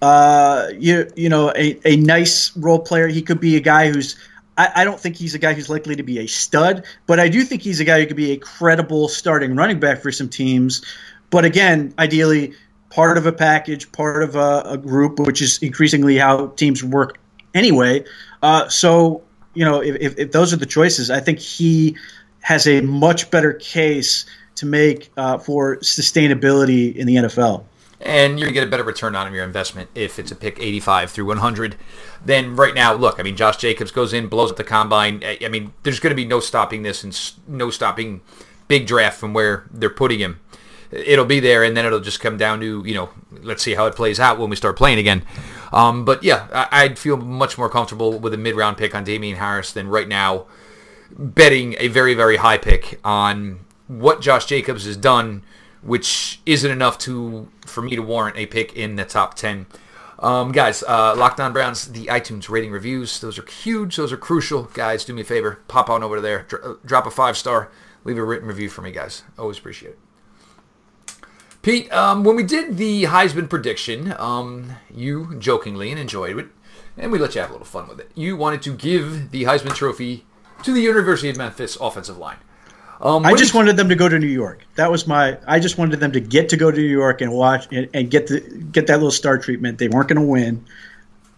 uh, 0.00 0.68
you 0.78 1.10
you 1.16 1.28
know 1.28 1.50
a, 1.56 1.78
a 1.84 1.96
nice 1.96 2.56
role 2.56 2.78
player. 2.78 3.08
He 3.08 3.22
could 3.22 3.40
be 3.40 3.56
a 3.56 3.60
guy 3.60 3.90
who's 3.90 4.16
I, 4.56 4.70
I, 4.76 4.84
don't 4.84 4.98
think 4.98 5.16
he's 5.16 5.34
a 5.34 5.38
guy 5.38 5.54
who's 5.54 5.70
likely 5.70 5.96
to 5.96 6.02
be 6.02 6.18
a 6.18 6.26
stud, 6.26 6.84
but 7.06 7.20
I 7.20 7.28
do 7.28 7.42
think 7.42 7.62
he's 7.62 7.80
a 7.80 7.84
guy 7.84 8.00
who 8.00 8.06
could 8.06 8.16
be 8.16 8.32
a 8.32 8.36
credible 8.36 9.08
starting 9.08 9.56
running 9.56 9.80
back 9.80 10.02
for 10.02 10.12
some 10.12 10.28
teams. 10.28 10.84
But 11.30 11.44
again, 11.44 11.94
ideally 11.98 12.54
part 12.90 13.18
of 13.18 13.26
a 13.26 13.32
package, 13.32 13.90
part 13.92 14.22
of 14.22 14.36
a, 14.36 14.62
a 14.66 14.78
group, 14.78 15.18
which 15.20 15.42
is 15.42 15.58
increasingly 15.62 16.16
how 16.16 16.48
teams 16.48 16.82
work 16.82 17.18
anyway. 17.54 18.04
Uh, 18.42 18.68
so 18.68 19.22
you 19.54 19.64
know 19.64 19.80
if, 19.80 19.96
if, 19.96 20.18
if, 20.18 20.32
those 20.32 20.52
are 20.52 20.56
the 20.56 20.66
choices, 20.66 21.10
I 21.10 21.20
think 21.20 21.38
he 21.38 21.96
has 22.40 22.66
a 22.66 22.80
much 22.80 23.30
better 23.30 23.52
case 23.52 24.26
to 24.58 24.66
make 24.66 25.10
uh, 25.16 25.38
for 25.38 25.76
sustainability 25.78 26.94
in 26.94 27.06
the 27.06 27.16
NFL 27.16 27.64
and 28.00 28.38
you're 28.38 28.46
going 28.46 28.54
to 28.54 28.60
get 28.60 28.66
a 28.66 28.70
better 28.70 28.84
return 28.84 29.16
on 29.16 29.32
your 29.34 29.44
investment 29.44 29.90
if 29.94 30.18
it's 30.18 30.30
a 30.30 30.36
pick 30.36 30.58
85 30.60 31.10
through 31.10 31.24
100 31.26 31.76
then 32.24 32.56
right 32.56 32.74
now. 32.74 32.94
Look 32.94 33.18
i 33.18 33.22
mean 33.22 33.36
josh 33.36 33.56
jacobs 33.56 33.90
goes 33.90 34.12
in 34.12 34.28
blows 34.28 34.50
up 34.50 34.56
the 34.56 34.64
combine. 34.64 35.22
I 35.24 35.48
mean 35.48 35.72
there's 35.82 36.00
going 36.00 36.10
to 36.10 36.16
be 36.16 36.24
no 36.24 36.40
stopping 36.40 36.82
this 36.82 37.02
and 37.02 37.32
no 37.46 37.70
stopping 37.70 38.20
big 38.68 38.86
draft 38.86 39.18
from 39.18 39.32
where 39.34 39.66
they're 39.70 39.90
putting 39.90 40.20
him. 40.20 40.40
It'll 40.90 41.24
be 41.24 41.40
there 41.40 41.64
and 41.64 41.76
then 41.76 41.84
it'll 41.84 42.00
just 42.00 42.20
come 42.20 42.36
down 42.36 42.60
to 42.60 42.82
you 42.84 42.94
know 42.94 43.10
let's 43.42 43.62
see 43.62 43.74
how 43.74 43.86
it 43.86 43.96
plays 43.96 44.20
out 44.20 44.38
when 44.38 44.50
we 44.50 44.56
start 44.56 44.76
playing 44.76 44.98
again. 44.98 45.24
Um, 45.72 46.04
but 46.04 46.22
yeah 46.22 46.68
I, 46.70 46.86
would 46.86 46.98
feel 46.98 47.16
much 47.16 47.58
more 47.58 47.68
comfortable 47.68 48.18
with 48.18 48.32
a 48.32 48.38
mid-round 48.38 48.78
pick 48.78 48.94
on 48.94 49.04
damien 49.04 49.36
harris 49.36 49.72
than 49.72 49.88
right 49.88 50.08
now 50.08 50.46
betting 51.10 51.74
a 51.78 51.88
very 51.88 52.14
very 52.14 52.36
high 52.36 52.58
pick 52.58 53.00
on 53.04 53.60
what 53.88 54.20
josh 54.20 54.46
jacobs 54.46 54.84
has 54.84 54.96
done 54.96 55.42
which 55.82 56.40
isn't 56.46 56.70
enough 56.70 56.98
to 56.98 57.48
for 57.66 57.82
me 57.82 57.94
to 57.96 58.02
warrant 58.02 58.36
a 58.36 58.46
pick 58.46 58.74
in 58.74 58.96
the 58.96 59.04
top 59.04 59.34
10. 59.34 59.66
Um, 60.20 60.50
guys, 60.50 60.82
uh, 60.82 61.14
Locked 61.16 61.38
On 61.38 61.52
Browns, 61.52 61.86
the 61.92 62.06
iTunes 62.06 62.48
rating 62.48 62.72
reviews, 62.72 63.20
those 63.20 63.38
are 63.38 63.46
huge. 63.46 63.96
Those 63.96 64.12
are 64.12 64.16
crucial. 64.16 64.64
Guys, 64.64 65.04
do 65.04 65.14
me 65.14 65.22
a 65.22 65.24
favor. 65.24 65.60
Pop 65.68 65.88
on 65.88 66.02
over 66.02 66.20
there. 66.20 66.44
Dr- 66.48 66.64
uh, 66.64 66.74
drop 66.84 67.06
a 67.06 67.10
five 67.10 67.36
star. 67.36 67.70
Leave 68.04 68.18
a 68.18 68.24
written 68.24 68.48
review 68.48 68.68
for 68.68 68.82
me, 68.82 68.90
guys. 68.90 69.22
Always 69.38 69.58
appreciate 69.58 69.90
it. 69.90 69.98
Pete, 71.62 71.92
um, 71.92 72.24
when 72.24 72.36
we 72.36 72.42
did 72.42 72.76
the 72.76 73.04
Heisman 73.04 73.48
prediction, 73.48 74.14
um, 74.18 74.72
you 74.92 75.34
jokingly 75.38 75.90
and 75.90 76.00
enjoyed 76.00 76.38
it, 76.38 76.48
and 76.96 77.12
we 77.12 77.18
let 77.18 77.34
you 77.34 77.40
have 77.40 77.50
a 77.50 77.52
little 77.52 77.66
fun 77.66 77.88
with 77.88 78.00
it. 78.00 78.10
You 78.14 78.36
wanted 78.36 78.62
to 78.62 78.74
give 78.74 79.30
the 79.30 79.44
Heisman 79.44 79.74
Trophy 79.74 80.24
to 80.62 80.72
the 80.72 80.80
University 80.80 81.28
of 81.28 81.36
Memphis 81.36 81.76
offensive 81.80 82.16
line. 82.16 82.38
Um, 83.00 83.24
I 83.24 83.34
just 83.34 83.54
wanted 83.54 83.76
them 83.76 83.88
to 83.90 83.94
go 83.94 84.08
to 84.08 84.18
New 84.18 84.26
York. 84.26 84.66
That 84.74 84.90
was 84.90 85.06
my. 85.06 85.38
I 85.46 85.60
just 85.60 85.78
wanted 85.78 86.00
them 86.00 86.12
to 86.12 86.20
get 86.20 86.48
to 86.48 86.56
go 86.56 86.70
to 86.70 86.76
New 86.76 86.82
York 86.82 87.20
and 87.20 87.32
watch 87.32 87.68
and, 87.70 87.88
and 87.94 88.10
get 88.10 88.26
the 88.26 88.40
get 88.40 88.88
that 88.88 88.94
little 88.94 89.12
star 89.12 89.38
treatment. 89.38 89.78
They 89.78 89.88
weren't 89.88 90.08
going 90.08 90.20
to 90.20 90.26
win, 90.26 90.64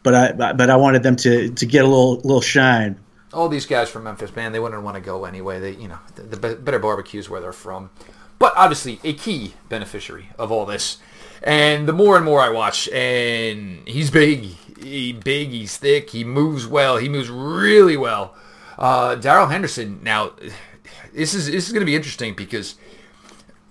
but 0.03 0.15
I 0.15 0.53
but 0.53 0.71
I 0.71 0.77
wanted 0.77 1.03
them 1.03 1.17
to 1.17 1.51
to 1.51 1.67
get 1.67 1.85
a 1.85 1.89
little 1.89 2.17
little 2.17 2.41
shine. 2.41 2.99
All 3.33 3.49
these 3.49 3.67
guys 3.67 3.91
from 3.91 4.05
Memphis, 4.05 4.35
man, 4.35 4.53
they 4.53 4.59
wouldn't 4.59 4.83
want 4.83 4.97
to 4.97 5.03
go 5.03 5.27
anyway. 5.27 5.61
They 5.61 5.73
you 5.73 5.89
know 5.89 5.99
the, 6.15 6.23
the 6.23 6.57
better 6.57 6.79
barbecues 6.79 7.29
where 7.29 7.43
they're 7.43 7.53
from, 7.53 7.91
but 8.39 8.55
obviously 8.57 8.99
a 9.05 9.13
key 9.13 9.55
beneficiary 9.69 10.31
of 10.39 10.51
all 10.51 10.65
this. 10.65 10.99
And 11.43 11.87
the 11.87 11.93
more 11.93 12.17
and 12.17 12.25
more 12.25 12.41
I 12.41 12.51
watch, 12.51 12.89
and 12.89 13.87
he's 13.89 14.11
big, 14.11 14.45
he 14.83 15.13
big, 15.13 15.51
he's 15.51 15.77
thick, 15.77 16.11
he 16.11 16.25
moves 16.25 16.67
well, 16.67 16.97
he 16.97 17.09
moves 17.09 17.31
really 17.31 17.97
well. 17.97 18.35
Uh, 18.79 19.15
Darrell 19.15 19.47
Henderson 19.47 20.01
now 20.03 20.33
this 21.13 21.35
is 21.35 21.47
this 21.47 21.67
is 21.67 21.73
going 21.73 21.81
to 21.81 21.87
be 21.87 21.97
interesting 21.97 22.35
because 22.35 22.77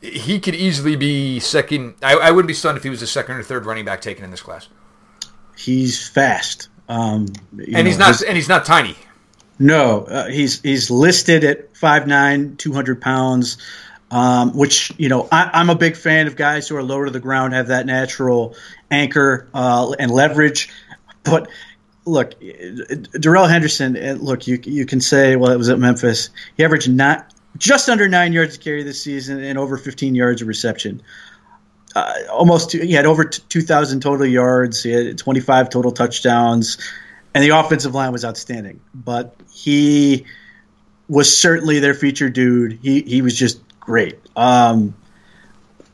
he 0.01 0.39
could 0.39 0.55
easily 0.55 0.95
be 0.95 1.39
second. 1.39 1.95
I, 2.01 2.15
I, 2.15 2.31
wouldn't 2.31 2.47
be 2.47 2.53
stunned 2.53 2.77
if 2.77 2.83
he 2.83 2.89
was 2.89 3.01
the 3.01 3.07
second 3.07 3.35
or 3.35 3.43
third 3.43 3.65
running 3.65 3.85
back 3.85 4.01
taken 4.01 4.23
in 4.23 4.31
this 4.31 4.41
class. 4.41 4.67
He's 5.57 6.07
fast, 6.07 6.69
um, 6.87 7.25
and 7.51 7.71
know, 7.71 7.83
he's 7.83 7.97
not 7.97 8.07
his, 8.09 8.21
and 8.21 8.35
he's 8.35 8.49
not 8.49 8.65
tiny. 8.65 8.95
No, 9.57 10.03
uh, 10.03 10.27
he's 10.27 10.61
he's 10.61 10.89
listed 10.89 11.43
at 11.43 11.73
5'9", 11.73 12.57
200 12.57 13.01
pounds. 13.01 13.57
Um, 14.11 14.57
which 14.57 14.91
you 14.97 15.07
know 15.07 15.27
I, 15.31 15.61
am 15.61 15.69
a 15.69 15.75
big 15.75 15.95
fan 15.95 16.25
of 16.25 16.35
guys 16.35 16.67
who 16.67 16.75
are 16.75 16.81
lower 16.81 17.05
to 17.05 17.11
the 17.11 17.19
ground, 17.19 17.53
have 17.53 17.67
that 17.67 17.85
natural 17.85 18.55
anchor 18.89 19.47
uh, 19.53 19.91
and 19.99 20.09
leverage. 20.09 20.69
But 21.21 21.47
look, 22.05 22.33
Darrell 23.19 23.47
Henderson. 23.47 23.95
Uh, 23.95 24.17
look, 24.19 24.47
you 24.47 24.59
you 24.63 24.85
can 24.85 25.01
say, 25.01 25.35
well, 25.35 25.51
it 25.51 25.57
was 25.57 25.69
at 25.69 25.79
Memphis. 25.79 26.29
He 26.57 26.63
averaged 26.63 26.89
not 26.89 27.33
just 27.57 27.89
under 27.89 28.07
nine 28.07 28.33
yards 28.33 28.57
to 28.57 28.63
carry 28.63 28.83
this 28.83 29.01
season 29.01 29.43
and 29.43 29.57
over 29.57 29.77
15 29.77 30.15
yards 30.15 30.41
of 30.41 30.47
reception. 30.47 31.01
Uh, 31.95 32.13
almost, 32.31 32.71
he 32.71 32.91
had 32.91 33.05
over 33.07 33.23
2,000 33.23 33.99
total 33.99 34.25
yards. 34.25 34.83
He 34.83 34.91
had 34.91 35.17
25 35.17 35.69
total 35.71 35.91
touchdowns, 35.91 36.77
and 37.33 37.43
the 37.43 37.49
offensive 37.49 37.95
line 37.95 38.11
was 38.11 38.23
outstanding. 38.23 38.79
But 38.93 39.35
he 39.51 40.25
was 41.07 41.35
certainly 41.35 41.79
their 41.79 41.95
feature 41.95 42.29
dude. 42.29 42.79
He 42.81 43.01
he 43.01 43.21
was 43.21 43.35
just 43.35 43.61
great. 43.79 44.19
Um, 44.35 44.93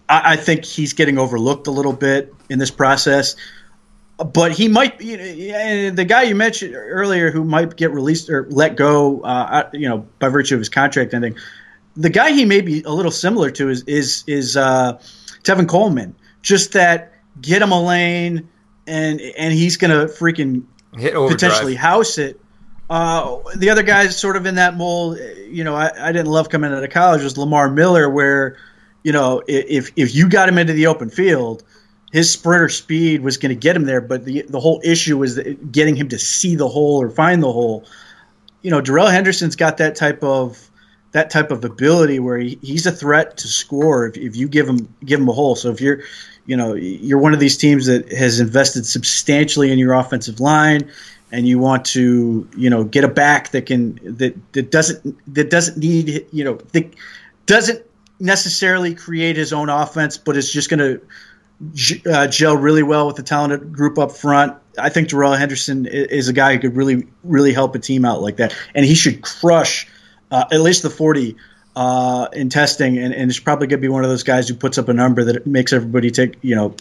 I, 0.10 0.34
I 0.34 0.36
think 0.36 0.66
he's 0.66 0.94
getting 0.94 1.18
overlooked 1.18 1.68
a 1.68 1.72
little 1.72 1.94
bit 1.94 2.34
in 2.50 2.60
this 2.60 2.72
process 2.72 3.36
but 4.18 4.54
he 4.54 4.68
might 4.68 4.98
be 4.98 5.16
the 5.90 6.06
guy 6.06 6.24
you 6.24 6.36
mentioned 6.36 6.74
earlier 6.76 7.32
who 7.32 7.44
might 7.44 7.76
get 7.76 7.92
released 7.92 8.30
or 8.30 8.48
let 8.50 8.78
go, 8.78 9.22
uh, 9.22 9.70
you 9.74 9.90
know, 9.90 10.08
by 10.20 10.30
virtue 10.30 10.56
of 10.56 10.60
his 10.60 10.70
contract 10.70 11.14
ending. 11.14 11.36
The 11.98 12.10
guy 12.10 12.32
he 12.32 12.46
may 12.46 12.62
be 12.62 12.82
a 12.84 12.92
little 12.92 13.12
similar 13.12 13.52
to 13.52 13.70
is 13.70 13.84
is 13.84 14.24
is 14.28 14.56
uh, 14.56 15.00
Tevin 15.44 15.68
Coleman. 15.68 16.16
Just 16.42 16.74
that 16.74 17.14
get 17.42 17.62
him 17.62 17.72
a 17.72 17.82
lane, 17.82 18.50
and 18.88 19.20
and 19.20 19.54
he's 19.54 19.78
gonna 19.78 20.06
freaking 20.06 20.64
potentially 21.30 21.76
house 21.76 22.18
it. 22.18 22.40
Uh, 22.90 23.40
the 23.56 23.70
other 23.70 23.84
guy's 23.84 24.18
sort 24.18 24.38
of 24.38 24.46
in 24.46 24.56
that 24.56 24.78
mold. 24.78 25.18
You 25.48 25.64
know, 25.64 25.76
I, 25.76 25.92
I 26.10 26.12
didn't 26.12 26.32
love 26.32 26.50
coming 26.50 26.72
out 26.72 26.84
of 26.84 26.90
college 26.90 27.24
was 27.24 27.38
Lamar 27.38 27.70
Miller, 27.70 28.10
where 28.10 28.58
you 29.04 29.12
know 29.12 29.42
if 29.48 29.92
if 29.98 30.16
you 30.16 30.30
got 30.30 30.48
him 30.48 30.58
into 30.58 30.74
the 30.74 30.88
open 30.88 31.10
field 31.10 31.64
his 32.12 32.32
sprinter 32.32 32.70
speed 32.70 33.22
was 33.22 33.38
going 33.38 33.50
to 33.50 33.60
get 33.60 33.76
him 33.76 33.86
there, 33.86 34.02
but 34.02 34.26
the 34.26 34.44
the 34.44 34.60
whole 34.60 34.82
issue 34.84 35.18
was 35.18 35.40
getting 35.72 35.96
him 35.96 36.10
to 36.10 36.20
see 36.20 36.56
the 36.56 36.68
hole 36.68 37.02
or 37.02 37.10
find 37.10 37.42
the 37.42 37.52
hole. 37.52 37.86
You 38.62 38.72
know, 38.72 38.82
Darrell 38.82 39.08
Henderson's 39.08 39.56
got 39.56 39.78
that 39.78 39.96
type 39.96 40.24
of 40.24 40.70
that 41.12 41.30
type 41.30 41.52
of 41.52 41.64
ability 41.64 42.20
where 42.20 42.38
he, 42.38 42.60
he's 42.62 42.86
a 42.86 42.92
threat 42.92 43.38
to 43.38 43.48
score 43.48 44.08
if, 44.08 44.18
if 44.18 44.36
you 44.36 44.48
give 44.48 44.68
him 44.68 44.94
give 45.04 45.20
him 45.20 45.30
a 45.30 45.34
hole. 45.34 45.56
So 45.56 45.72
if 45.72 45.82
you're 45.82 46.02
you 46.46 46.58
know 46.58 46.74
you're 46.74 47.20
one 47.20 47.34
of 47.34 47.40
these 47.40 47.58
teams 47.58 47.88
that 47.88 48.12
has 48.12 48.40
invested 48.40 48.86
substantially 48.86 49.72
in 49.72 49.80
your 49.80 49.94
offensive 49.94 50.40
line 50.40 50.92
and 51.32 51.48
you 51.48 51.60
want 51.60 51.86
to 51.86 52.48
you 52.56 52.70
know 52.70 52.84
get 52.84 53.04
a 53.04 53.08
back 53.08 53.52
that 53.52 53.66
can 53.66 54.00
that 54.18 54.36
that 54.54 54.72
doesn't 54.72 55.34
that 55.34 55.50
doesn't 55.50 55.78
need 55.78 56.28
you 56.32 56.44
know 56.44 56.56
that 56.74 56.94
doesn't 57.46 57.84
necessarily 58.20 58.96
create 58.96 59.36
his 59.36 59.52
own 59.54 59.70
offense 59.70 60.18
but 60.18 60.38
is 60.38 60.52
just 60.52 60.70
going 60.70 60.80
to 60.80 61.02
uh, 62.06 62.28
gel 62.28 62.58
really 62.58 62.84
well 62.84 63.08
with 63.08 63.16
the 63.16 63.24
talented 63.24 63.72
group 63.72 63.98
up 63.98 64.12
front. 64.12 64.58
I 64.78 64.90
think 64.90 65.10
Darrell 65.10 65.34
Henderson 65.34 65.86
is 65.86 66.28
a 66.28 66.34
guy 66.34 66.54
who 66.54 66.60
could 66.60 66.76
really, 66.76 67.08
really 67.24 67.54
help 67.54 67.76
a 67.76 67.80
team 67.80 68.06
out 68.06 68.22
like 68.22 68.38
that, 68.38 68.54
and 68.74 68.86
he 68.86 68.96
should 68.96 69.22
crush 69.22 69.88
uh, 70.32 70.46
at 70.52 70.60
least 70.62 70.84
the 70.84 70.90
forty 70.90 71.38
uh, 71.76 72.28
in 72.34 72.50
testing, 72.50 72.98
and, 72.98 73.14
and 73.14 73.30
it's 73.30 73.40
probably 73.40 73.68
going 73.68 73.80
to 73.80 73.82
be 73.82 73.90
one 73.90 74.04
of 74.04 74.10
those 74.10 74.24
guys 74.24 74.50
who 74.50 74.56
puts 74.56 74.78
up 74.78 74.90
a 74.90 74.94
number 74.94 75.24
that 75.24 75.46
makes 75.46 75.74
everybody 75.74 76.12
take, 76.12 76.38
you 76.42 76.56
know, 76.56 76.76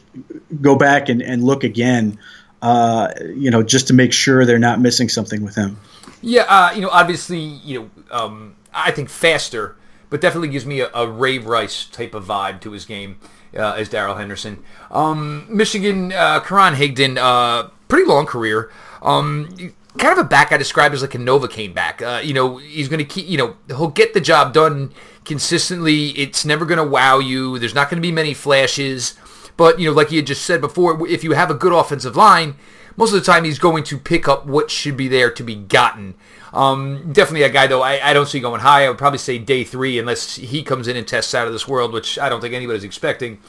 go 0.60 0.76
back 0.76 1.08
and, 1.08 1.22
and 1.22 1.44
look 1.44 1.64
again. 1.64 2.18
uh, 2.64 3.12
you 3.36 3.50
know, 3.50 3.62
just 3.62 3.88
to 3.88 3.92
make 3.92 4.10
sure 4.10 4.46
they're 4.46 4.58
not 4.58 4.80
missing 4.80 5.10
something 5.10 5.44
with 5.44 5.54
him. 5.54 5.76
Yeah, 6.22 6.44
uh, 6.48 6.72
you 6.74 6.80
know, 6.80 6.88
obviously, 6.88 7.38
you 7.38 7.78
know, 7.78 7.90
um, 8.10 8.56
I 8.72 8.90
think 8.90 9.10
faster, 9.10 9.76
but 10.08 10.22
definitely 10.22 10.48
gives 10.48 10.64
me 10.64 10.80
a, 10.80 10.90
a 10.94 11.06
Ray 11.06 11.36
Rice 11.36 11.84
type 11.84 12.14
of 12.14 12.24
vibe 12.24 12.62
to 12.62 12.70
his 12.70 12.86
game 12.86 13.18
uh, 13.56 13.74
as 13.74 13.88
Darrell 13.88 14.16
Henderson. 14.16 14.62
Um, 14.90 15.46
Michigan, 15.48 16.12
uh, 16.12 16.40
Karan 16.40 16.74
Higdon, 16.74 17.16
uh, 17.18 17.70
pretty 17.88 18.06
long 18.06 18.26
career. 18.26 18.70
Um, 19.02 19.74
kind 19.98 20.18
of 20.18 20.24
a 20.24 20.28
back 20.28 20.52
I 20.52 20.56
describe 20.56 20.92
as 20.92 21.02
like 21.02 21.14
a 21.14 21.18
Novocaine 21.18 21.74
back. 21.74 22.02
Uh, 22.02 22.20
you 22.22 22.34
know, 22.34 22.56
he's 22.56 22.88
going 22.88 22.98
to 22.98 23.04
keep, 23.04 23.26
you 23.28 23.38
know, 23.38 23.56
he'll 23.68 23.88
get 23.88 24.14
the 24.14 24.20
job 24.20 24.52
done 24.52 24.92
consistently. 25.24 26.08
It's 26.10 26.44
never 26.44 26.64
going 26.64 26.78
to 26.78 26.84
wow 26.84 27.18
you. 27.18 27.58
There's 27.58 27.74
not 27.74 27.90
going 27.90 28.02
to 28.02 28.06
be 28.06 28.12
many 28.12 28.34
flashes. 28.34 29.14
But, 29.56 29.78
you 29.78 29.88
know, 29.88 29.94
like 29.94 30.10
you 30.10 30.18
had 30.18 30.26
just 30.26 30.44
said 30.44 30.60
before, 30.60 31.06
if 31.06 31.22
you 31.22 31.32
have 31.32 31.50
a 31.50 31.54
good 31.54 31.72
offensive 31.72 32.16
line, 32.16 32.56
most 32.96 33.12
of 33.12 33.20
the 33.20 33.24
time 33.24 33.44
he's 33.44 33.58
going 33.58 33.84
to 33.84 33.98
pick 33.98 34.28
up 34.28 34.46
what 34.46 34.70
should 34.70 34.96
be 34.96 35.08
there 35.08 35.30
to 35.30 35.42
be 35.42 35.54
gotten. 35.54 36.14
Um, 36.52 37.12
definitely 37.12 37.42
a 37.42 37.50
guy, 37.50 37.66
though, 37.66 37.82
I, 37.82 38.10
I 38.10 38.12
don't 38.12 38.26
see 38.26 38.40
going 38.40 38.60
high. 38.60 38.84
I 38.84 38.88
would 38.88 38.98
probably 38.98 39.18
say 39.18 39.38
day 39.38 39.64
three, 39.64 39.98
unless 39.98 40.36
he 40.36 40.62
comes 40.62 40.86
in 40.86 40.96
and 40.96 41.06
tests 41.06 41.34
out 41.34 41.46
of 41.46 41.52
this 41.52 41.66
world, 41.66 41.92
which 41.92 42.18
I 42.18 42.28
don't 42.28 42.40
think 42.40 42.54
anybody's 42.54 42.84
expecting. 42.84 43.40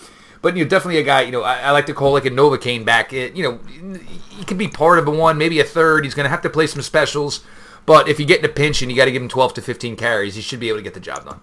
But 0.42 0.56
you 0.58 0.64
know, 0.64 0.70
definitely 0.70 1.00
a 1.00 1.04
guy. 1.04 1.22
You 1.22 1.32
know, 1.32 1.44
I, 1.44 1.60
I 1.60 1.72
like 1.72 1.86
to 1.88 1.94
call 1.94 2.14
like 2.14 2.26
a 2.26 2.30
Novocaine 2.30 2.86
back. 2.86 3.14
It, 3.14 3.36
you 3.36 3.44
know, 3.44 4.00
he 4.30 4.44
could 4.44 4.58
be 4.58 4.68
part 4.68 5.00
of 5.00 5.08
a 5.08 5.12
one, 5.12 5.38
maybe 5.38 5.60
a 5.60 5.64
third. 5.64 6.04
He's 6.04 6.14
going 6.14 6.26
to 6.26 6.30
have 6.30 6.42
to 6.42 6.50
play 6.50 6.68
some 6.68 6.82
specials. 6.82 7.44
But 7.86 8.10
if 8.10 8.20
you 8.20 8.26
get 8.26 8.40
in 8.40 8.46
a 8.46 8.50
pinch 8.50 8.82
and 8.82 8.92
you 8.92 8.98
got 8.98 9.06
to 9.06 9.12
give 9.12 9.22
him 9.22 9.30
12 9.30 9.56
to 9.56 9.62
15 9.62 9.96
carries, 9.96 10.36
he 10.36 10.42
should 10.42 10.60
be 10.60 10.70
able 10.70 10.80
to 10.80 10.84
get 10.84 10.94
the 10.94 11.00
job 11.00 11.26
done. 11.26 11.40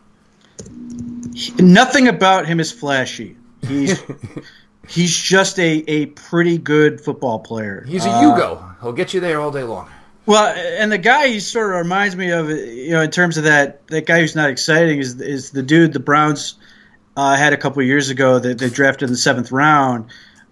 Nothing 1.58 2.08
about 2.08 2.46
him 2.46 2.60
is 2.60 2.72
flashy. 2.72 3.36
He's 3.66 4.02
he's 4.88 5.16
just 5.16 5.58
a, 5.58 5.84
a 5.88 6.06
pretty 6.06 6.58
good 6.58 7.00
football 7.00 7.38
player. 7.38 7.84
He's 7.86 8.04
a 8.04 8.10
uh, 8.10 8.22
Yugo. 8.22 8.80
He'll 8.80 8.92
get 8.92 9.14
you 9.14 9.20
there 9.20 9.40
all 9.40 9.50
day 9.50 9.62
long. 9.62 9.88
Well, 10.24 10.54
and 10.56 10.92
the 10.92 10.98
guy 10.98 11.28
he 11.28 11.40
sort 11.40 11.70
of 11.70 11.76
reminds 11.76 12.14
me 12.14 12.30
of, 12.30 12.48
you 12.48 12.92
know, 12.92 13.00
in 13.00 13.10
terms 13.10 13.38
of 13.38 13.44
that 13.44 13.86
that 13.88 14.06
guy 14.06 14.20
who's 14.20 14.36
not 14.36 14.50
exciting 14.50 14.98
is 15.00 15.20
is 15.20 15.50
the 15.50 15.62
dude 15.62 15.92
the 15.92 16.00
Browns 16.00 16.54
uh, 17.16 17.36
had 17.36 17.52
a 17.52 17.56
couple 17.56 17.82
years 17.82 18.10
ago 18.10 18.38
that 18.38 18.58
they 18.58 18.70
drafted 18.70 19.08
in 19.08 19.12
the 19.12 19.18
seventh 19.18 19.50
round. 19.50 20.06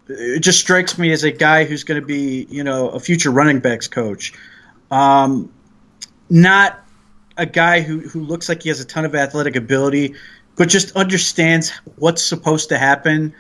It 0.09 0.41
just 0.41 0.59
strikes 0.59 0.99
me 0.99 1.13
as 1.13 1.23
a 1.23 1.31
guy 1.31 1.65
who's 1.65 1.85
going 1.85 2.01
to 2.01 2.07
be, 2.07 2.47
you 2.51 2.65
know, 2.65 2.89
a 2.89 2.99
future 2.99 3.31
running 3.31 3.61
backs 3.61 3.87
coach. 3.87 4.33
Um, 4.91 5.53
not 6.29 6.85
a 7.37 7.47
guy 7.47 7.81
who, 7.81 8.01
who 8.01 8.25
looks 8.25 8.49
like 8.49 8.65
he 8.65 8.71
has 8.71 8.81
a 8.81 8.85
ton 8.85 9.05
of 9.05 9.15
athletic 9.15 9.55
ability, 9.55 10.17
but 10.57 10.69
just 10.69 10.97
understands 10.97 11.71
what's 11.97 12.25
supposed 12.25 12.71
to 12.71 12.79
happen 12.79 13.35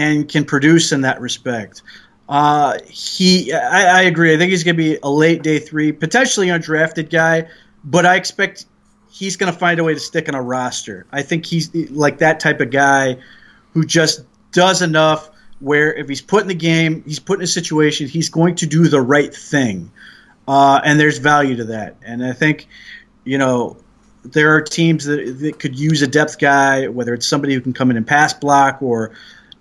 and 0.00 0.26
can 0.26 0.46
produce 0.46 0.92
in 0.92 1.02
that 1.02 1.20
respect. 1.20 1.82
Uh, 2.26 2.78
he, 2.88 3.52
I, 3.52 3.98
I, 3.98 4.02
agree. 4.02 4.32
I 4.32 4.38
think 4.38 4.50
he's 4.50 4.64
going 4.64 4.76
to 4.76 4.82
be 4.82 4.98
a 5.02 5.10
late 5.10 5.42
day 5.42 5.58
three, 5.58 5.92
potentially 5.92 6.46
undrafted 6.46 7.10
guy, 7.10 7.48
but 7.84 8.06
I 8.06 8.16
expect 8.16 8.64
he's 9.10 9.36
going 9.36 9.52
to 9.52 9.58
find 9.58 9.78
a 9.78 9.84
way 9.84 9.92
to 9.92 10.00
stick 10.00 10.28
in 10.28 10.34
a 10.34 10.40
roster. 10.40 11.06
I 11.12 11.20
think 11.20 11.44
he's 11.44 11.74
like 11.90 12.18
that 12.18 12.40
type 12.40 12.60
of 12.60 12.70
guy 12.70 13.18
who 13.74 13.84
just 13.84 14.24
does 14.52 14.80
enough 14.80 15.28
where 15.58 15.92
if 15.92 16.08
he's 16.08 16.22
put 16.22 16.40
in 16.40 16.48
the 16.48 16.54
game, 16.54 17.02
he's 17.04 17.18
put 17.18 17.38
in 17.38 17.44
a 17.44 17.46
situation, 17.46 18.08
he's 18.08 18.30
going 18.30 18.54
to 18.56 18.66
do 18.66 18.88
the 18.88 19.02
right 19.02 19.34
thing. 19.34 19.92
Uh, 20.48 20.80
and 20.82 20.98
there's 20.98 21.18
value 21.18 21.56
to 21.56 21.64
that. 21.64 21.96
And 22.02 22.24
I 22.24 22.32
think, 22.32 22.68
you 23.24 23.36
know, 23.36 23.76
there 24.24 24.54
are 24.54 24.62
teams 24.62 25.04
that, 25.04 25.36
that 25.40 25.58
could 25.58 25.78
use 25.78 26.00
a 26.00 26.06
depth 26.06 26.38
guy, 26.38 26.88
whether 26.88 27.12
it's 27.12 27.26
somebody 27.26 27.52
who 27.52 27.60
can 27.60 27.74
come 27.74 27.90
in 27.90 27.98
and 27.98 28.06
pass 28.06 28.32
block 28.32 28.80
or, 28.80 29.12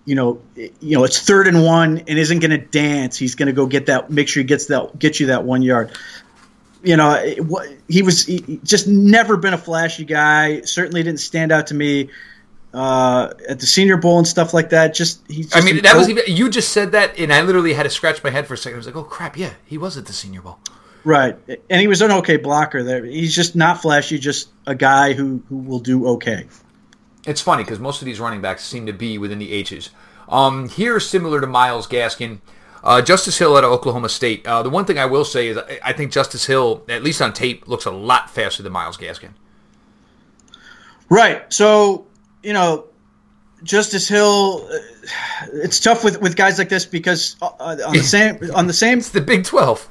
you 0.09 0.15
know, 0.15 0.41
you 0.55 0.97
know, 0.97 1.03
it's 1.03 1.19
third 1.19 1.47
and 1.47 1.63
one 1.63 1.99
and 1.99 2.19
isn't 2.19 2.39
going 2.39 2.51
to 2.51 2.57
dance. 2.57 3.17
He's 3.17 3.35
going 3.35 3.47
to 3.47 3.53
go 3.53 3.67
get 3.67 3.85
that, 3.85 4.09
make 4.09 4.27
sure 4.27 4.41
he 4.41 4.47
gets 4.47 4.65
that, 4.65 4.97
get 4.97 5.19
you 5.19 5.27
that 5.27 5.43
one 5.43 5.61
yard 5.61 5.91
you 6.81 6.95
know, 6.95 7.13
he 7.87 8.01
was 8.01 8.25
he 8.25 8.59
just 8.63 8.87
never 8.87 9.37
been 9.37 9.53
a 9.53 9.57
flashy 9.57 10.05
guy. 10.05 10.61
Certainly 10.61 11.03
didn't 11.03 11.19
stand 11.19 11.51
out 11.51 11.67
to 11.67 11.73
me 11.73 12.09
uh, 12.73 13.33
at 13.47 13.59
the 13.59 13.65
Senior 13.65 13.97
Bowl 13.97 14.17
and 14.17 14.27
stuff 14.27 14.53
like 14.53 14.69
that. 14.69 14.93
Just 14.93 15.21
he's. 15.27 15.55
I 15.55 15.61
mean, 15.61 15.81
that 15.81 15.97
was 15.97 16.09
even, 16.09 16.23
you 16.27 16.49
just 16.49 16.71
said 16.71 16.93
that, 16.93 17.19
and 17.19 17.33
I 17.33 17.41
literally 17.41 17.73
had 17.73 17.83
to 17.83 17.89
scratch 17.89 18.23
my 18.23 18.29
head 18.29 18.47
for 18.47 18.53
a 18.53 18.57
second. 18.57 18.75
I 18.75 18.77
was 18.77 18.85
like, 18.85 18.95
oh 18.95 19.03
crap, 19.03 19.37
yeah, 19.37 19.53
he 19.65 19.77
was 19.77 19.97
at 19.97 20.05
the 20.05 20.13
Senior 20.13 20.41
Bowl. 20.41 20.59
Right, 21.03 21.37
and 21.69 21.81
he 21.81 21.87
was 21.87 22.01
an 22.01 22.11
okay 22.11 22.37
blocker 22.37 22.83
there. 22.83 23.05
He's 23.05 23.35
just 23.35 23.55
not 23.55 23.81
flashy, 23.81 24.19
just 24.19 24.49
a 24.65 24.75
guy 24.75 25.13
who 25.13 25.43
who 25.49 25.57
will 25.57 25.79
do 25.79 26.07
okay. 26.09 26.47
It's 27.29 27.41
funny 27.41 27.63
because 27.63 27.79
most 27.79 28.01
of 28.01 28.07
these 28.07 28.19
running 28.19 28.41
backs 28.41 28.63
seem 28.63 28.87
to 28.87 28.93
be 28.93 29.19
within 29.19 29.37
the 29.37 29.51
H's. 29.51 29.91
Um, 30.27 30.67
here, 30.67 30.99
similar 30.99 31.39
to 31.39 31.45
Myles 31.45 31.87
Gaskin. 31.87 32.39
Uh, 32.83 33.03
Justice 33.03 33.37
Hill 33.37 33.55
out 33.55 33.63
of 33.63 33.71
Oklahoma 33.71 34.09
State. 34.09 34.47
Uh, 34.47 34.63
the 34.63 34.69
one 34.71 34.85
thing 34.85 34.97
I 34.97 35.05
will 35.05 35.25
say 35.25 35.49
is 35.49 35.59
I 35.83 35.93
think 35.93 36.11
Justice 36.11 36.47
Hill, 36.47 36.83
at 36.89 37.03
least 37.03 37.21
on 37.21 37.33
tape, 37.33 37.67
looks 37.67 37.85
a 37.85 37.91
lot 37.91 38.31
faster 38.31 38.63
than 38.63 38.71
Myles 38.71 38.97
Gaskin. 38.97 39.31
Right. 41.07 41.51
So 41.53 42.07
you 42.41 42.53
know, 42.53 42.85
Justice 43.61 44.07
Hill. 44.07 44.67
Uh, 44.71 44.77
it's 45.53 45.79
tough 45.79 46.03
with, 46.03 46.19
with 46.21 46.35
guys 46.35 46.57
like 46.57 46.69
this 46.69 46.85
because 46.85 47.35
uh, 47.43 47.77
on 47.85 47.93
the 47.93 48.03
same 48.03 48.39
on 48.55 48.65
the 48.65 48.73
same. 48.73 48.97
It's 48.97 49.09
the 49.09 49.21
Big 49.21 49.43
Twelve. 49.43 49.87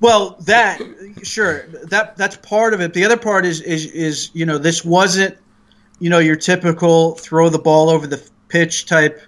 Well, 0.00 0.36
that 0.40 0.82
sure 1.22 1.66
that 1.84 2.18
that's 2.18 2.36
part 2.36 2.74
of 2.74 2.82
it. 2.82 2.92
The 2.92 3.06
other 3.06 3.16
part 3.16 3.46
is 3.46 3.62
is 3.62 3.86
is 3.86 4.30
you 4.34 4.44
know 4.44 4.58
this 4.58 4.84
wasn't 4.84 5.38
you 5.98 6.10
know 6.10 6.18
your 6.18 6.36
typical 6.36 7.14
throw 7.14 7.48
the 7.48 7.58
ball 7.58 7.90
over 7.90 8.06
the 8.06 8.22
pitch 8.48 8.86
type 8.86 9.20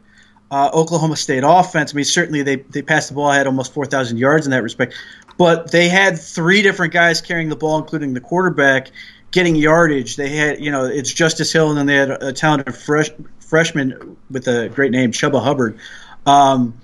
uh, 0.51 0.71
Oklahoma 0.73 1.17
State 1.17 1.43
offense. 1.45 1.93
I 1.93 1.97
mean, 1.97 2.05
certainly 2.05 2.43
they, 2.43 2.57
they 2.57 2.83
passed 2.83 3.09
the 3.09 3.15
ball, 3.15 3.29
I 3.29 3.37
had 3.37 3.47
almost 3.47 3.73
4,000 3.73 4.17
yards 4.19 4.47
in 4.47 4.53
that 4.53 4.63
respect, 4.63 4.95
but 5.37 5.71
they 5.71 5.89
had 5.89 6.19
three 6.19 6.63
different 6.63 6.93
guys 6.93 7.21
carrying 7.21 7.49
the 7.49 7.57
ball, 7.57 7.79
including 7.79 8.15
the 8.15 8.21
quarterback, 8.21 8.91
getting 9.31 9.57
yardage. 9.57 10.17
They 10.17 10.29
had, 10.29 10.61
you 10.61 10.71
know, 10.71 10.85
it's 10.85 11.13
Justice 11.13 11.53
Hill, 11.53 11.71
and 11.71 11.79
then 11.79 11.87
they 11.87 11.97
had 11.97 12.11
a, 12.11 12.33
talented 12.33 12.75
fresh, 12.75 13.11
freshman 13.41 14.17
with 14.31 14.47
a 14.49 14.69
great 14.69 14.93
name, 14.93 15.13
Chuba 15.13 15.43
Hubbard. 15.43 15.79
Um, 16.25 16.81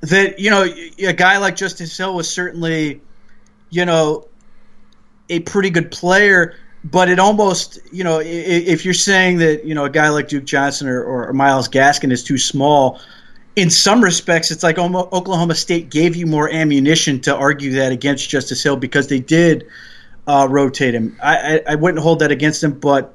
that, 0.00 0.38
you 0.38 0.50
know, 0.50 0.64
a 0.64 1.12
guy 1.12 1.38
like 1.38 1.56
Justice 1.56 1.96
Hill 1.96 2.14
was 2.14 2.28
certainly, 2.28 3.00
you 3.70 3.84
know, 3.84 4.28
a 5.30 5.40
pretty 5.40 5.70
good 5.70 5.90
player 5.90 6.56
but 6.90 7.08
it 7.08 7.18
almost, 7.18 7.78
you 7.92 8.04
know, 8.04 8.20
if 8.22 8.84
you're 8.84 8.94
saying 8.94 9.38
that, 9.38 9.64
you 9.64 9.74
know, 9.74 9.84
a 9.84 9.90
guy 9.90 10.08
like 10.08 10.28
Duke 10.28 10.44
Johnson 10.44 10.88
or, 10.88 11.02
or 11.02 11.32
Myles 11.32 11.68
Gaskin 11.68 12.12
is 12.12 12.22
too 12.22 12.38
small, 12.38 13.00
in 13.56 13.70
some 13.70 14.02
respects, 14.02 14.50
it's 14.50 14.62
like 14.62 14.78
Oklahoma 14.78 15.54
State 15.54 15.90
gave 15.90 16.14
you 16.14 16.26
more 16.26 16.48
ammunition 16.48 17.20
to 17.22 17.34
argue 17.34 17.72
that 17.72 17.90
against 17.92 18.28
Justice 18.28 18.62
Hill 18.62 18.76
because 18.76 19.08
they 19.08 19.18
did 19.18 19.66
uh, 20.26 20.46
rotate 20.48 20.94
him. 20.94 21.18
I, 21.22 21.36
I, 21.36 21.62
I, 21.70 21.74
wouldn't 21.74 22.02
hold 22.02 22.20
that 22.20 22.30
against 22.30 22.62
him, 22.62 22.78
but 22.78 23.14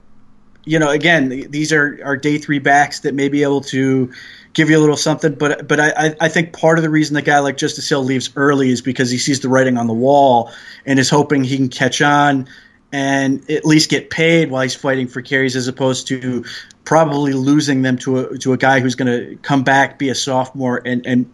you 0.66 0.80
know, 0.80 0.90
again, 0.90 1.50
these 1.50 1.72
are, 1.72 2.00
are 2.04 2.18
day 2.18 2.38
three 2.38 2.60
backs 2.60 3.02
that 3.02 3.14
may 3.14 3.30
be 3.30 3.44
able 3.44 3.62
to 3.62 4.12
give 4.54 4.70
you 4.70 4.78
a 4.78 4.82
little 4.82 4.98
something. 4.98 5.34
But 5.34 5.68
but 5.68 5.80
I, 5.80 6.16
I 6.20 6.30
think 6.30 6.54
part 6.54 6.78
of 6.78 6.84
the 6.84 6.90
reason 6.90 7.16
a 7.16 7.22
guy 7.22 7.40
like 7.40 7.58
Justice 7.58 7.88
Hill 7.88 8.04
leaves 8.04 8.30
early 8.36 8.70
is 8.70 8.82
because 8.82 9.12
he 9.12 9.18
sees 9.18 9.42
the 9.42 9.50
writing 9.50 9.78
on 9.78 9.88
the 9.88 9.94
wall 9.94 10.52
and 10.86 11.00
is 11.00 11.10
hoping 11.10 11.44
he 11.44 11.58
can 11.58 11.70
catch 11.70 12.02
on 12.02 12.48
and 12.94 13.50
at 13.50 13.66
least 13.66 13.90
get 13.90 14.12
paid 14.12 14.52
while 14.52 14.62
he's 14.62 14.76
fighting 14.76 15.08
for 15.08 15.22
carries, 15.22 15.56
as 15.56 15.68
opposed 15.68 16.08
to 16.08 16.46
probably 16.86 17.34
losing 17.34 17.82
them 17.82 17.98
to 17.98 18.20
a 18.20 18.38
to 18.38 18.54
a 18.54 18.58
guy 18.58 18.80
who's 18.80 18.96
going 18.96 19.08
to 19.08 19.36
come 19.38 19.64
back, 19.64 19.98
be 19.98 20.10
a 20.10 20.16
sophomore, 20.16 20.82
and 20.86 21.06
and 21.06 21.30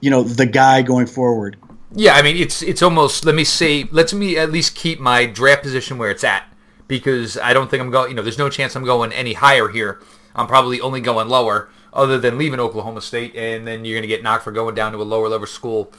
you 0.00 0.08
know 0.08 0.22
the 0.22 0.46
guy 0.46 0.80
going 0.82 1.06
forward. 1.06 1.56
Yeah, 1.92 2.14
I 2.14 2.22
mean 2.22 2.36
it's 2.36 2.62
it's 2.62 2.80
almost 2.80 3.24
let 3.24 3.34
me 3.34 3.42
say 3.42 3.88
let 3.90 4.14
me 4.14 4.38
at 4.38 4.52
least 4.52 4.76
keep 4.76 5.00
my 5.00 5.26
draft 5.26 5.64
position 5.64 5.98
where 5.98 6.10
it's 6.10 6.22
at 6.22 6.44
because 6.86 7.36
I 7.36 7.52
don't 7.52 7.68
think 7.68 7.82
I'm 7.82 7.90
going. 7.90 8.10
You 8.10 8.16
know, 8.16 8.22
there's 8.22 8.38
no 8.38 8.48
chance 8.48 8.76
I'm 8.76 8.84
going 8.84 9.12
any 9.12 9.32
higher 9.32 9.68
here. 9.68 10.00
I'm 10.36 10.46
probably 10.46 10.80
only 10.80 11.00
going 11.00 11.28
lower, 11.28 11.70
other 11.92 12.20
than 12.20 12.38
leaving 12.38 12.60
Oklahoma 12.60 13.00
State, 13.00 13.34
and 13.34 13.66
then 13.66 13.84
you're 13.84 13.96
going 13.96 14.02
to 14.02 14.08
get 14.08 14.22
knocked 14.22 14.44
for 14.44 14.52
going 14.52 14.76
down 14.76 14.92
to 14.92 14.98
a 14.98 15.04
lower 15.04 15.28
level 15.28 15.48
school. 15.48 15.92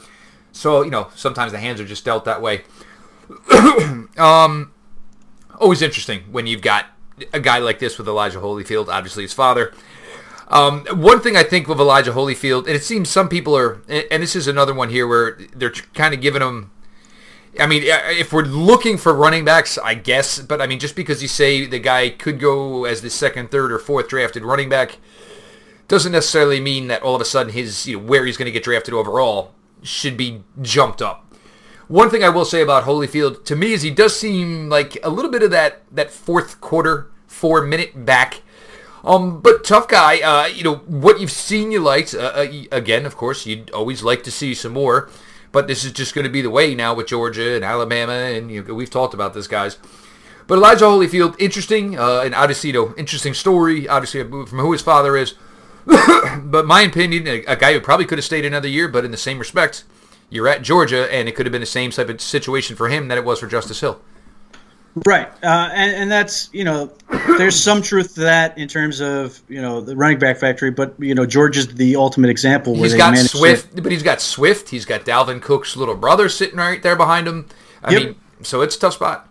So 0.54 0.84
you 0.84 0.90
know, 0.90 1.10
sometimes 1.16 1.52
the 1.52 1.60
hands 1.60 1.82
are 1.82 1.86
just 1.86 2.06
dealt 2.06 2.24
that 2.24 2.42
way. 2.42 2.62
um, 4.18 4.72
always 5.62 5.82
interesting 5.82 6.22
when 6.32 6.48
you've 6.48 6.62
got 6.62 6.88
a 7.32 7.40
guy 7.40 7.60
like 7.60 7.80
this 7.80 7.98
with 7.98 8.08
Elijah 8.08 8.40
Holyfield, 8.40 8.88
obviously 8.88 9.24
his 9.24 9.34
father. 9.34 9.74
Um, 10.48 10.86
one 10.92 11.22
thing 11.22 11.38
I 11.38 11.44
think 11.44 11.70
of 11.70 11.80
Elijah 11.80 12.12
Holyfield, 12.12 12.66
and 12.68 12.76
it 12.76 12.84
seems 12.84 13.10
some 13.10 13.30
people 13.30 13.56
are, 13.56 13.82
and 13.88 14.22
this 14.22 14.36
is 14.36 14.48
another 14.48 14.74
one 14.74 14.90
here 14.90 15.08
where 15.08 15.38
they're 15.56 15.72
kind 15.94 16.14
of 16.14 16.20
giving 16.20 16.42
him. 16.42 16.72
I 17.60 17.68
mean, 17.68 17.84
if 17.86 18.34
we're 18.34 18.44
looking 18.44 18.98
for 18.98 19.14
running 19.14 19.46
backs, 19.46 19.78
I 19.78 19.94
guess, 19.94 20.40
but 20.40 20.62
I 20.62 20.68
mean, 20.68 20.80
just 20.80 20.96
because 20.96 21.22
you 21.22 21.28
say 21.28 21.66
the 21.66 21.80
guy 21.80 22.10
could 22.10 22.40
go 22.40 22.86
as 22.86 23.02
the 23.02 23.10
second, 23.10 23.52
third, 23.52 23.72
or 23.72 23.80
fourth 23.80 24.10
drafted 24.10 24.44
running 24.44 24.68
back, 24.68 24.98
doesn't 25.88 26.12
necessarily 26.12 26.60
mean 26.60 26.88
that 26.88 27.02
all 27.02 27.16
of 27.16 27.22
a 27.22 27.26
sudden 27.26 27.54
his 27.54 27.88
you 27.88 27.98
know, 27.98 28.04
where 28.04 28.26
he's 28.26 28.38
going 28.38 28.46
to 28.46 28.52
get 28.52 28.64
drafted 28.64 28.94
overall 28.94 29.54
should 29.84 30.18
be 30.18 30.44
jumped 30.62 31.02
up. 31.02 31.31
One 31.92 32.10
thing 32.10 32.24
I 32.24 32.30
will 32.30 32.46
say 32.46 32.62
about 32.62 32.86
Holyfield 32.86 33.44
to 33.44 33.54
me 33.54 33.74
is 33.74 33.82
he 33.82 33.92
does 33.92 34.18
seem 34.18 34.70
like 34.70 34.98
a 35.04 35.10
little 35.10 35.30
bit 35.30 35.44
of 35.44 35.52
that 35.52 35.82
that 35.92 36.10
fourth 36.10 36.62
quarter, 36.62 37.12
four 37.28 37.64
minute 37.64 38.06
back. 38.06 38.44
Um, 39.04 39.42
but 39.42 39.66
tough 39.66 39.90
guy. 39.90 40.22
Uh, 40.22 40.48
you 40.48 40.64
know 40.64 40.76
what 40.76 41.20
you've 41.20 41.34
seen, 41.34 41.70
you 41.70 41.82
liked. 41.82 42.16
Uh, 42.16 42.32
uh 42.34 42.48
again, 42.72 43.06
of 43.06 43.18
course, 43.18 43.46
you'd 43.46 43.72
always 43.72 44.04
like 44.04 44.24
to 44.24 44.32
see 44.32 44.54
some 44.54 44.72
more. 44.72 45.10
But 45.52 45.68
this 45.68 45.84
is 45.84 45.92
just 45.92 46.16
going 46.16 46.24
to 46.24 46.32
be 46.32 46.42
the 46.42 46.50
way 46.50 46.74
now 46.76 46.94
with 46.94 47.08
Georgia 47.08 47.56
and 47.56 47.66
Alabama, 47.66 48.14
and 48.14 48.50
you 48.50 48.64
know, 48.64 48.74
we've 48.74 48.90
talked 48.90 49.14
about 49.14 49.34
this, 49.34 49.48
guys. 49.48 49.78
But 50.48 50.60
Elijah 50.60 50.86
Holyfield, 50.86 51.36
interesting, 51.40 52.00
uh, 52.00 52.22
and 52.22 52.34
obviously, 52.34 52.70
interesting 52.98 53.34
story, 53.34 53.90
obviously 53.90 54.24
from 54.24 54.60
who 54.60 54.72
his 54.72 54.82
father 54.82 55.18
is. 55.18 55.34
but 55.86 56.66
my 56.66 56.84
opinion, 56.84 57.28
a, 57.28 57.58
guy 57.58 57.74
who 57.74 57.82
probably 57.82 58.06
could 58.06 58.18
have 58.18 58.24
stayed 58.24 58.46
another 58.46 58.70
year, 58.70 58.88
but 58.88 59.04
in 59.04 59.12
the 59.12 59.18
same 59.18 59.40
respect, 59.40 59.84
you're 60.32 60.48
at 60.48 60.64
Georgia, 60.64 61.14
and 61.14 61.30
it 61.30 61.36
could 61.36 61.46
have 61.46 61.52
been 61.52 61.62
the 61.62 61.68
same 61.68 61.92
type 61.92 62.10
of 62.10 62.20
situation 62.20 62.76
for 62.76 62.90
him 62.90 63.10
that 63.10 63.20
it 63.20 63.24
was 63.24 63.40
for 63.40 63.48
Justice 63.48 63.80
Hill. 63.80 64.02
Right, 65.06 65.28
uh, 65.44 65.70
and 65.74 65.96
and 65.96 66.12
that's 66.12 66.50
you 66.52 66.64
know, 66.64 66.92
there's 67.38 67.56
some 67.56 67.82
truth 67.82 68.16
to 68.16 68.22
that 68.22 68.58
in 68.58 68.68
terms 68.68 69.00
of 69.00 69.40
you 69.48 69.62
know 69.62 69.80
the 69.80 69.96
running 69.96 70.20
back 70.20 70.38
factory, 70.38 70.72
but 70.72 70.96
you 71.00 71.16
know 71.16 71.26
George 71.26 71.58
is 71.58 71.68
the 71.76 71.96
ultimate 71.96 72.30
example. 72.30 72.74
Where 72.74 72.84
he's 72.84 72.96
got 72.96 73.16
Swift, 73.18 73.76
to... 73.76 73.82
but 73.82 73.92
he's 73.92 74.04
got 74.04 74.20
Swift. 74.20 74.70
He's 74.70 74.84
got 74.86 75.06
Dalvin 75.06 75.42
Cook's 75.42 75.78
little 75.78 75.96
brother 75.96 76.28
sitting 76.28 76.58
right 76.58 76.82
there 76.82 76.98
behind 76.98 77.28
him. 77.28 77.48
I 77.84 77.94
yep. 77.94 78.04
mean, 78.04 78.16
so 78.42 78.62
it's 78.62 78.76
a 78.76 78.80
tough 78.80 78.96
spot. 78.96 79.30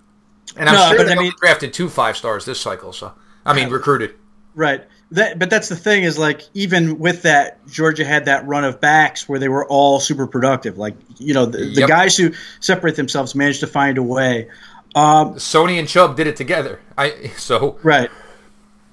And 0.56 0.68
I'm 0.68 0.74
no, 0.74 0.96
sure 0.96 1.04
they 1.04 1.12
I 1.12 1.16
mean, 1.16 1.32
drafted 1.38 1.74
two 1.74 1.90
five 1.90 2.16
stars 2.16 2.46
this 2.46 2.60
cycle. 2.60 2.94
So 2.94 3.12
I 3.44 3.52
mean, 3.52 3.68
recruited. 3.68 4.14
Right. 4.54 4.84
That, 5.12 5.40
but 5.40 5.50
that's 5.50 5.68
the 5.68 5.76
thing 5.76 6.04
is 6.04 6.18
like 6.18 6.42
even 6.54 7.00
with 7.00 7.22
that 7.22 7.66
Georgia 7.66 8.04
had 8.04 8.26
that 8.26 8.46
run 8.46 8.64
of 8.64 8.80
backs 8.80 9.28
where 9.28 9.40
they 9.40 9.48
were 9.48 9.66
all 9.66 9.98
super 9.98 10.28
productive. 10.28 10.78
Like 10.78 10.94
you 11.18 11.34
know 11.34 11.46
the, 11.46 11.58
the 11.58 11.80
yep. 11.80 11.88
guys 11.88 12.16
who 12.16 12.32
separate 12.60 12.94
themselves 12.94 13.34
managed 13.34 13.60
to 13.60 13.66
find 13.66 13.98
a 13.98 14.02
way. 14.02 14.48
Um, 14.94 15.34
Sony 15.34 15.78
and 15.78 15.88
Chubb 15.88 16.16
did 16.16 16.26
it 16.26 16.36
together. 16.36 16.80
I 16.96 17.32
so 17.36 17.78
right. 17.82 18.10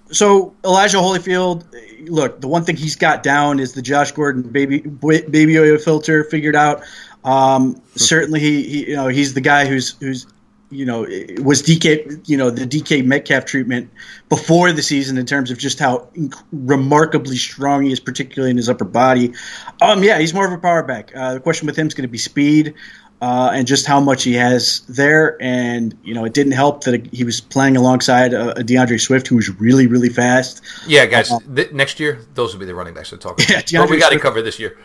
So 0.09 0.55
Elijah 0.63 0.97
Holyfield, 0.97 1.65
look, 2.09 2.39
the 2.39 2.47
one 2.47 2.63
thing 2.63 2.77
he's 2.77 2.95
got 2.95 3.23
down 3.23 3.59
is 3.59 3.73
the 3.73 3.81
Josh 3.81 4.11
Gordon 4.11 4.41
baby 4.41 4.79
baby 4.79 5.59
oil 5.59 5.77
filter 5.77 6.23
figured 6.23 6.55
out. 6.55 6.81
Um, 7.23 7.75
hmm. 7.75 7.81
certainly, 7.97 8.39
he, 8.39 8.63
he, 8.63 8.89
you 8.89 8.95
know 8.95 9.07
he's 9.07 9.33
the 9.33 9.41
guy 9.41 9.67
who's 9.67 9.95
who's 9.99 10.25
you 10.69 10.85
know 10.85 11.01
was 11.41 11.63
DK 11.63 12.27
you 12.27 12.37
know 12.37 12.49
the 12.49 12.65
DK 12.65 13.05
Metcalf 13.05 13.45
treatment 13.45 13.89
before 14.29 14.71
the 14.71 14.81
season 14.81 15.17
in 15.17 15.25
terms 15.25 15.51
of 15.51 15.57
just 15.57 15.79
how 15.79 16.09
inc- 16.15 16.41
remarkably 16.51 17.37
strong 17.37 17.83
he 17.83 17.91
is, 17.91 17.99
particularly 17.99 18.51
in 18.51 18.57
his 18.57 18.69
upper 18.69 18.85
body. 18.85 19.33
Um, 19.81 20.03
yeah, 20.03 20.19
he's 20.19 20.33
more 20.33 20.45
of 20.45 20.51
a 20.51 20.57
power 20.57 20.83
back. 20.83 21.11
Uh, 21.15 21.35
the 21.35 21.39
question 21.39 21.67
with 21.67 21.77
him 21.77 21.87
is 21.87 21.93
going 21.93 22.07
to 22.07 22.11
be 22.11 22.17
speed 22.17 22.73
uh, 23.21 23.51
and 23.53 23.67
just 23.67 23.85
how 23.85 23.99
much 23.99 24.23
he 24.23 24.33
has 24.33 24.81
there. 24.87 25.37
And 25.41 25.97
you 26.03 26.13
know, 26.13 26.25
it 26.25 26.33
didn't 26.33 26.53
help 26.53 26.83
that 26.83 27.13
he 27.13 27.23
was 27.23 27.41
playing 27.41 27.77
alongside 27.77 28.33
a, 28.33 28.59
a 28.59 28.63
D'Andre 28.63 28.97
Swift, 28.97 29.27
who 29.27 29.35
was 29.35 29.49
really, 29.59 29.87
really 29.87 30.09
fast. 30.09 30.61
Yeah, 30.87 31.05
guys, 31.05 31.31
uh, 31.31 31.39
th- 31.55 31.71
next 31.71 31.99
year 31.99 32.19
those 32.33 32.53
will 32.53 32.59
be 32.59 32.65
the 32.65 32.75
running 32.75 32.93
backs 32.93 33.09
to 33.09 33.17
talk 33.17 33.33
about. 33.39 33.49
Yeah, 33.49 33.61
D'Andre 33.61 33.87
but 33.87 33.89
we 33.89 33.99
got 33.99 34.11
to 34.11 34.19
cover 34.19 34.41
this 34.41 34.59
year. 34.59 34.77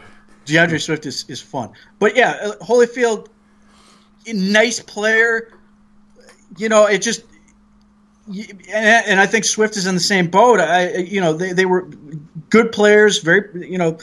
D'Andre 0.45 0.79
Swift 0.79 1.07
is, 1.07 1.25
is 1.29 1.41
fun, 1.41 1.71
but 1.99 2.17
yeah, 2.17 2.31
uh, 2.43 2.65
Holyfield, 2.65 3.29
nice 4.27 4.81
player. 4.81 5.53
You 6.57 6.69
know, 6.69 6.87
it 6.87 6.99
just. 6.99 7.25
And 8.73 9.21
I 9.21 9.27
think 9.27 9.45
Swift 9.45 9.77
is 9.77 9.87
in 9.87 9.95
the 9.95 10.01
same 10.01 10.29
boat. 10.29 10.61
I, 10.61 10.99
you 10.99 11.21
know, 11.21 11.33
they, 11.33 11.53
they 11.53 11.67
were 11.67 11.91
good 12.51 12.71
players, 12.71 13.19
very, 13.19 13.69
you 13.69 13.79
know, 13.79 13.99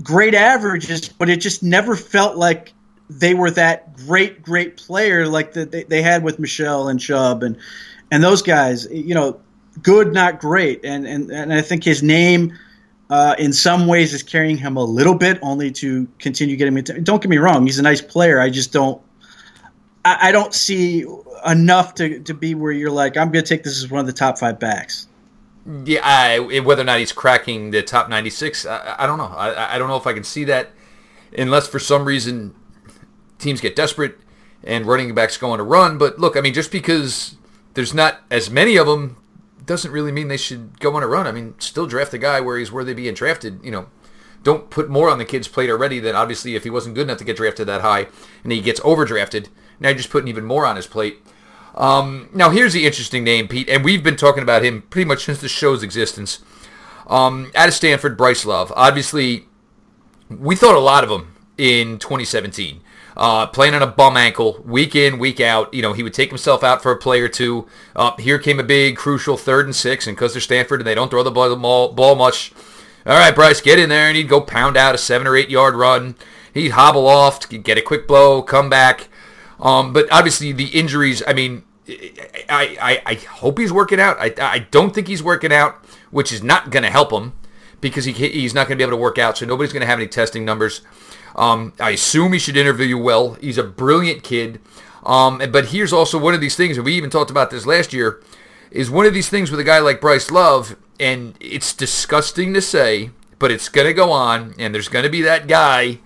great 0.00 0.34
averages, 0.34 1.08
but 1.08 1.28
it 1.28 1.40
just 1.40 1.62
never 1.62 1.96
felt 1.96 2.36
like 2.36 2.72
they 3.10 3.34
were 3.34 3.50
that 3.50 3.96
great, 3.96 4.42
great 4.42 4.76
player 4.76 5.26
like 5.26 5.54
that 5.54 5.72
they, 5.72 5.82
they 5.82 6.02
had 6.02 6.22
with 6.22 6.38
Michel 6.38 6.88
and 6.88 7.00
Chubb 7.00 7.42
and 7.42 7.56
and 8.10 8.22
those 8.22 8.42
guys. 8.42 8.86
You 8.90 9.14
know, 9.14 9.40
good, 9.82 10.12
not 10.12 10.40
great. 10.40 10.84
And 10.84 11.06
and 11.06 11.30
and 11.30 11.52
I 11.52 11.62
think 11.62 11.84
his 11.84 12.02
name. 12.02 12.56
Uh, 13.10 13.34
in 13.38 13.54
some 13.54 13.86
ways, 13.86 14.12
is 14.12 14.22
carrying 14.22 14.58
him 14.58 14.76
a 14.76 14.84
little 14.84 15.14
bit, 15.14 15.38
only 15.40 15.70
to 15.70 16.06
continue 16.18 16.56
getting 16.56 16.74
me. 16.74 16.82
Don't 16.82 17.22
get 17.22 17.30
me 17.30 17.38
wrong; 17.38 17.64
he's 17.64 17.78
a 17.78 17.82
nice 17.82 18.02
player. 18.02 18.38
I 18.38 18.50
just 18.50 18.70
don't. 18.70 19.00
I, 20.04 20.28
I 20.28 20.32
don't 20.32 20.54
see 20.54 21.04
enough 21.46 21.94
to, 21.96 22.20
to 22.20 22.34
be 22.34 22.54
where 22.54 22.72
you're 22.72 22.90
like, 22.90 23.16
I'm 23.16 23.30
going 23.30 23.44
to 23.44 23.48
take 23.48 23.64
this 23.64 23.82
as 23.82 23.90
one 23.90 24.00
of 24.00 24.06
the 24.06 24.12
top 24.12 24.38
five 24.38 24.58
backs. 24.58 25.06
Yeah, 25.84 26.00
I, 26.02 26.38
whether 26.60 26.82
or 26.82 26.84
not 26.84 26.98
he's 26.98 27.12
cracking 27.12 27.72
the 27.72 27.82
top 27.82 28.08
96, 28.08 28.64
I, 28.64 28.96
I 28.98 29.06
don't 29.06 29.18
know. 29.18 29.24
I, 29.24 29.74
I 29.74 29.78
don't 29.78 29.88
know 29.88 29.96
if 29.96 30.06
I 30.06 30.14
can 30.14 30.24
see 30.24 30.44
that 30.44 30.70
unless 31.36 31.68
for 31.68 31.78
some 31.78 32.04
reason 32.06 32.54
teams 33.38 33.60
get 33.60 33.76
desperate 33.76 34.18
and 34.64 34.86
running 34.86 35.14
backs 35.14 35.36
go 35.36 35.50
on 35.50 35.60
a 35.60 35.64
run. 35.64 35.98
But 35.98 36.18
look, 36.18 36.36
I 36.36 36.40
mean, 36.40 36.54
just 36.54 36.72
because 36.72 37.36
there's 37.74 37.94
not 37.94 38.20
as 38.30 38.50
many 38.50 38.76
of 38.76 38.86
them 38.86 39.16
doesn't 39.64 39.92
really 39.92 40.12
mean 40.12 40.28
they 40.28 40.36
should 40.36 40.80
go 40.80 40.96
on 40.96 41.02
a 41.02 41.06
run. 41.06 41.26
I 41.26 41.32
mean, 41.32 41.54
still 41.58 41.86
draft 41.86 42.14
a 42.14 42.18
guy 42.18 42.40
where 42.40 42.58
he's 42.58 42.72
worthy 42.72 42.92
of 42.92 42.96
being 42.96 43.14
drafted. 43.14 43.60
You 43.62 43.70
know, 43.70 43.86
don't 44.42 44.70
put 44.70 44.88
more 44.88 45.10
on 45.10 45.18
the 45.18 45.24
kid's 45.24 45.48
plate 45.48 45.70
already 45.70 46.00
than 46.00 46.16
obviously 46.16 46.56
if 46.56 46.64
he 46.64 46.70
wasn't 46.70 46.94
good 46.94 47.02
enough 47.02 47.18
to 47.18 47.24
get 47.24 47.36
drafted 47.36 47.68
that 47.68 47.82
high 47.82 48.06
and 48.42 48.52
he 48.52 48.60
gets 48.60 48.80
overdrafted. 48.80 49.48
Now 49.80 49.88
you're 49.88 49.98
just 49.98 50.10
putting 50.10 50.28
even 50.28 50.44
more 50.44 50.66
on 50.66 50.76
his 50.76 50.86
plate. 50.86 51.18
Um, 51.74 52.28
now 52.34 52.50
here's 52.50 52.72
the 52.72 52.86
interesting 52.86 53.22
name, 53.22 53.46
Pete, 53.46 53.68
and 53.68 53.84
we've 53.84 54.02
been 54.02 54.16
talking 54.16 54.42
about 54.42 54.64
him 54.64 54.82
pretty 54.82 55.06
much 55.06 55.24
since 55.24 55.40
the 55.40 55.48
show's 55.48 55.82
existence. 55.82 56.40
Um, 57.06 57.52
out 57.54 57.68
of 57.68 57.74
Stanford, 57.74 58.16
Bryce 58.16 58.44
Love. 58.44 58.72
Obviously, 58.74 59.46
we 60.28 60.56
thought 60.56 60.74
a 60.74 60.80
lot 60.80 61.04
of 61.04 61.10
him 61.10 61.34
in 61.56 61.98
2017 61.98 62.80
uh, 63.18 63.48
playing 63.48 63.74
on 63.74 63.82
a 63.82 63.86
bum 63.86 64.16
ankle 64.16 64.62
week 64.64 64.94
in, 64.94 65.18
week 65.18 65.40
out. 65.40 65.74
You 65.74 65.82
know, 65.82 65.92
he 65.92 66.04
would 66.04 66.14
take 66.14 66.30
himself 66.30 66.62
out 66.62 66.82
for 66.82 66.92
a 66.92 66.96
play 66.96 67.20
or 67.20 67.28
two. 67.28 67.66
Uh, 67.94 68.16
here 68.16 68.38
came 68.38 68.60
a 68.60 68.62
big, 68.62 68.96
crucial 68.96 69.36
third 69.36 69.66
and 69.66 69.74
six, 69.74 70.06
and 70.06 70.16
because 70.16 70.32
they're 70.32 70.40
Stanford 70.40 70.80
and 70.80 70.86
they 70.86 70.94
don't 70.94 71.10
throw 71.10 71.24
the 71.24 71.30
ball, 71.30 71.92
ball 71.92 72.14
much, 72.14 72.52
all 73.04 73.18
right, 73.18 73.34
Bryce, 73.34 73.60
get 73.60 73.78
in 73.78 73.88
there, 73.88 74.06
and 74.06 74.16
he'd 74.16 74.28
go 74.28 74.40
pound 74.40 74.76
out 74.76 74.94
a 74.94 74.98
seven 74.98 75.26
or 75.26 75.36
eight 75.36 75.50
yard 75.50 75.74
run. 75.74 76.14
He'd 76.54 76.70
hobble 76.70 77.08
off, 77.08 77.48
get 77.48 77.76
a 77.76 77.82
quick 77.82 78.06
blow, 78.06 78.40
come 78.40 78.70
back. 78.70 79.08
Um, 79.60 79.92
but 79.92 80.06
obviously, 80.10 80.52
the 80.52 80.66
injuries, 80.66 81.22
I 81.26 81.32
mean, 81.32 81.64
I, 81.88 82.76
I, 82.80 83.02
I 83.06 83.14
hope 83.14 83.58
he's 83.58 83.72
working 83.72 84.00
out. 84.00 84.18
I, 84.20 84.32
I 84.40 84.58
don't 84.70 84.94
think 84.94 85.08
he's 85.08 85.22
working 85.22 85.52
out, 85.52 85.84
which 86.10 86.32
is 86.32 86.42
not 86.42 86.70
going 86.70 86.82
to 86.82 86.90
help 86.90 87.12
him 87.12 87.32
because 87.80 88.04
he, 88.04 88.12
he's 88.12 88.54
not 88.54 88.68
going 88.68 88.76
to 88.76 88.84
be 88.84 88.86
able 88.86 88.96
to 88.96 89.02
work 89.02 89.18
out. 89.18 89.38
So 89.38 89.46
nobody's 89.46 89.72
going 89.72 89.80
to 89.80 89.86
have 89.86 89.98
any 89.98 90.08
testing 90.08 90.44
numbers. 90.44 90.82
Um, 91.36 91.72
I 91.80 91.90
assume 91.90 92.32
he 92.32 92.38
should 92.38 92.56
interview 92.56 92.86
you 92.86 92.98
well. 92.98 93.34
He's 93.34 93.58
a 93.58 93.64
brilliant 93.64 94.22
kid. 94.22 94.60
Um, 95.04 95.40
but 95.50 95.66
here's 95.66 95.92
also 95.92 96.18
one 96.18 96.34
of 96.34 96.40
these 96.40 96.56
things, 96.56 96.76
and 96.76 96.84
we 96.84 96.94
even 96.94 97.10
talked 97.10 97.30
about 97.30 97.50
this 97.50 97.64
last 97.66 97.92
year, 97.92 98.20
is 98.70 98.90
one 98.90 99.06
of 99.06 99.14
these 99.14 99.28
things 99.28 99.50
with 99.50 99.60
a 99.60 99.64
guy 99.64 99.78
like 99.78 100.00
Bryce 100.00 100.30
Love, 100.30 100.76
and 101.00 101.34
it's 101.40 101.72
disgusting 101.72 102.52
to 102.54 102.60
say, 102.60 103.10
but 103.38 103.50
it's 103.50 103.68
going 103.68 103.86
to 103.86 103.94
go 103.94 104.10
on, 104.10 104.54
and 104.58 104.74
there's 104.74 104.88
going 104.88 105.04
to 105.04 105.10
be 105.10 105.22
that 105.22 105.46
guy 105.46 106.00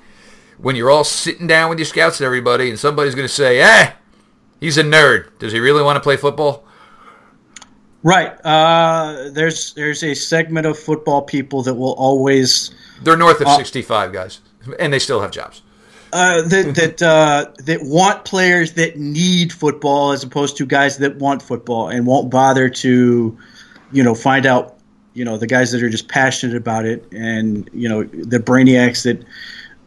when 0.63 0.77
you're 0.77 0.91
all 0.91 1.05
sitting 1.05 1.47
down 1.47 1.69
with 1.69 1.79
your 1.79 1.87
scouts 1.87 2.21
and 2.21 2.25
everybody, 2.25 2.71
and 2.71 2.79
somebody's 2.79 3.15
going 3.15 3.29
to 3.29 3.33
say, 3.33 3.61
eh, 3.61 3.93
he's 4.61 4.79
a 4.79 4.83
nerd. 4.83 5.39
Does 5.39 5.53
he 5.53 5.61
really 5.61 5.83
want 5.83 5.97
to 5.97 6.01
play 6.01 6.17
football? 6.17 6.65
Right. 8.03 8.33
Uh, 8.45 9.31
there's 9.31 9.75
there's 9.75 10.03
a 10.03 10.15
segment 10.15 10.67
of 10.67 10.79
football 10.79 11.23
people 11.23 11.63
that 11.63 11.75
will 11.75 11.95
always. 11.95 12.73
They're 13.03 13.17
north 13.17 13.41
of 13.41 13.47
uh, 13.47 13.57
65 13.57 14.13
guys 14.13 14.41
and 14.79 14.93
they 14.93 14.99
still 14.99 15.21
have 15.21 15.31
jobs. 15.31 15.63
Uh, 16.13 16.43
that 16.43 16.75
that 16.77 17.03
uh, 17.03 17.51
that 17.65 17.81
want 17.83 18.25
players 18.25 18.75
that 18.75 18.97
need 18.97 19.53
football 19.53 20.13
as 20.13 20.23
opposed 20.23 20.57
to 20.59 20.67
guys 20.67 20.99
that 20.99 21.17
want 21.17 21.43
football 21.43 21.89
and 21.89 22.07
won't 22.07 22.31
bother 22.31 22.69
to, 22.69 23.39
you 23.93 24.03
know, 24.03 24.15
find 24.15 24.47
out, 24.47 24.77
you 25.15 25.25
know, 25.25 25.37
the 25.37 25.47
guys 25.47 25.73
that 25.73 25.83
are 25.83 25.91
just 25.91 26.09
passionate 26.09 26.57
about 26.57 26.85
it 26.85 27.07
and 27.13 27.69
you 27.73 27.89
know 27.89 28.05
the 28.05 28.39
brainiacs 28.39 29.05
that, 29.05 29.25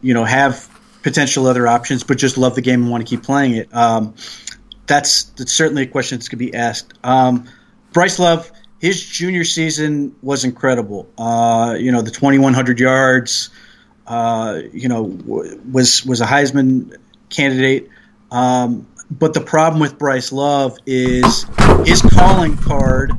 you 0.02 0.14
know, 0.14 0.24
have 0.24 0.70
potential 1.02 1.46
other 1.46 1.68
options 1.68 2.02
but 2.02 2.18
just 2.18 2.36
love 2.36 2.56
the 2.56 2.60
game 2.60 2.82
and 2.82 2.90
want 2.90 3.06
to 3.06 3.08
keep 3.08 3.22
playing 3.22 3.54
it. 3.54 3.74
Um, 3.74 4.14
that's 4.86 5.24
that's 5.24 5.52
certainly 5.52 5.82
a 5.82 5.86
question 5.86 6.18
that's 6.18 6.28
going 6.28 6.38
to 6.38 6.50
be 6.50 6.54
asked. 6.54 6.94
Um, 7.02 7.48
Bryce 7.92 8.18
Love, 8.18 8.50
his 8.80 9.04
junior 9.04 9.44
season 9.44 10.14
was 10.22 10.44
incredible. 10.44 11.08
Uh, 11.18 11.76
you 11.78 11.92
know, 11.92 12.02
the 12.02 12.10
2,100 12.10 12.78
yards 12.78 13.50
uh, 14.06 14.60
you 14.72 14.88
know, 14.88 15.02
was 15.02 16.04
was 16.06 16.20
a 16.20 16.26
Heisman 16.26 16.96
candidate. 17.28 17.90
Um, 18.30 18.86
but 19.10 19.34
the 19.34 19.40
problem 19.40 19.80
with 19.80 19.98
Bryce 19.98 20.32
Love 20.32 20.78
is 20.86 21.46
his 21.84 22.02
calling 22.02 22.56
card 22.56 23.12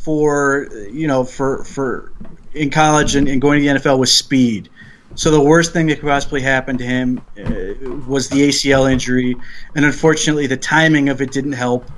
for 0.00 0.68
you 0.90 1.06
know 1.06 1.24
for 1.24 1.64
for 1.64 2.12
in 2.52 2.70
college 2.70 3.14
and, 3.14 3.28
and 3.28 3.40
going 3.40 3.62
to 3.62 3.68
the 3.68 3.80
NFL 3.80 3.98
was 3.98 4.14
speed. 4.14 4.68
So 5.14 5.30
the 5.30 5.40
worst 5.40 5.72
thing 5.72 5.86
that 5.88 6.00
could 6.00 6.08
possibly 6.08 6.42
happen 6.42 6.78
to 6.78 6.84
him 6.84 7.20
uh, 7.38 8.04
was 8.06 8.28
the 8.28 8.48
ACL 8.48 8.90
injury, 8.90 9.36
and 9.74 9.84
unfortunately, 9.84 10.46
the 10.46 10.56
timing 10.56 11.08
of 11.08 11.20
it 11.20 11.32
didn't 11.32 11.52
help. 11.52 11.90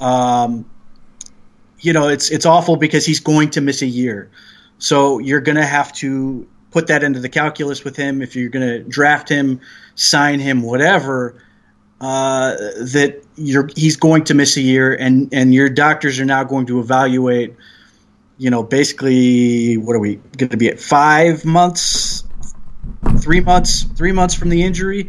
Um, 0.00 0.68
you 1.80 1.92
know, 1.92 2.08
it's 2.08 2.30
it's 2.30 2.46
awful 2.46 2.76
because 2.76 3.06
he's 3.06 3.20
going 3.20 3.50
to 3.50 3.60
miss 3.60 3.82
a 3.82 3.86
year. 3.86 4.30
So 4.78 5.18
you're 5.18 5.40
going 5.40 5.56
to 5.56 5.66
have 5.66 5.92
to 5.94 6.46
put 6.70 6.88
that 6.88 7.02
into 7.02 7.20
the 7.20 7.28
calculus 7.28 7.84
with 7.84 7.96
him. 7.96 8.22
If 8.22 8.36
you're 8.36 8.50
going 8.50 8.66
to 8.66 8.82
draft 8.82 9.28
him, 9.28 9.60
sign 9.94 10.40
him, 10.40 10.62
whatever, 10.62 11.42
uh, 12.00 12.52
that 12.52 13.22
you're 13.36 13.68
he's 13.74 13.96
going 13.96 14.24
to 14.24 14.34
miss 14.34 14.56
a 14.56 14.60
year, 14.60 14.94
and 14.94 15.32
and 15.32 15.54
your 15.54 15.68
doctors 15.68 16.20
are 16.20 16.24
now 16.24 16.44
going 16.44 16.66
to 16.66 16.80
evaluate. 16.80 17.54
You 18.38 18.50
know, 18.50 18.62
basically, 18.62 19.76
what 19.76 19.96
are 19.96 19.98
we 19.98 20.16
going 20.36 20.50
to 20.50 20.56
be 20.56 20.68
at 20.68 20.78
five 20.78 21.44
months, 21.44 22.22
three 23.18 23.40
months, 23.40 23.82
three 23.82 24.12
months 24.12 24.34
from 24.34 24.48
the 24.48 24.62
injury? 24.62 25.08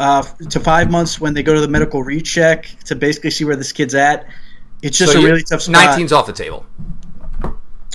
uh, 0.00 0.22
to 0.48 0.58
five 0.58 0.90
months 0.90 1.20
when 1.20 1.34
they 1.34 1.42
go 1.42 1.54
to 1.54 1.60
the 1.60 1.68
medical 1.68 2.02
recheck 2.02 2.64
to 2.86 2.96
basically 2.96 3.30
see 3.30 3.44
where 3.44 3.54
this 3.54 3.70
kid's 3.70 3.94
at. 3.94 4.26
It's 4.82 4.96
just 4.96 5.12
So 5.12 5.20
a 5.20 5.22
really 5.22 5.42
tough 5.42 5.60
spot. 5.60 5.98
19's 5.98 6.10
off 6.10 6.26
the 6.26 6.32
table. 6.32 6.66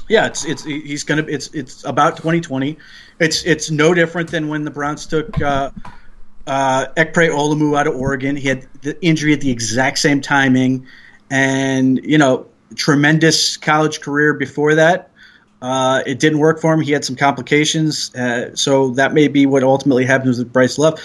Yeah, 0.08 0.28
it's 0.28 0.46
it's 0.46 0.64
he's 0.64 1.04
gonna 1.04 1.26
it's 1.28 1.48
it's 1.48 1.84
about 1.84 2.16
2020. 2.16 2.78
It's 3.20 3.44
it's 3.44 3.72
no 3.72 3.96
different 3.96 4.30
than 4.30 4.50
when 4.50 4.64
the 4.64 4.70
Browns 4.70 5.08
took 5.08 5.42
uh, 5.42 5.72
uh, 6.46 6.86
Ekpre-Olomu 6.96 7.76
out 7.76 7.88
of 7.88 7.96
Oregon. 7.96 8.36
He 8.36 8.48
had 8.48 8.68
the 8.84 9.04
injury 9.04 9.34
at 9.34 9.42
the 9.42 9.50
exact 9.50 9.98
same 9.98 10.22
timing, 10.22 10.86
and 11.32 12.00
you 12.06 12.20
know 12.20 12.46
tremendous 12.76 13.58
college 13.58 14.02
career 14.02 14.36
before 14.36 14.76
that. 14.76 15.10
Uh, 15.62 16.04
it 16.06 16.20
didn't 16.20 16.40
work 16.40 16.60
for 16.62 16.74
him. 16.74 16.82
He 16.82 16.92
had 16.92 17.04
some 17.06 17.16
complications, 17.16 18.14
uh, 18.16 18.56
so 18.56 18.92
that 18.92 19.14
may 19.14 19.28
be 19.28 19.46
what 19.46 19.64
ultimately 19.64 20.06
happens 20.06 20.38
with 20.38 20.52
Bryce 20.54 20.78
Love. 20.78 21.00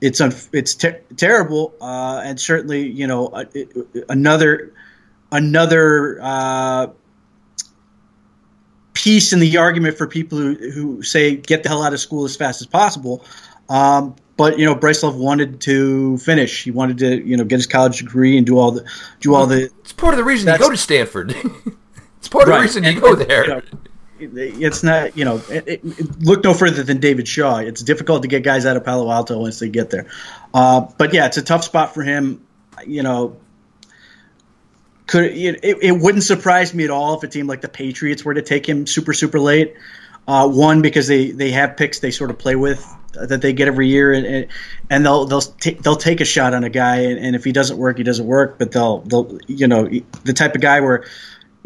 It's 0.00 0.20
un- 0.20 0.32
it's 0.52 0.74
ter- 0.74 1.00
terrible, 1.16 1.74
uh, 1.80 2.22
and 2.24 2.40
certainly 2.40 2.86
you 2.88 3.06
know 3.06 3.26
uh, 3.28 3.44
another 4.08 4.72
another. 5.32 6.18
Uh, 6.22 6.86
piece 8.94 9.32
in 9.32 9.40
the 9.40 9.58
argument 9.58 9.96
for 9.98 10.06
people 10.06 10.38
who, 10.38 10.54
who 10.70 11.02
say 11.02 11.36
get 11.36 11.62
the 11.62 11.68
hell 11.68 11.82
out 11.82 11.92
of 11.92 12.00
school 12.00 12.24
as 12.24 12.34
fast 12.34 12.60
as 12.60 12.66
possible. 12.66 13.24
Um, 13.68 14.16
but 14.36 14.58
you 14.58 14.64
know, 14.64 14.74
Bryce 14.74 15.02
Love 15.02 15.16
wanted 15.16 15.60
to 15.62 16.18
finish. 16.18 16.64
He 16.64 16.70
wanted 16.70 16.98
to 16.98 17.22
you 17.24 17.36
know 17.36 17.44
get 17.44 17.56
his 17.56 17.66
college 17.66 17.98
degree 17.98 18.36
and 18.36 18.46
do 18.46 18.58
all 18.58 18.72
the 18.72 18.84
do 19.20 19.34
all 19.34 19.46
the 19.46 19.64
It's 19.80 19.92
part 19.92 20.14
of 20.14 20.18
the 20.18 20.24
reason 20.24 20.52
you 20.52 20.58
go 20.58 20.70
to 20.70 20.76
Stanford. 20.76 21.30
it's 22.18 22.28
part 22.28 22.44
of 22.44 22.48
the 22.48 22.52
Right. 22.54 22.62
reason 22.62 22.84
you 22.84 22.90
And- 22.90 23.00
go 23.00 23.14
there. 23.14 23.44
you 23.44 23.50
know, 23.54 23.62
it's 24.18 24.82
not 24.82 25.16
you 25.16 25.24
know 25.24 25.36
it, 25.50 25.68
it, 25.68 25.80
it- 25.84 26.20
look 26.20 26.44
no 26.44 26.54
further 26.54 26.82
than 26.82 26.98
David 26.98 27.28
Shaw. 27.28 27.58
It's 27.58 27.82
difficult 27.82 28.22
to 28.22 28.28
get 28.28 28.42
guys 28.42 28.66
out 28.66 28.76
of 28.76 28.84
Palo 28.84 29.10
Alto 29.10 29.38
once 29.40 29.58
they 29.58 29.68
get 29.68 29.90
there. 29.90 30.06
Uh, 30.52 30.86
but 30.98 31.12
yeah, 31.12 31.26
it's 31.26 31.36
a 31.36 31.42
tough 31.42 31.64
spot 31.64 31.94
for 31.94 32.02
him. 32.02 32.46
You 32.86 33.02
know, 33.02 33.36
could 35.06 35.24
it, 35.24 35.60
it, 35.62 36.00
wouldn't 36.00 36.24
surprise 36.24 36.74
me 36.74 36.84
at 36.84 36.90
all 36.90 37.16
if 37.16 37.22
a 37.22 37.28
team 37.28 37.46
like 37.46 37.60
the 37.60 37.68
Patriots 37.68 38.24
were 38.24 38.34
to 38.34 38.42
take 38.42 38.68
him 38.68 38.86
super 38.86 39.12
super 39.12 39.40
late. 39.40 39.74
Uh, 40.28 40.48
one 40.48 40.82
because 40.82 41.06
they, 41.06 41.30
they 41.30 41.52
have 41.52 41.76
picks 41.76 42.00
they 42.00 42.10
sort 42.10 42.30
of 42.30 42.38
play 42.38 42.56
with 42.56 42.84
that 43.12 43.40
they 43.40 43.52
get 43.52 43.68
every 43.68 43.86
year 43.88 44.12
and 44.12 44.48
and, 44.90 45.06
they'll 45.06 45.24
they'll 45.24 45.40
ta- 45.40 45.78
they'll 45.80 45.94
take 45.96 46.20
a 46.20 46.24
shot 46.24 46.52
on 46.52 46.64
a 46.64 46.68
guy 46.68 47.02
and, 47.02 47.18
and 47.18 47.36
if 47.36 47.44
he 47.44 47.52
doesn't 47.52 47.78
work 47.78 47.96
he 47.96 48.02
doesn't 48.02 48.26
work 48.26 48.58
but 48.58 48.72
they'll 48.72 48.98
they'll 49.02 49.38
you 49.46 49.68
know 49.68 49.88
the 50.24 50.32
type 50.32 50.56
of 50.56 50.60
guy 50.60 50.80
where 50.80 51.04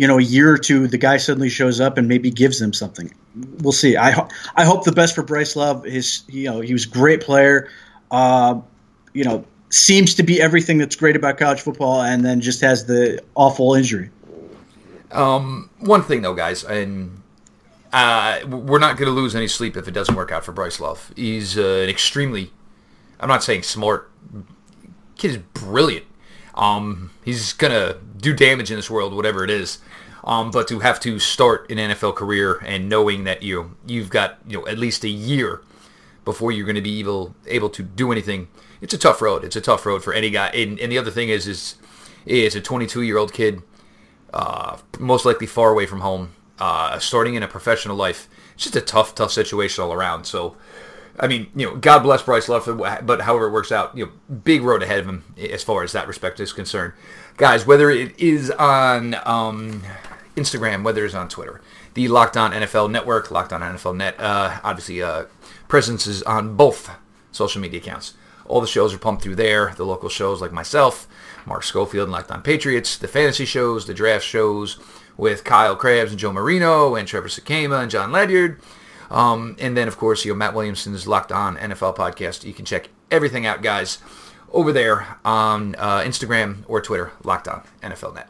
you 0.00 0.06
know 0.06 0.16
a 0.18 0.22
year 0.22 0.50
or 0.50 0.56
two 0.56 0.88
the 0.88 0.96
guy 0.96 1.18
suddenly 1.18 1.50
shows 1.50 1.78
up 1.78 1.98
and 1.98 2.08
maybe 2.08 2.30
gives 2.30 2.58
them 2.58 2.72
something. 2.72 3.12
We'll 3.58 3.72
see. 3.72 3.98
I 3.98 4.12
ho- 4.12 4.28
I 4.56 4.64
hope 4.64 4.84
the 4.84 4.92
best 4.92 5.14
for 5.14 5.22
Bryce 5.22 5.56
Love. 5.56 5.84
His 5.84 6.22
you 6.26 6.44
know 6.50 6.62
he 6.62 6.72
was 6.72 6.86
a 6.86 6.88
great 6.88 7.20
player. 7.20 7.68
Uh, 8.10 8.62
you 9.12 9.24
know 9.24 9.44
seems 9.68 10.14
to 10.14 10.22
be 10.22 10.40
everything 10.40 10.78
that's 10.78 10.96
great 10.96 11.16
about 11.16 11.36
college 11.36 11.60
football 11.60 12.00
and 12.00 12.24
then 12.24 12.40
just 12.40 12.62
has 12.62 12.86
the 12.86 13.22
awful 13.34 13.74
injury. 13.74 14.08
Um 15.12 15.68
One 15.80 16.02
thing 16.02 16.22
though, 16.22 16.34
guys, 16.34 16.64
and 16.64 17.20
uh, 17.92 18.40
we're 18.46 18.78
not 18.78 18.96
going 18.96 19.06
to 19.06 19.12
lose 19.12 19.34
any 19.34 19.48
sleep 19.48 19.76
if 19.76 19.86
it 19.86 19.90
doesn't 19.90 20.14
work 20.14 20.32
out 20.32 20.44
for 20.44 20.52
Bryce 20.52 20.80
Love. 20.80 21.12
He's 21.14 21.58
uh, 21.58 21.82
an 21.82 21.88
extremely, 21.90 22.52
I'm 23.18 23.28
not 23.28 23.42
saying 23.42 23.64
smart, 23.64 24.08
kid 25.16 25.30
is 25.32 25.38
brilliant. 25.52 26.06
Um, 26.60 27.10
he's 27.24 27.52
gonna 27.52 27.96
do 28.16 28.32
damage 28.32 28.70
in 28.70 28.76
this 28.76 28.90
world, 28.90 29.14
whatever 29.14 29.42
it 29.42 29.50
is. 29.50 29.78
Um, 30.22 30.50
but 30.50 30.68
to 30.68 30.80
have 30.80 31.00
to 31.00 31.18
start 31.18 31.70
an 31.70 31.78
NFL 31.78 32.14
career 32.14 32.62
and 32.64 32.88
knowing 32.88 33.24
that 33.24 33.42
you 33.42 33.76
you've 33.86 34.10
got 34.10 34.38
you 34.46 34.58
know 34.58 34.66
at 34.66 34.78
least 34.78 35.02
a 35.02 35.08
year 35.08 35.62
before 36.24 36.52
you're 36.52 36.66
going 36.66 36.76
to 36.76 36.82
be 36.82 37.00
able 37.00 37.34
able 37.46 37.70
to 37.70 37.82
do 37.82 38.12
anything, 38.12 38.48
it's 38.80 38.94
a 38.94 38.98
tough 38.98 39.22
road. 39.22 39.44
It's 39.44 39.56
a 39.56 39.60
tough 39.60 39.86
road 39.86 40.04
for 40.04 40.12
any 40.12 40.30
guy. 40.30 40.48
And, 40.48 40.78
and 40.78 40.92
the 40.92 40.98
other 40.98 41.10
thing 41.10 41.28
is 41.28 41.46
is 41.46 41.76
is 42.26 42.54
a 42.54 42.60
22 42.60 43.02
year 43.02 43.16
old 43.16 43.32
kid, 43.32 43.62
uh, 44.34 44.76
most 44.98 45.24
likely 45.24 45.46
far 45.46 45.70
away 45.70 45.86
from 45.86 46.00
home, 46.00 46.32
uh, 46.58 46.98
starting 46.98 47.34
in 47.34 47.42
a 47.42 47.48
professional 47.48 47.96
life. 47.96 48.28
It's 48.54 48.64
just 48.64 48.76
a 48.76 48.80
tough, 48.82 49.14
tough 49.14 49.32
situation 49.32 49.82
all 49.82 49.92
around. 49.92 50.24
So, 50.24 50.56
I 51.18 51.26
mean, 51.26 51.48
you 51.54 51.66
know, 51.66 51.76
God 51.76 52.00
bless 52.00 52.22
Bryce 52.22 52.48
Love, 52.48 52.66
but 53.02 53.20
however 53.22 53.46
it 53.48 53.52
works 53.52 53.72
out, 53.72 53.96
you 53.96 54.06
know, 54.06 54.12
big 54.32 54.62
road 54.62 54.82
ahead 54.82 55.00
of 55.00 55.06
him 55.06 55.24
as 55.36 55.62
far 55.62 55.82
as 55.82 55.92
that 55.92 56.08
respect 56.08 56.40
is 56.40 56.52
concerned. 56.52 56.92
Guys, 57.36 57.66
whether 57.66 57.90
it 57.90 58.18
is 58.18 58.50
on 58.52 59.14
um, 59.24 59.82
Instagram, 60.36 60.82
whether 60.82 61.04
it's 61.04 61.14
on 61.14 61.28
Twitter, 61.28 61.60
the 61.94 62.08
Locked 62.08 62.36
On 62.36 62.52
NFL 62.52 62.90
Network, 62.90 63.30
Locked 63.30 63.52
On 63.52 63.60
NFL 63.60 63.96
Net, 63.96 64.14
uh, 64.18 64.60
obviously, 64.62 65.02
uh, 65.02 65.24
presence 65.68 66.06
is 66.06 66.22
on 66.22 66.56
both 66.56 66.90
social 67.32 67.60
media 67.60 67.80
accounts. 67.80 68.14
All 68.46 68.60
the 68.60 68.66
shows 68.66 68.92
are 68.92 68.98
pumped 68.98 69.22
through 69.22 69.36
there. 69.36 69.74
The 69.76 69.86
local 69.86 70.08
shows 70.08 70.40
like 70.40 70.52
myself, 70.52 71.06
Mark 71.46 71.62
Schofield 71.62 72.04
and 72.04 72.12
Locked 72.12 72.30
On 72.30 72.42
Patriots, 72.42 72.96
the 72.96 73.08
fantasy 73.08 73.44
shows, 73.44 73.86
the 73.86 73.94
draft 73.94 74.24
shows 74.24 74.78
with 75.16 75.44
Kyle 75.44 75.76
Crabbs 75.76 76.10
and 76.10 76.18
Joe 76.18 76.32
Marino 76.32 76.94
and 76.94 77.06
Trevor 77.06 77.28
Sikkema 77.28 77.82
and 77.82 77.90
Jon 77.90 78.10
Ledyard. 78.10 78.60
Um, 79.10 79.56
and 79.58 79.76
then, 79.76 79.88
of 79.88 79.98
course, 79.98 80.24
you 80.24 80.32
know, 80.32 80.36
Matt 80.36 80.54
Williamson's 80.54 81.06
Locked 81.06 81.32
On 81.32 81.56
NFL 81.56 81.96
podcast. 81.96 82.44
You 82.44 82.54
can 82.54 82.64
check 82.64 82.88
everything 83.10 83.44
out, 83.44 83.62
guys, 83.62 83.98
over 84.52 84.72
there 84.72 85.18
on 85.24 85.74
uh, 85.76 86.00
Instagram 86.00 86.64
or 86.68 86.80
Twitter, 86.80 87.12
Locked 87.24 87.48
On 87.48 87.62
NFL 87.82 88.14
Net. 88.14 88.28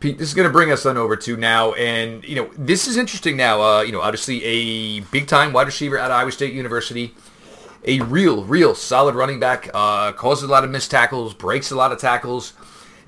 Pete, 0.00 0.16
this 0.16 0.28
is 0.28 0.34
going 0.34 0.46
to 0.48 0.52
bring 0.52 0.70
us 0.70 0.86
on 0.86 0.96
over 0.96 1.16
to 1.16 1.36
now, 1.36 1.72
and 1.72 2.22
you 2.22 2.36
know 2.36 2.48
this 2.56 2.86
is 2.86 2.96
interesting 2.96 3.36
now. 3.36 3.60
Uh, 3.60 3.80
you 3.82 3.90
know, 3.90 4.00
obviously 4.00 4.44
a 4.44 5.00
big 5.00 5.26
time 5.26 5.52
wide 5.52 5.66
receiver 5.66 5.98
at 5.98 6.12
Iowa 6.12 6.30
State 6.30 6.54
University, 6.54 7.16
a 7.84 8.00
real, 8.02 8.44
real 8.44 8.76
solid 8.76 9.16
running 9.16 9.40
back. 9.40 9.68
Uh, 9.74 10.12
causes 10.12 10.44
a 10.44 10.52
lot 10.52 10.62
of 10.62 10.70
missed 10.70 10.92
tackles, 10.92 11.34
breaks 11.34 11.72
a 11.72 11.76
lot 11.76 11.90
of 11.90 11.98
tackles. 11.98 12.52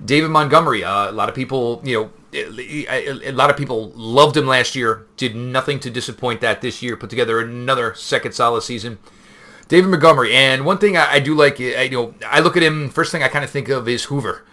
David 0.05 0.31
Montgomery, 0.31 0.83
uh, 0.83 1.11
a 1.11 1.13
lot 1.13 1.29
of 1.29 1.35
people, 1.35 1.81
you 1.85 1.97
know, 1.97 2.11
a, 2.33 3.33
lot 3.33 3.51
of 3.51 3.57
people 3.57 3.91
loved 3.95 4.37
him 4.37 4.47
last 4.47 4.75
year. 4.77 5.07
Did 5.17 5.35
nothing 5.35 5.81
to 5.81 5.91
disappoint 5.91 6.41
that 6.41 6.61
this 6.61 6.83
year. 6.83 6.97
Put 6.97 7.11
together 7.11 7.41
another 7.41 7.95
second 7.95 8.33
solid 8.33 8.63
season. 8.63 8.99
David 9.69 9.89
Montgomery, 9.91 10.35
and 10.35 10.65
one 10.67 10.79
thing 10.79 10.97
I, 10.97 11.13
I 11.13 11.21
do 11.21 11.33
like, 11.33 11.61
I, 11.61 11.83
you 11.83 11.91
know, 11.91 12.15
I 12.27 12.41
look 12.41 12.57
at 12.57 12.63
him. 12.63 12.89
First 12.91 13.13
thing 13.13 13.23
I 13.23 13.29
kind 13.29 13.45
of 13.45 13.51
think 13.51 13.69
of 13.69 13.89
is 13.89 14.05
Hoover 14.05 14.45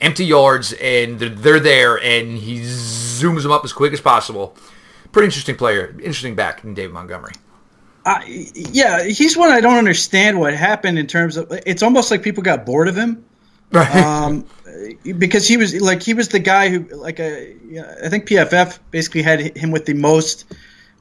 empty 0.00 0.24
yards 0.24 0.72
and 0.74 1.18
they're, 1.18 1.28
they're 1.28 1.60
there 1.60 2.02
and 2.02 2.38
he 2.38 2.60
zooms 2.60 3.42
them 3.42 3.52
up 3.52 3.64
as 3.64 3.72
quick 3.72 3.92
as 3.92 4.00
possible. 4.00 4.56
Pretty 5.12 5.26
interesting 5.26 5.56
player, 5.56 5.90
interesting 5.98 6.34
back 6.34 6.64
in 6.64 6.74
David 6.74 6.92
Montgomery. 6.92 7.32
Uh, 8.04 8.20
yeah, 8.26 9.02
he's 9.04 9.36
one 9.36 9.50
I 9.50 9.60
don't 9.60 9.78
understand 9.78 10.38
what 10.38 10.52
happened 10.52 10.98
in 10.98 11.06
terms 11.06 11.36
of. 11.38 11.50
It's 11.64 11.82
almost 11.82 12.10
like 12.10 12.22
people 12.22 12.42
got 12.42 12.66
bored 12.66 12.88
of 12.88 12.96
him, 12.96 13.24
um, 13.76 14.46
because 15.18 15.46
he 15.46 15.56
was 15.56 15.80
like 15.80 16.02
he 16.02 16.14
was 16.14 16.28
the 16.28 16.38
guy 16.38 16.68
who 16.68 16.80
like 16.96 17.20
a. 17.20 17.54
I 18.04 18.08
think 18.08 18.28
PFF 18.28 18.78
basically 18.90 19.22
had 19.22 19.56
him 19.56 19.70
with 19.70 19.86
the 19.86 19.94
most 19.94 20.44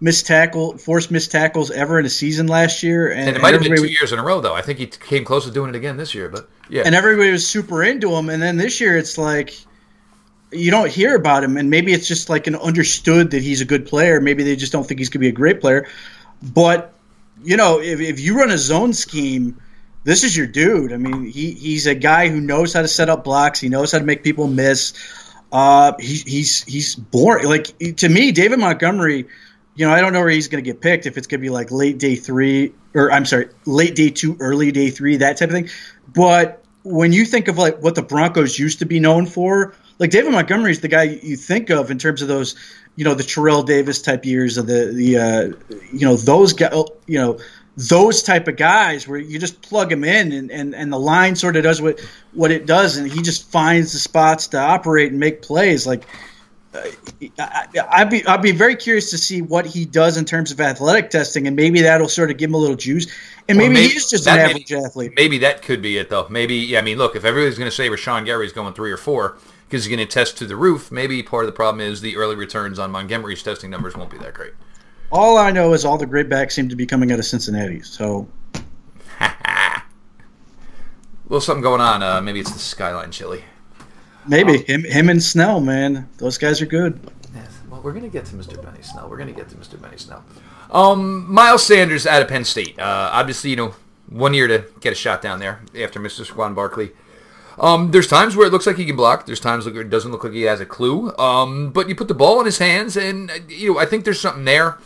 missed 0.01 0.27
tackle, 0.27 0.77
forced 0.77 1.11
missed 1.11 1.31
tackles 1.31 1.71
ever 1.71 1.97
in 1.99 2.05
a 2.05 2.09
season 2.09 2.47
last 2.47 2.83
year, 2.83 3.09
and, 3.09 3.27
And 3.27 3.37
it 3.37 3.41
might 3.41 3.53
have 3.53 3.61
been 3.61 3.69
two 3.69 3.73
everybody- 3.75 3.93
years 3.93 4.11
in 4.11 4.19
a 4.19 4.23
row 4.23 4.41
though. 4.41 4.53
I 4.53 4.61
think 4.61 4.79
he 4.79 4.87
came 4.87 5.23
close 5.23 5.45
to 5.45 5.51
doing 5.51 5.69
it 5.69 5.75
again 5.75 5.97
this 5.97 6.13
year, 6.13 6.29
but 6.29 6.49
yeah. 6.69 6.83
and 6.85 6.93
everybody 6.93 7.31
was 7.31 7.47
super 7.47 7.83
into 7.83 8.13
him. 8.13 8.29
And 8.29 8.41
then 8.41 8.57
this 8.57 8.81
year, 8.81 8.97
it's 8.97 9.17
like 9.17 9.55
you 10.51 10.71
don't 10.71 10.89
hear 10.89 11.15
about 11.15 11.43
him, 11.43 11.57
and 11.57 11.69
maybe 11.69 11.93
it's 11.93 12.07
just 12.07 12.29
like 12.29 12.47
an 12.47 12.55
understood 12.55 13.31
that 13.31 13.41
he's 13.41 13.61
a 13.61 13.65
good 13.65 13.85
player. 13.85 14.19
Maybe 14.21 14.43
they 14.43 14.55
just 14.55 14.71
don't 14.71 14.85
think 14.85 14.99
he's 14.99 15.09
going 15.09 15.21
to 15.21 15.25
be 15.25 15.29
a 15.29 15.31
great 15.31 15.61
player. 15.61 15.87
But 16.41 16.93
you 17.43 17.57
know, 17.57 17.79
if, 17.79 17.99
if 17.99 18.19
you 18.19 18.37
run 18.37 18.51
a 18.51 18.57
zone 18.57 18.93
scheme, 18.93 19.59
this 20.03 20.23
is 20.23 20.35
your 20.35 20.47
dude. 20.47 20.91
I 20.91 20.97
mean, 20.97 21.25
he, 21.25 21.51
he's 21.51 21.87
a 21.87 21.95
guy 21.95 22.29
who 22.29 22.41
knows 22.41 22.73
how 22.73 22.81
to 22.81 22.87
set 22.87 23.09
up 23.09 23.23
blocks. 23.23 23.59
He 23.59 23.69
knows 23.69 23.91
how 23.91 23.99
to 23.99 24.05
make 24.05 24.23
people 24.23 24.47
miss. 24.47 24.93
Uh, 25.51 25.93
he, 25.99 26.15
he's 26.15 26.63
he's 26.63 26.95
boring. 26.95 27.47
Like 27.47 27.77
to 27.97 28.09
me, 28.09 28.31
David 28.31 28.59
Montgomery. 28.59 29.27
You 29.75 29.87
know, 29.87 29.93
I 29.93 30.01
don't 30.01 30.13
know 30.13 30.19
where 30.19 30.29
he's 30.29 30.49
going 30.49 30.63
to 30.63 30.69
get 30.69 30.81
picked. 30.81 31.07
If 31.07 31.17
it's 31.17 31.25
going 31.25 31.39
to 31.39 31.41
be 31.41 31.49
like 31.49 31.71
late 31.71 31.97
day 31.97 32.15
three, 32.15 32.73
or 32.93 33.11
I'm 33.11 33.25
sorry, 33.25 33.49
late 33.65 33.95
day 33.95 34.09
two, 34.09 34.37
early 34.39 34.71
day 34.71 34.91
three, 34.91 35.17
that 35.17 35.37
type 35.37 35.49
of 35.49 35.55
thing. 35.55 35.69
But 36.13 36.63
when 36.83 37.11
you 37.11 37.25
think 37.25 37.47
of 37.47 37.57
like 37.57 37.81
what 37.81 37.95
the 37.95 38.03
Broncos 38.03 38.59
used 38.59 38.79
to 38.79 38.85
be 38.85 38.99
known 38.99 39.25
for, 39.25 39.73
like 39.97 40.11
David 40.11 40.31
Montgomery 40.31 40.71
is 40.71 40.81
the 40.81 40.89
guy 40.89 41.03
you 41.03 41.35
think 41.37 41.69
of 41.69 41.89
in 41.89 41.97
terms 41.97 42.21
of 42.21 42.27
those, 42.27 42.55
you 42.95 43.03
know, 43.03 43.15
the 43.15 43.23
Terrell 43.23 43.63
Davis 43.63 44.01
type 44.01 44.25
years 44.25 44.57
of 44.57 44.67
the 44.67 44.91
the 44.93 45.17
uh, 45.17 45.75
you 45.91 46.05
know 46.05 46.17
those 46.17 46.53
guys, 46.53 46.73
you 47.07 47.19
know 47.19 47.39
those 47.75 48.21
type 48.21 48.47
of 48.47 48.55
guys 48.55 49.07
where 49.07 49.17
you 49.19 49.39
just 49.39 49.61
plug 49.61 49.91
him 49.91 50.03
in 50.03 50.31
and, 50.31 50.51
and, 50.51 50.75
and 50.75 50.93
the 50.93 50.99
line 50.99 51.35
sort 51.35 51.55
of 51.55 51.63
does 51.63 51.81
what 51.81 51.99
what 52.33 52.51
it 52.51 52.65
does 52.67 52.97
and 52.97 53.11
he 53.11 53.21
just 53.21 53.49
finds 53.51 53.93
the 53.93 53.99
spots 53.99 54.47
to 54.47 54.59
operate 54.59 55.09
and 55.11 55.19
make 55.19 55.41
plays 55.41 55.87
like 55.87 56.05
I, 57.39 57.67
I'd 57.91 58.09
be 58.09 58.25
I'd 58.25 58.41
be 58.41 58.51
very 58.51 58.75
curious 58.75 59.11
to 59.11 59.17
see 59.17 59.41
what 59.41 59.65
he 59.65 59.85
does 59.85 60.17
in 60.17 60.25
terms 60.25 60.51
of 60.51 60.59
athletic 60.59 61.11
testing, 61.11 61.45
and 61.45 61.55
maybe 61.55 61.81
that'll 61.81 62.09
sort 62.09 62.31
of 62.31 62.37
give 62.37 62.49
him 62.49 62.55
a 62.55 62.57
little 62.57 62.75
juice. 62.75 63.05
And 63.47 63.57
Well, 63.59 63.67
maybe, 63.67 63.81
maybe- 63.81 63.93
he 63.93 63.99
just 63.99 64.25
an 64.27 64.37
may- 64.37 64.41
average 64.43 64.73
athlete. 64.73 65.13
Maybe 65.15 65.37
that 65.39 65.61
could 65.61 65.81
be 65.83 65.97
it 65.99 66.09
though. 66.09 66.25
Maybe 66.29 66.55
yeah, 66.55 66.79
I 66.79 66.81
mean, 66.81 66.97
look, 66.97 67.15
if 67.15 67.25
everybody's 67.25 67.59
going 67.59 67.69
to 67.69 67.75
say 67.75 67.89
Rashan 67.89 68.25
Gary's 68.25 68.53
going 68.53 68.73
three 68.73 68.91
or 68.91 68.97
four 68.97 69.37
because 69.69 69.85
he's 69.85 69.95
going 69.95 70.05
to 70.05 70.11
test 70.11 70.37
to 70.39 70.47
the 70.47 70.55
roof, 70.55 70.91
maybe 70.91 71.21
part 71.21 71.45
of 71.45 71.47
the 71.47 71.55
problem 71.55 71.79
is 71.79 72.01
the 72.01 72.15
early 72.17 72.35
returns 72.35 72.79
on 72.79 72.89
Montgomery's 72.91 73.43
testing 73.43 73.69
numbers 73.69 73.95
won't 73.95 74.09
be 74.09 74.17
that 74.17 74.33
great. 74.33 74.53
All 75.13 75.37
I 75.37 75.51
know 75.51 75.73
is 75.73 75.85
all 75.85 75.99
the 75.99 76.07
great 76.07 76.27
backs 76.27 76.55
seem 76.55 76.67
to 76.69 76.75
be 76.75 76.87
coming 76.87 77.11
out 77.11 77.19
of 77.19 77.25
Cincinnati. 77.25 77.81
So 77.83 78.27
little 81.25 81.39
something 81.39 81.61
going 81.61 81.81
on. 81.81 82.01
Uh, 82.01 82.19
maybe 82.19 82.39
it's 82.39 82.51
the 82.51 82.57
Skyline 82.57 83.11
chili. 83.11 83.43
Maybe 84.27 84.63
him, 84.63 84.83
him 84.83 85.09
and 85.09 85.21
Snell, 85.21 85.59
man. 85.59 86.09
Those 86.17 86.39
guys 86.39 86.61
are 86.63 86.65
good. 86.65 86.99
Well, 87.69 87.81
we're 87.81 87.93
gonna 87.93 88.09
get 88.09 88.25
to 88.25 88.35
Mr. 88.35 88.59
Benny 88.61 88.81
Snell. 88.81 89.07
We're 89.09 89.17
gonna 89.17 89.31
get 89.31 89.49
to 89.49 89.55
Mr. 89.55 89.79
Benny 89.81 89.97
Snell. 89.97 90.23
Um, 90.71 91.31
Miles 91.31 91.65
Sanders 91.65 92.07
out 92.07 92.21
of 92.21 92.27
Penn 92.27 92.43
State. 92.43 92.79
Uh, 92.79 93.09
obviously, 93.11 93.51
you 93.51 93.55
know, 93.55 93.75
one 94.09 94.33
year 94.33 94.47
to 94.47 94.65
get 94.79 94.93
a 94.93 94.95
shot 94.95 95.21
down 95.21 95.39
there 95.39 95.61
after 95.79 95.99
Mr. 95.99 96.25
Saquon 96.25 96.55
Barkley. 96.55 96.91
Um, 97.59 97.91
there's 97.91 98.07
times 98.07 98.35
where 98.35 98.47
it 98.47 98.51
looks 98.51 98.65
like 98.65 98.77
he 98.77 98.85
can 98.85 98.95
block. 98.95 99.25
There's 99.25 99.39
times 99.39 99.65
where 99.65 99.81
it 99.81 99.89
doesn't 99.89 100.11
look 100.11 100.23
like 100.23 100.33
he 100.33 100.43
has 100.43 100.59
a 100.59 100.65
clue. 100.65 101.15
Um, 101.17 101.71
but 101.71 101.89
you 101.89 101.95
put 101.95 102.07
the 102.07 102.13
ball 102.13 102.39
in 102.39 102.45
his 102.45 102.57
hands, 102.57 102.97
and 102.97 103.29
uh, 103.29 103.35
you 103.47 103.73
know 103.73 103.79
I 103.79 103.85
think 103.85 104.05
there's 104.05 104.19
something 104.19 104.45
there. 104.45 104.77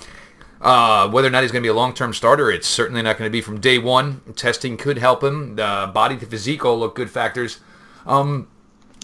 Uh, 0.60 1.10
whether 1.10 1.28
or 1.28 1.32
not 1.32 1.44
he's 1.44 1.52
going 1.52 1.62
to 1.62 1.66
be 1.66 1.70
a 1.70 1.74
long-term 1.74 2.14
starter, 2.14 2.50
it's 2.50 2.68
certainly 2.68 3.02
not 3.02 3.18
going 3.18 3.30
to 3.30 3.32
be 3.32 3.42
from 3.42 3.60
day 3.60 3.78
one. 3.78 4.22
Testing 4.36 4.78
could 4.78 4.98
help 4.98 5.24
him. 5.24 5.56
The 5.56 5.92
body 5.94 6.18
to 6.18 6.26
physique 6.26 6.66
all 6.66 6.80
look 6.80 6.96
good 6.96 7.12
factors. 7.12 7.60
Um, 8.06 8.48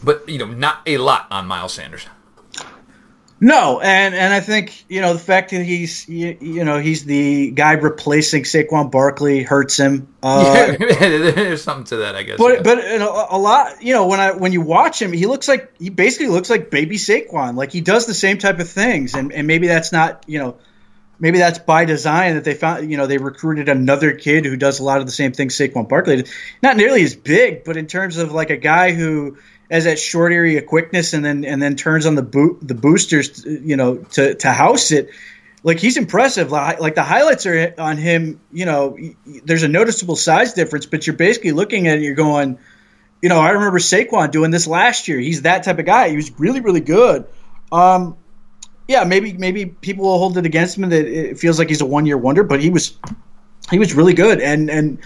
but 0.04 0.28
you 0.28 0.40
know, 0.40 0.46
not 0.46 0.82
a 0.86 0.98
lot 0.98 1.28
on 1.30 1.46
Miles 1.46 1.74
Sanders. 1.74 2.08
No, 3.44 3.82
and 3.82 4.16
and 4.16 4.34
I 4.34 4.40
think 4.40 4.86
you 4.88 5.02
know 5.02 5.12
the 5.12 5.20
fact 5.20 5.52
that 5.52 5.66
he's 5.66 6.08
you, 6.08 6.38
you 6.40 6.64
know 6.64 6.80
he's 6.80 7.04
the 7.04 7.52
guy 7.52 7.74
replacing 7.74 8.44
Saquon 8.44 8.90
Barkley 8.90 9.44
hurts 9.44 9.76
him. 9.76 10.08
Uh, 10.24 10.76
yeah, 10.80 10.98
there's 10.98 11.62
something 11.62 11.84
to 11.88 11.98
that, 11.98 12.16
I 12.16 12.24
guess. 12.24 12.38
But 12.38 12.54
yeah. 12.56 12.62
but 12.62 12.78
a, 12.78 13.36
a, 13.36 13.38
lot, 13.38 13.84
you 13.84 13.94
know, 13.94 14.08
when 14.08 14.22
I 14.22 14.32
when 14.32 14.54
you 14.54 14.62
watch 14.62 15.02
him, 15.02 15.12
he 15.12 15.26
looks 15.26 15.50
like 15.50 15.78
he 15.78 15.90
basically 15.90 16.28
looks 16.28 16.50
like 16.50 16.72
baby 16.72 16.96
Saquon. 16.96 17.56
Like 17.56 17.74
he 17.74 17.82
does 17.82 18.06
the 18.06 18.14
same 18.14 18.38
type 18.38 18.60
of 18.60 18.70
things, 18.70 19.14
and 19.14 19.34
and 19.34 19.46
maybe 19.46 19.68
that's 19.68 19.92
not 19.92 20.24
you 20.26 20.40
know. 20.40 20.58
Maybe 21.24 21.38
that's 21.38 21.58
by 21.58 21.86
design 21.86 22.36
that 22.36 22.44
they 22.44 22.54
found, 22.54 22.92
you 22.92 22.98
know, 22.98 23.08
they 23.08 23.18
recruited 23.18 23.70
another 23.70 24.12
kid 24.12 24.46
who 24.46 24.58
does 24.58 24.80
a 24.80 24.84
lot 24.84 25.00
of 25.00 25.06
the 25.06 25.12
same 25.14 25.32
things 25.32 25.58
Saquon 25.58 25.88
Barkley 25.88 26.18
did. 26.18 26.30
Not 26.62 26.76
nearly 26.76 27.02
as 27.02 27.16
big, 27.16 27.64
but 27.64 27.78
in 27.78 27.88
terms 27.88 28.18
of 28.18 28.34
like 28.34 28.50
a 28.50 28.58
guy 28.58 28.92
who, 28.92 29.38
has 29.72 29.86
that 29.86 29.98
short 29.98 30.32
area 30.32 30.62
quickness 30.62 31.14
and 31.14 31.26
then 31.26 31.46
and 31.46 31.60
then 31.60 31.76
turns 31.76 32.06
on 32.06 32.14
the 32.14 32.22
boot 32.22 32.60
the 32.62 32.76
boosters 32.76 33.44
you 33.44 33.76
know 33.76 33.98
to 33.98 34.36
to 34.36 34.52
house 34.52 34.92
it 34.92 35.10
like 35.64 35.80
he's 35.80 35.96
impressive. 35.96 36.52
Like, 36.52 36.94
the 36.94 37.04
highlights 37.04 37.46
are 37.46 37.74
on 37.78 37.98
him 37.98 38.42
you 38.52 38.66
know 38.66 38.98
there's 39.46 39.64
a 39.64 39.68
noticeable 39.68 40.16
size 40.16 40.54
difference 40.54 40.86
but 40.86 41.08
you're 41.08 41.16
basically 41.16 41.54
looking 41.54 41.88
at 41.88 41.98
it 41.98 42.02
you're 42.04 42.14
going 42.14 42.60
you 43.22 43.30
know 43.30 43.40
I 43.40 43.52
remember 43.52 43.80
Saquon 43.80 44.30
doing 44.30 44.52
this 44.52 44.68
last 44.68 45.08
year. 45.08 45.18
He's 45.20 45.44
that 45.44 45.64
type 45.64 45.80
of 45.80 45.86
guy. 45.86 46.10
He 46.10 46.18
was 46.18 46.38
really 46.38 46.60
really 46.60 46.82
good. 46.82 47.26
Um 47.72 48.18
yeah 48.88 49.04
maybe 49.04 49.34
maybe 49.34 49.66
people 49.66 50.06
will 50.06 50.18
hold 50.18 50.38
it 50.38 50.46
against 50.46 50.78
him 50.78 50.90
that 50.90 51.06
it 51.06 51.40
feels 51.40 51.60
like 51.60 51.70
he's 51.70 51.82
a 51.82 51.86
one 51.86 52.06
year 52.06 52.18
wonder 52.18 52.44
but 52.44 52.62
he 52.62 52.70
was 52.70 52.98
he 53.70 53.80
was 53.80 53.94
really 53.94 54.14
good 54.14 54.42
and 54.42 54.70
and 54.70 55.00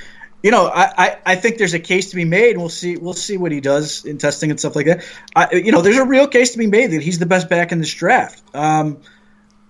you 0.43 0.51
know, 0.51 0.67
I, 0.67 0.93
I, 0.97 1.17
I, 1.25 1.35
think 1.35 1.57
there's 1.57 1.73
a 1.73 1.79
case 1.79 2.11
to 2.11 2.15
be 2.15 2.23
made, 2.23 2.57
we'll 2.57 2.69
see 2.69 2.95
we'll 2.95 3.13
see 3.13 3.37
what 3.37 3.51
he 3.51 3.59
does 3.59 4.05
in 4.05 4.17
testing 4.17 4.51
and 4.51 4.59
stuff 4.59 4.75
like 4.75 4.85
that. 4.85 5.03
I, 5.35 5.55
you 5.55 5.71
know, 5.71 5.81
there's 5.81 5.97
a 5.97 6.05
real 6.05 6.27
case 6.27 6.51
to 6.51 6.57
be 6.57 6.67
made 6.67 6.91
that 6.91 7.01
he's 7.01 7.19
the 7.19 7.25
best 7.25 7.49
back 7.49 7.71
in 7.71 7.79
this 7.79 7.93
draft. 7.93 8.43
Um, 8.55 9.01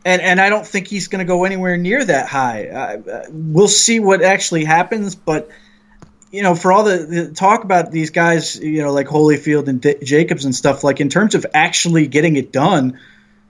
and 0.03 0.21
and 0.21 0.41
I 0.41 0.49
don't 0.49 0.67
think 0.67 0.87
he's 0.87 1.07
going 1.07 1.19
to 1.19 1.25
go 1.25 1.45
anywhere 1.45 1.77
near 1.77 2.03
that 2.03 2.27
high. 2.27 2.67
Uh, 2.67 3.23
we'll 3.29 3.67
see 3.67 3.99
what 3.99 4.21
actually 4.21 4.65
happens, 4.65 5.15
but 5.15 5.49
you 6.31 6.43
know, 6.43 6.53
for 6.53 6.73
all 6.73 6.83
the, 6.83 6.97
the, 6.97 7.33
talk 7.33 7.63
about 7.63 7.89
these 7.91 8.09
guys, 8.09 8.59
you 8.59 8.83
know, 8.83 8.91
like 8.91 9.07
Holyfield 9.07 9.69
and 9.69 9.81
D- 9.81 9.95
Jacobs 10.03 10.43
and 10.43 10.53
stuff, 10.53 10.83
like 10.83 10.99
in 10.99 11.07
terms 11.07 11.35
of 11.35 11.45
actually 11.53 12.07
getting 12.07 12.35
it 12.35 12.51
done, 12.51 12.99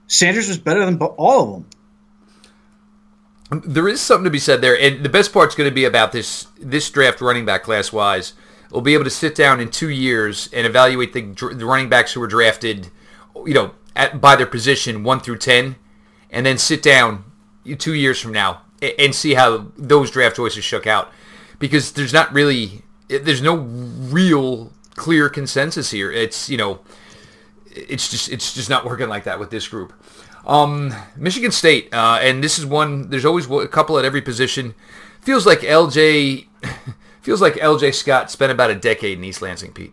Sanders 0.08 0.48
was 0.48 0.58
better 0.58 0.84
than 0.84 1.00
all 1.00 1.42
of 1.42 1.50
them. 1.50 1.64
There 3.64 3.88
is 3.88 4.00
something 4.00 4.24
to 4.24 4.30
be 4.30 4.38
said 4.38 4.60
there, 4.60 4.78
and 4.78 5.02
the 5.02 5.08
best 5.08 5.32
part's 5.32 5.54
going 5.54 5.70
to 5.70 5.74
be 5.74 5.86
about 5.86 6.12
this 6.12 6.48
this 6.60 6.90
draft 6.90 7.20
running 7.22 7.46
back 7.46 7.62
class 7.62 7.92
wise. 7.92 8.34
We'll 8.70 8.82
be 8.82 8.92
able 8.92 9.04
to 9.04 9.10
sit 9.10 9.34
down 9.34 9.60
in 9.60 9.70
two 9.70 9.88
years 9.88 10.50
and 10.52 10.66
evaluate 10.66 11.14
the, 11.14 11.22
the 11.54 11.64
running 11.64 11.88
backs 11.88 12.12
who 12.12 12.20
were 12.20 12.26
drafted, 12.26 12.90
you 13.46 13.54
know, 13.54 13.72
at, 13.96 14.20
by 14.20 14.36
their 14.36 14.46
position 14.46 15.02
one 15.02 15.20
through 15.20 15.38
ten, 15.38 15.76
and 16.30 16.44
then 16.44 16.58
sit 16.58 16.82
down 16.82 17.24
two 17.78 17.94
years 17.94 18.20
from 18.20 18.32
now 18.32 18.62
and 18.82 19.14
see 19.14 19.32
how 19.32 19.72
those 19.78 20.10
draft 20.10 20.36
choices 20.36 20.64
shook 20.64 20.86
out. 20.86 21.10
Because 21.58 21.92
there's 21.92 22.12
not 22.12 22.30
really, 22.34 22.82
there's 23.08 23.42
no 23.42 23.56
real 23.56 24.72
clear 24.94 25.30
consensus 25.30 25.90
here. 25.90 26.12
It's 26.12 26.50
you 26.50 26.58
know, 26.58 26.80
it's 27.88 28.10
just 28.10 28.30
it's 28.30 28.54
just 28.54 28.70
not 28.70 28.84
working 28.84 29.08
like 29.08 29.24
that 29.24 29.38
with 29.38 29.50
this 29.50 29.68
group. 29.68 29.92
Um, 30.46 30.94
Michigan 31.16 31.50
State, 31.50 31.92
uh, 31.92 32.18
and 32.20 32.42
this 32.42 32.58
is 32.58 32.66
one. 32.66 33.10
There's 33.10 33.24
always 33.24 33.50
a 33.50 33.68
couple 33.68 33.98
at 33.98 34.04
every 34.04 34.22
position. 34.22 34.74
Feels 35.20 35.46
like 35.46 35.60
LJ. 35.60 36.46
feels 37.22 37.42
like 37.42 37.54
LJ 37.54 37.94
Scott 37.94 38.30
spent 38.30 38.52
about 38.52 38.70
a 38.70 38.74
decade 38.74 39.18
in 39.18 39.24
East 39.24 39.42
Lansing, 39.42 39.72
Pete. 39.72 39.92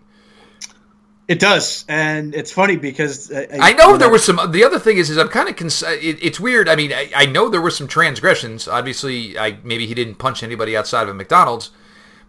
It 1.28 1.40
does, 1.40 1.86
and 1.90 2.36
it's 2.36 2.52
funny 2.52 2.76
because 2.76 3.32
uh, 3.32 3.48
I, 3.54 3.72
I 3.72 3.74
know 3.74 3.98
there 3.98 4.10
was 4.10 4.24
some. 4.24 4.40
The 4.52 4.64
other 4.64 4.78
thing 4.78 4.98
is, 4.98 5.10
is 5.10 5.18
I'm 5.18 5.28
kind 5.28 5.50
of. 5.50 5.56
Cons- 5.56 5.82
it, 5.82 6.20
it's 6.22 6.40
weird. 6.40 6.70
I 6.70 6.76
mean, 6.76 6.94
I, 6.94 7.12
I, 7.16 7.26
know 7.26 7.50
there 7.50 7.62
were 7.62 7.72
some 7.72 7.88
transgressions. 7.88 8.68
Obviously, 8.68 9.38
I 9.38 9.58
maybe 9.64 9.88
he 9.88 9.96
didn't 9.96 10.16
punch 10.16 10.44
anybody 10.44 10.78
outside 10.78 11.04
of 11.04 11.10
a 11.10 11.14
McDonald's, 11.16 11.72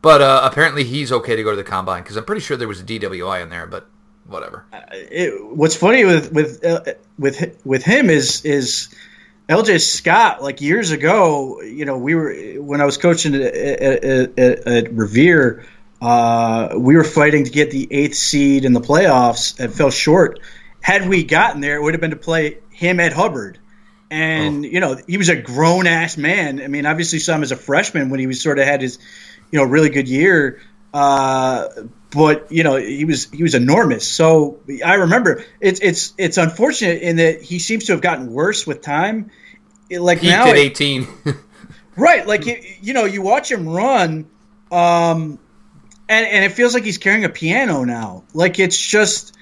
but 0.00 0.22
uh, 0.22 0.40
apparently 0.44 0.82
he's 0.82 1.12
okay 1.12 1.36
to 1.36 1.42
go 1.42 1.50
to 1.50 1.57
the 1.57 1.64
combine 1.64 2.02
because 2.02 2.16
I'm 2.16 2.24
pretty 2.24 2.40
sure 2.40 2.57
there 2.57 2.66
was 2.66 2.80
a 2.80 2.84
DWI 2.84 3.42
in 3.42 3.50
there. 3.50 3.66
But 3.66 3.86
whatever. 4.29 4.64
Uh, 4.72 4.81
it, 4.93 5.45
what's 5.45 5.77
funny 5.77 6.05
with 6.05 6.33
with 6.33 6.64
uh, 6.64 6.81
with 7.18 7.61
with 7.64 7.85
him 7.85 8.11
is 8.11 8.45
is 8.45 8.95
LJ 9.49 9.81
Scott. 9.81 10.43
Like 10.43 10.61
years 10.61 10.91
ago, 10.91 11.62
you 11.62 11.85
know, 11.85 11.99
we 11.99 12.14
were 12.14 12.35
when 12.61 12.81
I 12.81 12.85
was 12.85 12.97
coaching 12.97 13.35
at, 13.35 13.55
at, 13.55 14.39
at, 14.39 14.66
at 14.66 14.93
Revere. 14.93 15.64
Uh, 16.01 16.74
we 16.77 16.95
were 16.95 17.05
fighting 17.05 17.45
to 17.45 17.51
get 17.51 17.70
the 17.70 17.89
eighth 17.91 18.16
seed 18.16 18.64
in 18.64 18.72
the 18.72 18.81
playoffs 18.81 19.59
and 19.59 19.72
fell 19.72 19.91
short. 19.91 20.41
Had 20.81 21.09
we 21.09 21.24
gotten 21.24 21.61
there, 21.61 21.77
it 21.77 21.83
would 21.83 21.95
have 21.95 22.01
been 22.01 22.11
to 22.11 22.16
play 22.16 22.59
him 22.70 23.01
at 23.01 23.12
Hubbard. 23.12 23.59
And 24.11 24.64
oh. 24.64 24.68
you 24.68 24.81
know 24.81 24.99
he 25.07 25.16
was 25.16 25.29
a 25.29 25.37
grown 25.37 25.87
ass 25.87 26.16
man. 26.16 26.61
I 26.61 26.68
mean, 26.68 26.87
obviously 26.87 27.18
saw 27.18 27.35
him 27.35 27.43
as 27.43 27.53
a 27.53 27.57
freshman 27.57 28.11
when 28.11 28.20
he 28.20 28.27
was 28.27 28.41
sort 28.41 28.59
of 28.59 28.66
had 28.66 28.83
his, 28.83 28.99
you 29.51 29.59
know, 29.59 29.64
really 29.64 29.91
good 29.91 30.09
year. 30.09 30.61
Uh, 30.97 31.68
but 32.09 32.51
you 32.51 32.62
know 32.62 32.76
he 32.76 33.05
was 33.05 33.30
he 33.30 33.42
was 33.42 33.55
enormous. 33.55 34.09
So 34.11 34.61
I 34.82 34.94
remember 34.94 35.44
it's 35.61 35.78
it's 35.80 36.14
it's 36.16 36.38
unfortunate 36.38 37.03
in 37.03 37.16
that 37.16 37.42
he 37.42 37.59
seems 37.59 37.84
to 37.86 37.92
have 37.92 38.01
gotten 38.01 38.32
worse 38.32 38.66
with 38.66 38.80
time. 38.80 39.30
Like 39.90 40.22
Peaked 40.22 40.30
now, 40.30 40.47
at 40.47 40.57
eighteen, 40.57 41.07
right? 41.97 42.26
Like 42.26 42.47
you, 42.47 42.62
you 42.80 42.94
know, 42.94 43.05
you 43.05 43.20
watch 43.20 43.53
him 43.53 43.68
run, 43.68 44.30
um, 44.72 45.38
and 46.09 46.26
and 46.26 46.44
it 46.47 46.53
feels 46.53 46.72
like 46.72 46.84
he's 46.84 46.97
carrying 46.97 47.26
a 47.26 47.28
piano 47.28 47.84
now. 47.84 48.24
Like 48.32 48.59
it's 48.59 48.80
just 48.80 49.36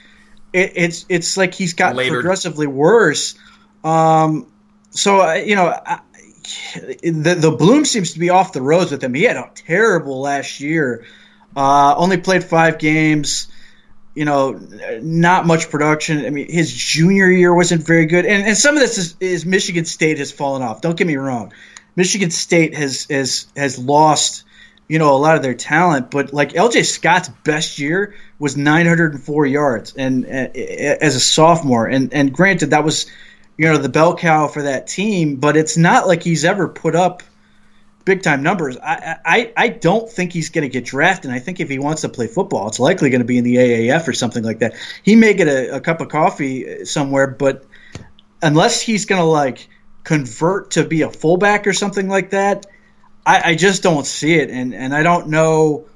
it, 0.52 0.72
it's 0.74 1.06
it's 1.08 1.36
like 1.36 1.54
he's 1.54 1.74
gotten 1.74 1.98
Later. 1.98 2.14
progressively 2.14 2.66
worse. 2.66 3.36
Um, 3.84 4.50
so 4.90 5.34
you 5.34 5.54
know. 5.54 5.66
I, 5.66 6.00
the 7.02 7.36
the 7.38 7.50
bloom 7.52 7.86
seems 7.86 8.12
to 8.12 8.18
be 8.18 8.28
off 8.28 8.52
the 8.52 8.60
roads 8.60 8.90
with 8.90 9.02
him. 9.02 9.14
He 9.14 9.22
had 9.22 9.38
a 9.38 9.50
terrible 9.54 10.20
last 10.20 10.60
year. 10.60 11.06
Uh, 11.56 11.94
only 11.96 12.16
played 12.18 12.44
five 12.44 12.78
games. 12.78 13.48
You 14.14 14.24
know, 14.24 14.52
not 15.02 15.44
much 15.44 15.70
production. 15.70 16.24
I 16.24 16.30
mean, 16.30 16.48
his 16.48 16.72
junior 16.72 17.28
year 17.28 17.52
wasn't 17.52 17.84
very 17.84 18.06
good, 18.06 18.24
and, 18.24 18.46
and 18.46 18.56
some 18.56 18.76
of 18.76 18.80
this 18.80 18.96
is, 18.96 19.16
is 19.18 19.44
Michigan 19.44 19.84
State 19.84 20.18
has 20.18 20.30
fallen 20.30 20.62
off. 20.62 20.80
Don't 20.80 20.96
get 20.96 21.08
me 21.08 21.16
wrong, 21.16 21.52
Michigan 21.96 22.30
State 22.30 22.74
has 22.74 23.06
has 23.10 23.46
has 23.56 23.78
lost 23.78 24.44
you 24.88 24.98
know 24.98 25.14
a 25.14 25.18
lot 25.18 25.36
of 25.36 25.42
their 25.42 25.54
talent 25.54 26.10
but 26.10 26.32
like 26.32 26.52
LJ 26.52 26.84
Scott's 26.84 27.28
best 27.44 27.78
year 27.78 28.14
was 28.38 28.56
904 28.56 29.46
yards 29.46 29.94
and, 29.96 30.26
and, 30.26 30.56
as 30.56 31.16
a 31.16 31.20
sophomore 31.20 31.86
and 31.86 32.12
and 32.12 32.32
granted 32.32 32.70
that 32.70 32.84
was 32.84 33.06
you 33.56 33.66
know 33.66 33.78
the 33.78 33.88
bell 33.88 34.16
cow 34.16 34.48
for 34.48 34.62
that 34.62 34.86
team 34.86 35.36
but 35.36 35.56
it's 35.56 35.76
not 35.76 36.06
like 36.06 36.22
he's 36.22 36.44
ever 36.44 36.68
put 36.68 36.94
up 36.94 37.22
big 38.04 38.22
time 38.22 38.42
numbers. 38.42 38.76
I, 38.78 39.16
I, 39.24 39.52
I 39.56 39.68
don't 39.68 40.10
think 40.10 40.32
he's 40.32 40.50
going 40.50 40.62
to 40.62 40.68
get 40.68 40.84
drafted. 40.84 41.26
And 41.26 41.34
I 41.34 41.38
think 41.38 41.60
if 41.60 41.68
he 41.68 41.78
wants 41.78 42.02
to 42.02 42.08
play 42.08 42.26
football, 42.26 42.68
it's 42.68 42.80
likely 42.80 43.10
going 43.10 43.20
to 43.20 43.26
be 43.26 43.38
in 43.38 43.44
the 43.44 43.56
AAF 43.56 44.06
or 44.06 44.12
something 44.12 44.44
like 44.44 44.58
that. 44.58 44.74
He 45.02 45.16
may 45.16 45.34
get 45.34 45.48
a, 45.48 45.76
a 45.76 45.80
cup 45.80 46.00
of 46.00 46.08
coffee 46.08 46.82
uh, 46.82 46.84
somewhere, 46.84 47.26
but 47.26 47.64
unless 48.42 48.80
he's 48.80 49.06
going 49.06 49.20
to 49.20 49.26
like 49.26 49.68
convert 50.04 50.72
to 50.72 50.84
be 50.84 51.02
a 51.02 51.10
fullback 51.10 51.66
or 51.66 51.72
something 51.72 52.08
like 52.08 52.30
that, 52.30 52.66
I, 53.24 53.50
I 53.50 53.54
just 53.54 53.82
don't 53.82 54.06
see 54.06 54.34
it. 54.34 54.50
And, 54.50 54.74
and 54.74 54.94
I 54.94 55.02
don't 55.02 55.28
know 55.28 55.86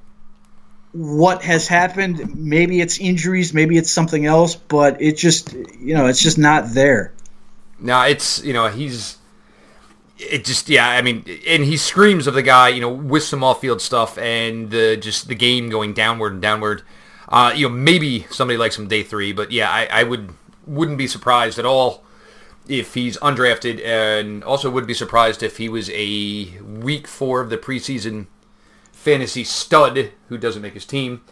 what 0.92 1.42
has 1.42 1.68
happened. 1.68 2.34
Maybe 2.36 2.80
it's 2.80 2.98
injuries, 2.98 3.52
maybe 3.52 3.76
it's 3.76 3.90
something 3.90 4.24
else, 4.24 4.54
but 4.54 5.02
it 5.02 5.18
just, 5.18 5.52
you 5.52 5.94
know, 5.94 6.06
it's 6.06 6.22
just 6.22 6.38
not 6.38 6.70
there. 6.70 7.12
Now 7.78 8.06
it's, 8.06 8.42
you 8.42 8.54
know, 8.54 8.68
he's 8.68 9.18
it 10.18 10.44
just 10.44 10.68
yeah 10.68 10.88
i 10.88 11.02
mean 11.02 11.24
and 11.46 11.64
he 11.64 11.76
screams 11.76 12.26
of 12.26 12.34
the 12.34 12.42
guy 12.42 12.68
you 12.68 12.80
know 12.80 12.92
with 12.92 13.22
some 13.22 13.44
off-field 13.44 13.80
stuff 13.80 14.18
and 14.18 14.70
the 14.70 14.96
just 14.96 15.28
the 15.28 15.34
game 15.34 15.68
going 15.68 15.92
downward 15.92 16.32
and 16.32 16.42
downward 16.42 16.82
uh, 17.28 17.52
you 17.54 17.68
know 17.68 17.74
maybe 17.74 18.26
somebody 18.30 18.56
likes 18.56 18.78
him 18.78 18.88
day 18.88 19.02
three 19.02 19.32
but 19.32 19.52
yeah 19.52 19.70
I, 19.70 19.86
I 19.90 20.02
would 20.02 20.30
wouldn't 20.66 20.98
be 20.98 21.06
surprised 21.06 21.58
at 21.58 21.66
all 21.66 22.04
if 22.68 22.94
he's 22.94 23.16
undrafted 23.18 23.84
and 23.84 24.44
also 24.44 24.70
would 24.70 24.86
be 24.86 24.94
surprised 24.94 25.42
if 25.42 25.56
he 25.56 25.68
was 25.68 25.90
a 25.90 26.58
week 26.60 27.06
four 27.06 27.40
of 27.40 27.50
the 27.50 27.56
preseason 27.56 28.26
fantasy 28.92 29.44
stud 29.44 30.12
who 30.28 30.36
doesn't 30.36 30.62
make 30.62 30.74
his 30.74 30.84
team. 30.84 31.22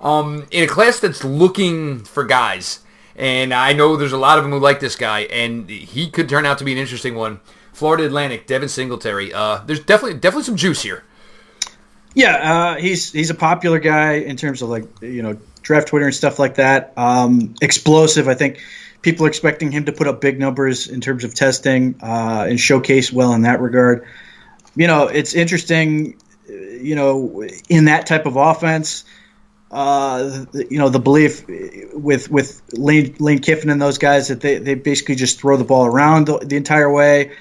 Um, 0.00 0.46
in 0.50 0.64
a 0.64 0.66
class 0.66 1.00
that's 1.00 1.24
looking 1.24 2.04
for 2.04 2.24
guys, 2.24 2.80
and 3.16 3.52
I 3.52 3.72
know 3.72 3.96
there's 3.96 4.12
a 4.12 4.18
lot 4.18 4.38
of 4.38 4.44
them 4.44 4.52
who 4.52 4.58
like 4.58 4.78
this 4.78 4.94
guy, 4.94 5.20
and 5.22 5.68
he 5.68 6.10
could 6.10 6.28
turn 6.28 6.46
out 6.46 6.58
to 6.58 6.64
be 6.64 6.72
an 6.72 6.78
interesting 6.78 7.14
one. 7.14 7.40
Florida 7.76 8.06
Atlantic, 8.06 8.46
Devin 8.46 8.70
Singletary. 8.70 9.34
Uh, 9.34 9.58
there's 9.66 9.80
definitely 9.80 10.18
definitely 10.18 10.44
some 10.44 10.56
juice 10.56 10.80
here. 10.80 11.04
Yeah, 12.14 12.36
uh, 12.36 12.76
he's 12.76 13.12
he's 13.12 13.28
a 13.28 13.34
popular 13.34 13.78
guy 13.80 14.14
in 14.14 14.38
terms 14.38 14.62
of 14.62 14.70
like 14.70 14.84
you 15.02 15.20
know 15.20 15.36
draft 15.60 15.88
Twitter 15.88 16.06
and 16.06 16.14
stuff 16.14 16.38
like 16.38 16.54
that. 16.54 16.94
Um, 16.96 17.54
explosive, 17.60 18.28
I 18.28 18.34
think 18.34 18.62
people 19.02 19.26
are 19.26 19.28
expecting 19.28 19.70
him 19.72 19.84
to 19.84 19.92
put 19.92 20.06
up 20.06 20.22
big 20.22 20.38
numbers 20.38 20.88
in 20.88 21.02
terms 21.02 21.22
of 21.22 21.34
testing 21.34 21.96
uh, 22.02 22.46
and 22.48 22.58
showcase 22.58 23.12
well 23.12 23.34
in 23.34 23.42
that 23.42 23.60
regard. 23.60 24.06
You 24.74 24.86
know, 24.86 25.08
it's 25.08 25.34
interesting. 25.34 26.18
You 26.48 26.94
know, 26.94 27.44
in 27.68 27.86
that 27.86 28.06
type 28.06 28.24
of 28.24 28.36
offense, 28.36 29.04
uh, 29.70 30.46
you 30.54 30.78
know, 30.78 30.88
the 30.88 30.98
belief 30.98 31.44
with 31.92 32.30
with 32.30 32.62
Lane, 32.72 33.16
Lane 33.18 33.40
Kiffin 33.40 33.68
and 33.68 33.82
those 33.82 33.98
guys 33.98 34.28
that 34.28 34.40
they, 34.40 34.56
they 34.56 34.76
basically 34.76 35.16
just 35.16 35.38
throw 35.38 35.58
the 35.58 35.64
ball 35.64 35.84
around 35.84 36.26
the, 36.26 36.38
the 36.38 36.56
entire 36.56 36.90
way. 36.90 37.32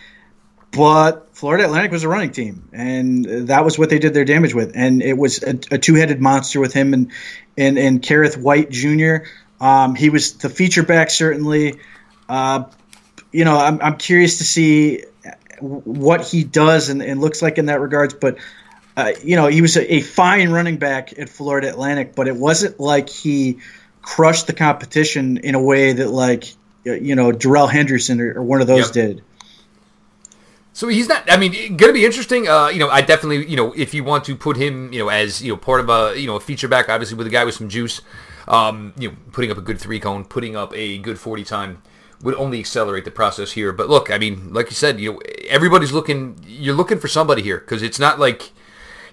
But 0.75 1.35
Florida 1.35 1.65
Atlantic 1.65 1.91
was 1.91 2.03
a 2.03 2.09
running 2.09 2.31
team, 2.31 2.69
and 2.73 3.47
that 3.47 3.63
was 3.63 3.79
what 3.79 3.89
they 3.89 3.99
did 3.99 4.13
their 4.13 4.25
damage 4.25 4.53
with. 4.53 4.73
And 4.75 5.01
it 5.01 5.17
was 5.17 5.41
a, 5.41 5.59
a 5.71 5.77
two-headed 5.77 6.19
monster 6.21 6.59
with 6.59 6.73
him 6.73 6.93
and 6.93 7.11
and 7.57 7.77
and 7.77 8.01
Kerrith 8.01 8.37
Whyte 8.37 8.71
Jr. 8.71 9.27
Um, 9.59 9.95
he 9.95 10.09
was 10.09 10.33
the 10.33 10.49
feature 10.49 10.83
back, 10.83 11.09
certainly. 11.09 11.79
Uh, 12.27 12.65
you 13.31 13.45
know, 13.45 13.57
I'm, 13.57 13.81
I'm 13.81 13.97
curious 13.97 14.39
to 14.39 14.43
see 14.43 15.03
what 15.59 16.25
he 16.25 16.43
does 16.43 16.89
and, 16.89 17.01
and 17.01 17.21
looks 17.21 17.41
like 17.41 17.57
in 17.57 17.67
that 17.67 17.79
regards. 17.79 18.13
But, 18.13 18.37
uh, 18.97 19.11
you 19.23 19.35
know, 19.35 19.47
he 19.47 19.61
was 19.61 19.77
a, 19.77 19.95
a, 19.95 20.01
fine 20.01 20.49
running 20.49 20.77
back 20.77 21.17
at 21.17 21.29
Florida 21.29 21.69
Atlantic, 21.69 22.15
but 22.15 22.27
it 22.27 22.35
wasn't 22.35 22.79
like 22.79 23.09
he 23.09 23.59
crushed 24.01 24.47
the 24.47 24.53
competition 24.53 25.37
in 25.37 25.55
a 25.55 25.61
way 25.61 25.93
that, 25.93 26.09
like, 26.09 26.45
you 26.83 27.15
know, 27.15 27.31
Darrell 27.31 27.67
Henderson 27.67 28.21
or, 28.21 28.35
or 28.35 28.43
one 28.43 28.61
of 28.61 28.67
those 28.67 28.95
yep. 28.95 29.07
did. 29.07 29.23
So 30.75 30.89
he's 30.89 31.07
not. 31.07 31.31
I 31.31 31.37
mean, 31.37 31.53
going 31.77 31.89
to 31.89 31.93
be 31.93 32.03
interesting. 32.03 32.49
Uh, 32.49 32.67
you 32.67 32.79
know, 32.79 32.89
I 32.89 32.99
definitely, 32.99 33.49
you 33.49 33.55
know, 33.55 33.71
if 33.77 33.93
you 33.93 34.03
want 34.03 34.25
to 34.25 34.35
put 34.35 34.57
him, 34.57 34.91
you 34.91 34.99
know, 34.99 35.07
as 35.07 35.41
you 35.41 35.53
know, 35.53 35.57
part 35.57 35.79
of 35.79 35.89
a, 35.89 36.19
you 36.19 36.27
know, 36.27 36.35
a 36.35 36.39
feature 36.41 36.67
back, 36.67 36.89
obviously 36.89 37.15
with 37.15 37.27
a 37.27 37.29
guy 37.29 37.45
with 37.45 37.55
some 37.55 37.69
juice, 37.69 38.01
um, 38.45 38.93
you 38.97 39.09
know, 39.09 39.15
putting 39.31 39.49
up 39.49 39.57
a 39.57 39.61
good 39.61 39.79
three 39.79 40.01
cone, 40.01 40.25
putting 40.25 40.57
up 40.57 40.75
a 40.75 40.97
good 40.97 41.17
40 41.17 41.45
time 41.45 41.81
would 42.21 42.35
only 42.35 42.59
accelerate 42.59 43.05
the 43.05 43.11
process 43.11 43.53
here. 43.53 43.71
But 43.71 43.87
look, 43.87 44.11
I 44.11 44.17
mean, 44.17 44.53
like 44.53 44.65
you 44.65 44.75
said, 44.75 44.99
you 44.99 45.13
know, 45.13 45.21
everybody's 45.47 45.93
looking, 45.93 46.37
you're 46.45 46.75
looking 46.75 46.99
for 46.99 47.07
somebody 47.07 47.41
here 47.41 47.59
because 47.59 47.81
it's 47.81 47.97
not 47.97 48.19
like, 48.19 48.51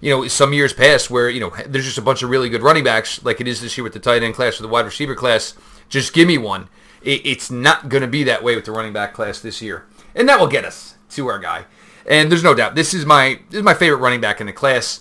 you 0.01 0.11
know, 0.11 0.27
some 0.27 0.53
years 0.53 0.73
past 0.73 1.11
where, 1.11 1.31
you 1.31 1.39
know, 1.39 1.53
there's 1.69 1.85
just 1.85 1.99
a 1.99 2.03
bunch 2.03 2.25
of 2.25 2.31
really 2.31 2.49
good 2.49 2.63
running 2.65 2.83
backs 2.83 3.25
like 3.25 3.41
it 3.41 3.47
is 3.47 3.61
this 3.61 3.79
year 3.79 3.85
with 3.85 3.93
the 3.93 4.01
tight 4.01 4.25
end 4.25 4.35
class 4.35 4.59
or 4.59 4.65
the 4.65 4.69
wide 4.69 4.85
receiver 4.85 5.15
class. 5.15 5.55
Just 5.89 6.13
give 6.13 6.27
me 6.27 6.39
one. 6.39 6.69
it's 7.03 7.53
not 7.53 7.89
going 7.89 8.01
to 8.01 8.09
be 8.09 8.25
that 8.25 8.43
way 8.43 8.57
with 8.57 8.65
the 8.65 8.73
running 8.73 8.93
back 8.93 9.15
class 9.15 9.39
this 9.39 9.63
year. 9.63 9.87
And 10.13 10.29
that 10.29 10.41
will 10.41 10.49
get 10.49 10.65
us 10.65 10.97
to 11.15 11.29
our 11.29 11.39
guy. 11.39 11.65
And 12.07 12.31
there's 12.31 12.43
no 12.43 12.55
doubt, 12.55 12.75
this 12.75 12.95
is 12.95 13.07
my 13.07 13.41
this 13.51 13.59
is 13.59 13.65
my 13.65 13.75
favorite 13.75 13.99
running 13.99 14.21
back 14.21 14.41
in 14.41 14.47
the 14.47 14.53
class. 14.53 15.01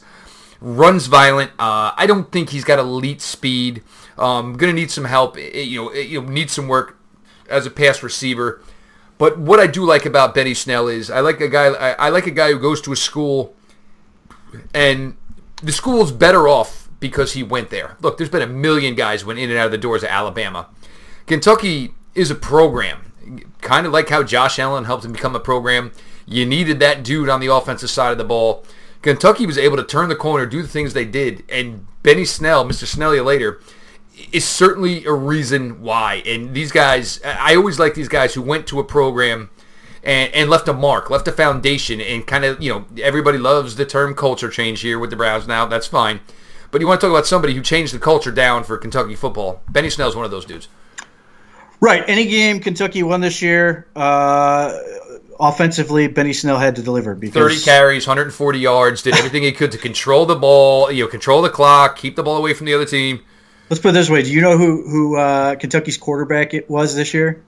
Runs 0.59 1.07
violent. 1.07 1.51
Uh, 1.57 1.91
I 1.97 2.05
don't 2.05 2.31
think 2.31 2.51
he's 2.51 2.63
got 2.63 2.77
elite 2.77 3.21
speed. 3.21 3.81
Um, 4.17 4.53
going 4.53 4.73
to 4.73 4.79
need 4.79 4.91
some 4.91 5.05
help. 5.05 5.35
Eh, 5.35 5.61
you 5.61 5.85
know, 5.85 5.93
you 5.93 6.21
need 6.21 6.51
some 6.51 6.67
work 6.67 6.99
as 7.49 7.65
a 7.65 7.71
pass 7.71 8.03
receiver. 8.03 8.61
But 9.17 9.37
what 9.37 9.59
I 9.59 9.67
do 9.67 9.83
like 9.83 10.05
about 10.05 10.35
Benny 10.35 10.53
Snell 10.53 10.87
is 10.87 11.09
I 11.09 11.19
like 11.19 11.41
a 11.41 11.47
guy. 11.47 11.67
I, 11.67 11.91
I 11.93 12.09
like 12.09 12.27
a 12.27 12.31
guy 12.31 12.51
who 12.51 12.59
goes 12.59 12.81
to 12.81 12.91
a 12.91 12.95
school, 12.95 13.55
and 14.73 15.15
the 15.61 15.71
school's 15.71 16.11
better 16.11 16.47
off 16.47 16.89
because 16.99 17.33
he 17.33 17.43
went 17.43 17.69
there. 17.69 17.97
Look, 18.01 18.17
there's 18.17 18.29
been 18.29 18.41
a 18.41 18.47
million 18.47 18.95
guys 18.95 19.25
went 19.25 19.39
in 19.39 19.49
and 19.49 19.59
out 19.59 19.65
of 19.65 19.71
the 19.71 19.77
doors 19.77 20.03
of 20.03 20.09
Alabama. 20.09 20.69
Kentucky 21.25 21.93
is 22.15 22.31
a 22.31 22.35
program, 22.35 23.10
kind 23.61 23.85
of 23.85 23.93
like 23.93 24.09
how 24.09 24.23
Josh 24.23 24.59
Allen 24.59 24.85
helped 24.85 25.05
him 25.05 25.13
become 25.13 25.35
a 25.35 25.39
program. 25.39 25.91
You 26.25 26.45
needed 26.45 26.79
that 26.79 27.03
dude 27.03 27.29
on 27.29 27.39
the 27.39 27.47
offensive 27.47 27.89
side 27.89 28.11
of 28.11 28.17
the 28.17 28.23
ball. 28.23 28.65
Kentucky 29.01 29.45
was 29.45 29.57
able 29.57 29.77
to 29.77 29.83
turn 29.83 30.09
the 30.09 30.15
corner, 30.15 30.45
do 30.45 30.61
the 30.61 30.67
things 30.67 30.93
they 30.93 31.05
did, 31.05 31.43
and 31.49 31.87
Benny 32.03 32.25
Snell, 32.25 32.65
Mr. 32.65 32.85
Snellia 32.85 33.25
later, 33.25 33.59
is 34.31 34.45
certainly 34.45 35.05
a 35.05 35.13
reason 35.13 35.81
why. 35.81 36.21
And 36.25 36.53
these 36.53 36.71
guys, 36.71 37.19
I 37.23 37.55
always 37.55 37.79
like 37.79 37.95
these 37.95 38.07
guys 38.07 38.33
who 38.33 38.41
went 38.41 38.67
to 38.67 38.79
a 38.79 38.83
program 38.83 39.49
and, 40.03 40.33
and 40.33 40.49
left 40.49 40.67
a 40.67 40.73
mark, 40.73 41.09
left 41.09 41.27
a 41.27 41.31
foundation, 41.31 41.99
and 42.01 42.25
kind 42.25 42.45
of, 42.45 42.61
you 42.61 42.71
know, 42.71 42.85
everybody 43.01 43.37
loves 43.37 43.75
the 43.75 43.85
term 43.85 44.13
culture 44.13 44.49
change 44.49 44.81
here 44.81 44.99
with 44.99 45.09
the 45.09 45.15
Browns 45.15 45.47
now. 45.47 45.65
That's 45.65 45.87
fine. 45.87 46.19
But 46.69 46.81
you 46.81 46.87
want 46.87 47.01
to 47.01 47.07
talk 47.07 47.13
about 47.13 47.27
somebody 47.27 47.53
who 47.53 47.61
changed 47.61 47.93
the 47.93 47.99
culture 47.99 48.31
down 48.31 48.63
for 48.63 48.77
Kentucky 48.77 49.15
football. 49.15 49.61
Benny 49.69 49.89
Snell's 49.89 50.15
one 50.15 50.25
of 50.25 50.31
those 50.31 50.45
dudes. 50.45 50.67
Right. 51.81 52.03
Any 52.07 52.27
game 52.27 52.59
Kentucky 52.59 53.01
won 53.01 53.21
this 53.21 53.41
year, 53.41 53.87
uh, 53.95 54.71
offensively, 55.39 56.07
Benny 56.07 56.31
Snell 56.31 56.59
had 56.59 56.75
to 56.75 56.83
deliver. 56.83 57.15
Because 57.15 57.33
30 57.33 57.61
carries, 57.61 58.07
140 58.07 58.59
yards, 58.59 59.01
did 59.01 59.15
everything 59.15 59.41
he 59.43 59.51
could 59.51 59.71
to 59.71 59.79
control 59.79 60.27
the 60.27 60.35
ball, 60.35 60.91
you 60.91 61.03
know, 61.03 61.09
control 61.09 61.41
the 61.41 61.49
clock, 61.49 61.97
keep 61.97 62.15
the 62.15 62.23
ball 62.23 62.37
away 62.37 62.53
from 62.53 62.67
the 62.67 62.75
other 62.75 62.85
team. 62.85 63.21
Let's 63.69 63.81
put 63.81 63.89
it 63.89 63.93
this 63.93 64.09
way: 64.09 64.21
Do 64.21 64.31
you 64.31 64.41
know 64.41 64.57
who 64.57 64.83
who 64.87 65.17
uh, 65.17 65.55
Kentucky's 65.55 65.97
quarterback 65.97 66.53
it 66.53 66.69
was 66.69 66.95
this 66.95 67.13
year? 67.13 67.43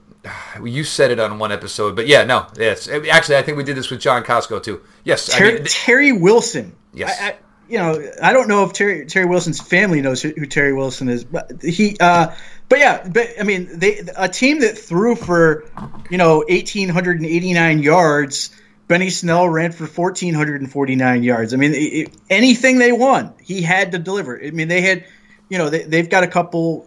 You 0.62 0.82
said 0.82 1.10
it 1.10 1.20
on 1.20 1.38
one 1.38 1.52
episode, 1.52 1.94
but 1.94 2.06
yeah, 2.06 2.24
no, 2.24 2.46
yes. 2.56 2.88
Actually, 2.88 3.36
I 3.36 3.42
think 3.42 3.58
we 3.58 3.64
did 3.64 3.76
this 3.76 3.90
with 3.90 4.00
John 4.00 4.24
Costco 4.24 4.62
too. 4.62 4.80
Yes, 5.04 5.26
Ter- 5.26 5.44
I 5.44 5.52
mean, 5.52 5.64
Terry 5.64 6.12
Wilson. 6.12 6.74
Yes. 6.94 7.20
I, 7.20 7.28
I, 7.28 7.36
you 7.68 7.78
know, 7.78 8.10
I 8.22 8.32
don't 8.32 8.48
know 8.48 8.64
if 8.64 8.72
Terry 8.72 9.06
Terry 9.06 9.26
Wilson's 9.26 9.60
family 9.60 10.00
knows 10.00 10.22
who, 10.22 10.30
who 10.30 10.46
Terry 10.46 10.72
Wilson 10.72 11.08
is, 11.08 11.24
but 11.24 11.62
he. 11.62 11.96
Uh, 11.98 12.34
but 12.68 12.78
yeah, 12.78 13.06
but 13.08 13.30
I 13.38 13.42
mean, 13.42 13.68
they 13.78 14.00
a 14.16 14.28
team 14.28 14.60
that 14.60 14.78
threw 14.78 15.16
for, 15.16 15.64
you 16.10 16.18
know, 16.18 16.44
eighteen 16.48 16.88
hundred 16.88 17.18
and 17.18 17.26
eighty 17.26 17.52
nine 17.52 17.82
yards. 17.82 18.50
Benny 18.86 19.08
Snell 19.08 19.48
ran 19.48 19.72
for 19.72 19.86
1,449 19.86 21.22
yards. 21.22 21.54
I 21.54 21.56
mean, 21.56 21.72
it, 21.74 22.14
anything 22.28 22.78
they 22.78 22.92
won, 22.92 23.32
he 23.40 23.62
had 23.62 23.92
to 23.92 23.98
deliver. 23.98 24.38
I 24.38 24.50
mean, 24.50 24.68
they 24.68 24.82
had, 24.82 25.06
you 25.48 25.56
know, 25.56 25.70
they, 25.70 25.84
they've 25.84 26.10
got 26.10 26.22
a 26.22 26.26
couple 26.26 26.86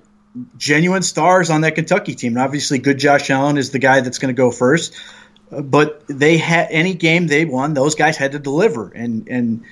genuine 0.58 1.02
stars 1.02 1.50
on 1.50 1.62
that 1.62 1.74
Kentucky 1.74 2.14
team. 2.14 2.34
And 2.34 2.40
obviously, 2.40 2.78
good 2.78 3.00
Josh 3.00 3.32
Allen 3.32 3.58
is 3.58 3.72
the 3.72 3.80
guy 3.80 4.02
that's 4.02 4.20
going 4.20 4.34
to 4.34 4.38
go 4.38 4.52
first. 4.52 4.96
But 5.50 6.04
they 6.08 6.38
had 6.38 6.68
any 6.70 6.94
game 6.94 7.26
they 7.26 7.46
won, 7.46 7.74
those 7.74 7.96
guys 7.96 8.16
had 8.16 8.34
to 8.34 8.40
deliver. 8.40 8.90
And 8.90 9.28
and 9.28 9.64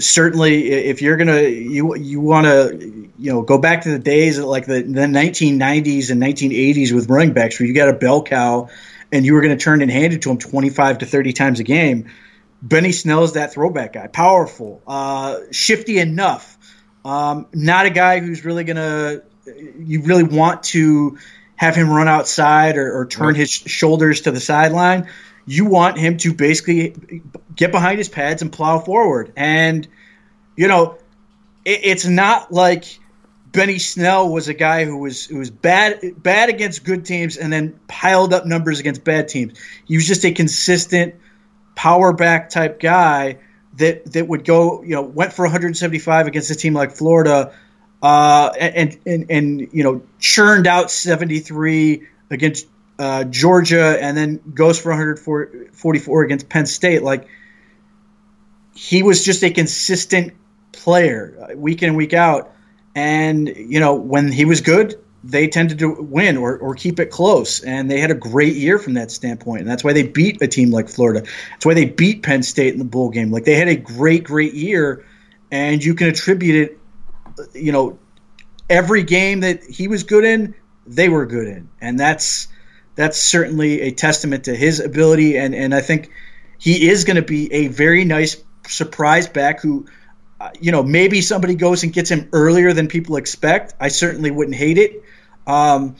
certainly 0.00 0.68
if 0.68 1.00
you're 1.00 1.16
gonna 1.16 1.42
you 1.42 1.96
you 1.96 2.20
want 2.20 2.46
to 2.46 3.10
you 3.18 3.32
know 3.32 3.42
go 3.42 3.58
back 3.58 3.82
to 3.82 3.90
the 3.90 3.98
days 3.98 4.38
like 4.38 4.66
the, 4.66 4.82
the 4.82 5.02
1990s 5.02 6.10
and 6.10 6.20
1980s 6.20 6.92
with 6.92 7.08
running 7.08 7.32
backs 7.32 7.58
where 7.58 7.66
you 7.66 7.74
got 7.74 7.88
a 7.88 7.92
bell 7.92 8.22
cow 8.22 8.68
and 9.12 9.24
you 9.24 9.34
were 9.34 9.40
going 9.40 9.56
to 9.56 9.62
turn 9.62 9.82
and 9.82 9.90
hand 9.90 10.12
it 10.12 10.22
to 10.22 10.30
him 10.30 10.38
25 10.38 10.98
to 10.98 11.06
30 11.06 11.32
times 11.32 11.60
a 11.60 11.64
game 11.64 12.10
benny 12.60 12.92
snell 12.92 13.22
is 13.22 13.34
that 13.34 13.52
throwback 13.52 13.92
guy 13.92 14.06
powerful 14.08 14.82
uh, 14.86 15.38
shifty 15.52 15.98
enough 15.98 16.58
um, 17.04 17.46
not 17.52 17.86
a 17.86 17.90
guy 17.90 18.18
who's 18.18 18.44
really 18.44 18.64
going 18.64 18.76
to 18.76 19.22
you 19.78 20.02
really 20.02 20.24
want 20.24 20.64
to 20.64 21.18
have 21.54 21.76
him 21.76 21.88
run 21.88 22.08
outside 22.08 22.76
or, 22.76 22.98
or 22.98 23.06
turn 23.06 23.28
right. 23.28 23.36
his 23.36 23.50
shoulders 23.50 24.22
to 24.22 24.32
the 24.32 24.40
sideline 24.40 25.08
you 25.46 25.64
want 25.64 25.96
him 25.98 26.16
to 26.18 26.34
basically 26.34 27.22
get 27.54 27.72
behind 27.72 27.98
his 27.98 28.08
pads 28.08 28.42
and 28.42 28.52
plow 28.52 28.80
forward. 28.80 29.32
And, 29.36 29.86
you 30.56 30.68
know, 30.68 30.98
it, 31.64 31.80
it's 31.84 32.06
not 32.06 32.52
like 32.52 32.98
Benny 33.52 33.78
Snell 33.78 34.28
was 34.28 34.48
a 34.48 34.54
guy 34.54 34.84
who 34.84 34.98
was 34.98 35.24
who 35.24 35.38
was 35.38 35.50
bad 35.50 36.22
bad 36.22 36.50
against 36.50 36.84
good 36.84 37.06
teams 37.06 37.36
and 37.36 37.52
then 37.52 37.78
piled 37.86 38.34
up 38.34 38.44
numbers 38.44 38.80
against 38.80 39.04
bad 39.04 39.28
teams. 39.28 39.58
He 39.86 39.96
was 39.96 40.06
just 40.06 40.24
a 40.24 40.32
consistent 40.32 41.14
power 41.74 42.12
back 42.12 42.50
type 42.50 42.80
guy 42.80 43.38
that 43.78 44.12
that 44.12 44.26
would 44.26 44.44
go, 44.44 44.82
you 44.82 44.94
know, 44.94 45.02
went 45.02 45.32
for 45.32 45.44
175 45.44 46.26
against 46.26 46.50
a 46.50 46.54
team 46.54 46.74
like 46.74 46.92
Florida, 46.92 47.54
uh, 48.02 48.50
and, 48.58 48.98
and 49.06 49.30
and 49.30 49.68
you 49.72 49.84
know 49.84 50.02
churned 50.18 50.66
out 50.66 50.90
73 50.90 52.06
against 52.30 52.66
uh, 52.98 53.24
Georgia, 53.24 53.98
and 54.00 54.16
then 54.16 54.40
goes 54.54 54.80
for 54.80 54.90
144 54.90 56.22
against 56.22 56.48
Penn 56.48 56.66
State. 56.66 57.02
Like 57.02 57.28
he 58.74 59.02
was 59.02 59.24
just 59.24 59.42
a 59.42 59.50
consistent 59.50 60.34
player 60.72 61.48
uh, 61.50 61.56
week 61.56 61.82
in 61.82 61.94
week 61.94 62.14
out, 62.14 62.52
and 62.94 63.48
you 63.48 63.80
know 63.80 63.94
when 63.94 64.32
he 64.32 64.44
was 64.44 64.60
good, 64.60 64.98
they 65.24 65.48
tended 65.48 65.78
to 65.80 65.92
win 65.92 66.36
or, 66.36 66.56
or 66.56 66.74
keep 66.74 67.00
it 67.00 67.10
close, 67.10 67.60
and 67.62 67.90
they 67.90 68.00
had 68.00 68.10
a 68.10 68.14
great 68.14 68.54
year 68.54 68.78
from 68.78 68.94
that 68.94 69.10
standpoint, 69.10 69.62
and 69.62 69.70
that's 69.70 69.82
why 69.82 69.92
they 69.92 70.04
beat 70.04 70.40
a 70.40 70.46
team 70.46 70.70
like 70.70 70.88
Florida. 70.88 71.26
That's 71.50 71.66
why 71.66 71.74
they 71.74 71.86
beat 71.86 72.22
Penn 72.22 72.42
State 72.42 72.72
in 72.72 72.78
the 72.78 72.84
bowl 72.84 73.10
game. 73.10 73.30
Like 73.30 73.44
they 73.44 73.56
had 73.56 73.68
a 73.68 73.76
great, 73.76 74.24
great 74.24 74.54
year, 74.54 75.04
and 75.50 75.84
you 75.84 75.94
can 75.94 76.08
attribute 76.08 76.70
it, 76.70 76.78
you 77.54 77.72
know, 77.72 77.98
every 78.70 79.02
game 79.02 79.40
that 79.40 79.62
he 79.64 79.88
was 79.88 80.04
good 80.04 80.24
in, 80.24 80.54
they 80.86 81.08
were 81.08 81.26
good 81.26 81.48
in, 81.48 81.68
and 81.80 81.98
that's 81.98 82.48
that's 82.96 83.18
certainly 83.18 83.82
a 83.82 83.92
testament 83.92 84.44
to 84.44 84.56
his 84.56 84.80
ability, 84.80 85.38
and 85.38 85.54
and 85.54 85.74
I 85.74 85.80
think 85.80 86.10
he 86.58 86.88
is 86.88 87.04
going 87.04 87.16
to 87.16 87.22
be 87.22 87.52
a 87.52 87.68
very 87.68 88.04
nice 88.04 88.42
surprise 88.66 89.28
back 89.28 89.60
who. 89.60 89.86
you 90.60 90.70
know, 90.70 90.82
maybe 90.82 91.22
somebody 91.22 91.54
goes 91.54 91.82
and 91.82 91.94
gets 91.94 92.10
him 92.10 92.28
earlier 92.32 92.74
than 92.74 92.88
people 92.88 93.16
expect. 93.16 93.74
I 93.80 93.88
certainly 93.88 94.30
wouldn't 94.30 94.54
hate 94.54 94.76
it. 94.76 95.02
Um, 95.46 95.96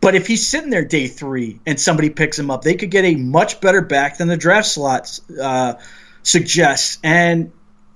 but 0.00 0.14
if 0.14 0.26
he's 0.26 0.46
sitting 0.46 0.70
there 0.70 0.84
day 0.84 1.06
three 1.08 1.60
and 1.66 1.80
somebody 1.80 2.10
picks 2.10 2.38
him 2.38 2.50
up, 2.50 2.62
they 2.62 2.74
could 2.74 2.90
get 2.90 3.04
a 3.04 3.14
much 3.14 3.60
better 3.60 3.80
back 3.80 4.18
than 4.18 4.28
the 4.28 4.36
draft 4.36 4.68
slots 4.68 5.20
uh, 5.40 5.74
suggests. 6.22 6.98
And 7.02 7.52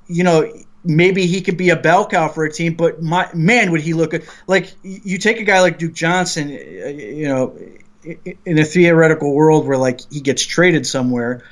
you 0.07 0.25
know, 0.25 0.53
maybe 0.85 1.27
he 1.27 1.43
could 1.43 1.57
be 1.57 1.71
a 1.71 1.77
bell 1.77 2.07
cow 2.09 2.29
for 2.29 2.45
a 2.45 2.53
team. 2.53 2.75
But 2.75 3.03
my 3.03 3.29
man, 3.35 3.71
would 3.71 3.83
he 3.83 3.95
look 3.95 4.11
good? 4.11 4.27
Like 4.47 4.73
you 4.83 5.19
take 5.19 5.41
a 5.41 5.45
guy 5.45 5.61
like 5.61 5.79
Duke 5.79 5.95
Johnson, 5.95 6.49
uh, 6.49 6.89
you 6.89 7.29
know, 7.29 7.59
in 8.05 8.59
a 8.59 8.65
theoretical 8.65 9.35
world 9.35 9.67
where 9.67 9.79
like 9.79 10.01
he 10.11 10.21
gets 10.21 10.45
traded 10.45 10.87
somewhere, 10.87 11.45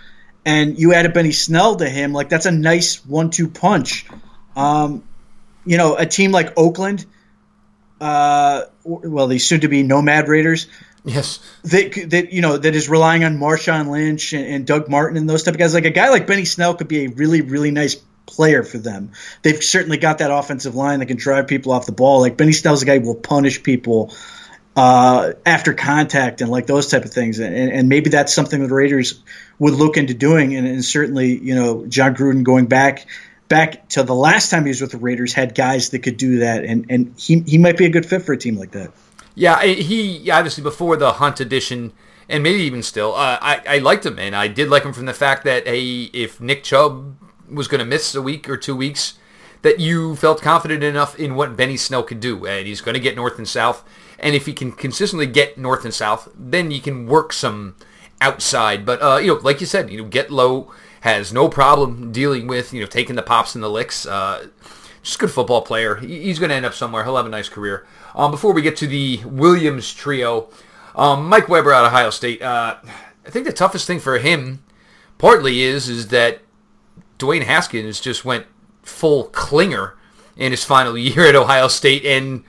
and 0.45 0.79
you 0.79 0.95
add 0.95 1.07
a 1.07 1.11
Benny 1.11 1.33
Snell 1.33 1.77
to 1.77 1.89
him, 1.89 2.13
like 2.13 2.29
that's 2.29 2.47
a 2.47 2.51
nice 2.51 3.05
one-two 3.05 3.49
punch. 3.49 4.07
Um, 4.57 5.05
you 5.65 5.77
know, 5.77 5.97
a 5.97 6.07
team 6.07 6.33
like 6.33 6.55
Oakland 6.57 7.07
uh, 8.01 8.63
well, 8.83 9.27
the 9.27 9.39
soon-to-be 9.39 9.83
Nomad 9.83 10.29
Raiders. 10.29 10.67
Yes, 11.05 11.39
that, 11.65 11.93
that 12.11 12.33
you 12.33 12.43
know 12.43 12.59
that 12.59 12.75
is 12.75 12.89
relying 12.89 13.25
on 13.25 13.39
Marshawn 13.39 13.89
Lynch 13.89 14.33
and, 14.33 14.45
and, 14.45 14.67
Doug 14.67 14.89
Martin 14.89 15.17
and 15.17 15.29
those 15.29 15.43
type 15.43 15.55
of 15.55 15.59
guys. 15.59 15.73
Like 15.73 15.87
a 15.87 15.91
guy 15.91 16.11
like 16.11 16.27
Benny 16.27 16.45
Snell 16.45 16.75
could 16.75 16.89
be 16.89 17.05
a 17.05 17.09
really 17.09 17.41
really 17.41 17.71
nice 17.71 17.97
player 18.27 18.63
for 18.63 18.77
them. 18.77 19.13
They've 19.43 19.63
certainly 19.63 19.97
got 19.97 20.19
that 20.19 20.31
offensive 20.31 20.75
line 20.75 20.99
that 20.99 21.07
can 21.07 21.17
drive 21.17 21.47
people 21.47 21.73
off 21.73 21.87
the 21.87 21.93
ball. 21.93 22.21
Like 22.21 22.37
Benny 22.37 22.53
Snell's 22.53 22.83
a 22.83 22.85
guy 22.85 22.99
who 22.99 23.07
will 23.07 23.15
punish 23.15 23.63
people 23.63 24.13
uh, 24.81 25.35
after 25.45 25.75
contact 25.75 26.41
and 26.41 26.51
like 26.51 26.67
those 26.67 26.87
type 26.87 27.05
of 27.05 27.13
things. 27.13 27.39
And, 27.39 27.55
and 27.55 27.91
maybe 27.91 28.09
that's 28.09 28.33
something 28.33 28.67
the 28.67 28.75
Raiders 28.75 29.21
would 29.59 29.75
look 29.75 29.99
into 29.99 30.15
doing. 30.15 30.57
And, 30.57 30.67
and 30.67 30.83
certainly, 30.83 31.39
you 31.39 31.55
know, 31.55 31.85
Jon 31.85 32.15
Gruden 32.15 32.45
going 32.45 32.65
back 32.65 33.07
back 33.51 33.87
to 33.91 34.03
the 34.03 34.15
last 34.15 34.49
time 34.49 34.65
he 34.65 34.69
was 34.69 34.81
with 34.81 34.93
the 34.93 34.97
Raiders 34.97 35.35
had 35.35 35.55
guys 35.55 35.91
that 35.91 35.99
could 35.99 36.17
do 36.17 36.39
that, 36.39 36.65
and 36.65 36.87
and 36.89 37.15
he 37.19 37.41
he 37.41 37.59
might 37.59 37.77
be 37.77 37.85
a 37.85 37.91
good 37.91 38.07
fit 38.07 38.23
for 38.23 38.33
a 38.33 38.39
team 38.39 38.57
like 38.57 38.71
that. 38.71 38.91
Yeah, 39.35 39.63
he 39.63 40.31
obviously 40.31 40.63
before 40.63 40.97
the 40.97 41.13
Hunt 41.13 41.41
edition, 41.41 41.93
and 42.27 42.43
maybe 42.43 42.61
even 42.61 42.83
still, 42.83 43.15
uh, 43.15 43.39
I 43.43 43.61
I 43.67 43.79
liked 43.79 44.07
him, 44.07 44.19
and 44.19 44.35
I 44.35 44.49
did 44.49 44.71
like 44.71 44.85
him 44.85 44.95
from 44.95 45.05
the 45.05 45.13
fact 45.13 45.45
that 45.45 45.67
hey, 45.67 46.05
if 46.15 46.41
Nick 46.41 46.65
Chubb 46.65 47.17
was 47.51 47.69
going 47.69 47.81
to 47.81 47.85
miss 47.85 48.15
a 48.15 48.23
week 48.23 48.49
or 48.49 48.57
two 48.57 48.77
weeks, 48.77 49.19
that 49.61 49.79
you 49.79 50.17
felt 50.17 50.41
confident 50.41 50.83
enough 50.83 51.19
in 51.19 51.35
what 51.35 51.57
Benny 51.57 51.77
Snell 51.77 52.03
could 52.03 52.21
do, 52.21 52.47
and 52.47 52.67
he's 52.67 52.81
going 52.81 52.95
to 52.95 53.01
get 53.01 53.15
north 53.15 53.37
and 53.37 53.49
south, 53.49 53.85
and 54.21 54.35
if 54.35 54.47
he 54.47 54.53
can 54.53 54.73
consistently 54.73 55.27
get 55.27 55.59
north 55.59 55.85
and 55.85 55.95
south, 55.95 56.29
then 56.37 56.71
you 56.71 56.81
can 56.81 57.07
work 57.07 57.33
some 57.33 57.77
outside, 58.21 58.85
but 58.85 59.03
uh, 59.03 59.17
you 59.17 59.29
know, 59.35 59.41
like 59.41 59.61
you 59.61 59.67
said, 59.67 59.91
you 59.91 59.99
know, 60.03 60.09
get 60.09 60.31
low 60.31 60.71
has 61.01 61.33
no 61.33 61.49
problem 61.49 62.13
dealing 62.13 62.47
with, 62.47 62.73
you 62.73 62.81
know, 62.81 62.87
taking 62.87 63.17
the 63.17 63.23
pops 63.23 63.55
and 63.55 63.65
the 63.65 63.71
licks. 63.71 64.07
Uh, 64.07 64.49
just 65.03 65.17
a 65.17 65.19
good 65.21 65.31
football 65.31 65.63
player. 65.63 65.97
He's 65.97 66.39
going 66.39 66.51
to 66.51 66.55
end 66.55 66.67
up 66.67 66.75
somewhere. 66.75 67.05
He'll 67.05 67.17
have 67.17 67.27
a 67.27 67.31
nice 67.31 67.49
career. 67.49 67.87
Um, 68.15 68.31
before 68.31 68.53
we 68.53 68.61
get 68.61 68.77
to 68.79 68.87
the 68.87 69.23
Williams 69.25 69.95
trio, 69.95 70.51
um, 70.95 71.27
Mike 71.27 71.49
Weber 71.49 71.73
out 71.73 71.87
of 71.87 71.93
Ohio 71.93 72.11
State. 72.11 72.43
Uh, 72.43 72.77
I 73.27 73.31
think 73.31 73.47
the 73.47 73.53
toughest 73.53 73.87
thing 73.87 73.99
for 73.99 74.19
him, 74.19 74.63
partly 75.17 75.63
is 75.63 75.89
is 75.89 76.09
that 76.09 76.41
Dwayne 77.19 77.45
Haskins 77.45 78.01
just 78.01 78.25
went 78.25 78.47
full 78.83 79.29
clinger 79.29 79.93
in 80.37 80.51
his 80.51 80.65
final 80.65 80.99
year 80.99 81.27
at 81.27 81.35
Ohio 81.35 81.69
State, 81.69 82.05
and 82.05 82.45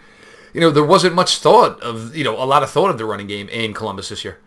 you 0.54 0.62
know 0.62 0.72
there 0.72 0.84
wasn't 0.84 1.16
much 1.16 1.38
thought 1.38 1.82
of 1.82 2.16
you 2.16 2.24
know 2.24 2.42
a 2.42 2.46
lot 2.46 2.64
of 2.64 2.70
thought 2.70 2.90
of 2.90 2.98
the 2.98 3.06
running 3.06 3.28
game 3.28 3.50
in 3.50 3.74
Columbus 3.74 4.10
this 4.10 4.24
year. 4.24 4.40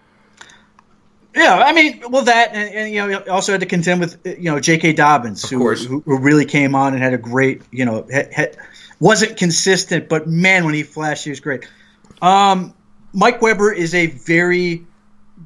Yeah, 1.34 1.64
I 1.66 1.72
mean, 1.72 2.00
well, 2.10 2.22
that 2.24 2.50
and, 2.52 2.74
and, 2.74 2.94
you 2.94 3.08
know, 3.08 3.18
also 3.28 3.52
had 3.52 3.60
to 3.60 3.66
contend 3.66 4.00
with 4.00 4.24
you 4.24 4.44
know 4.44 4.60
J.K. 4.60 4.92
Dobbins, 4.92 5.48
who, 5.48 5.68
who, 5.74 6.00
who 6.00 6.18
really 6.18 6.44
came 6.44 6.76
on 6.76 6.94
and 6.94 7.02
had 7.02 7.12
a 7.12 7.18
great, 7.18 7.62
you 7.72 7.84
know, 7.84 8.06
had, 8.10 8.32
had, 8.32 8.56
wasn't 9.00 9.36
consistent, 9.36 10.08
but 10.08 10.28
man, 10.28 10.64
when 10.64 10.74
he 10.74 10.84
flashed, 10.84 11.24
he 11.24 11.30
was 11.30 11.40
great. 11.40 11.66
Um, 12.22 12.72
Mike 13.12 13.42
Weber 13.42 13.72
is 13.72 13.94
a 13.94 14.06
very 14.06 14.86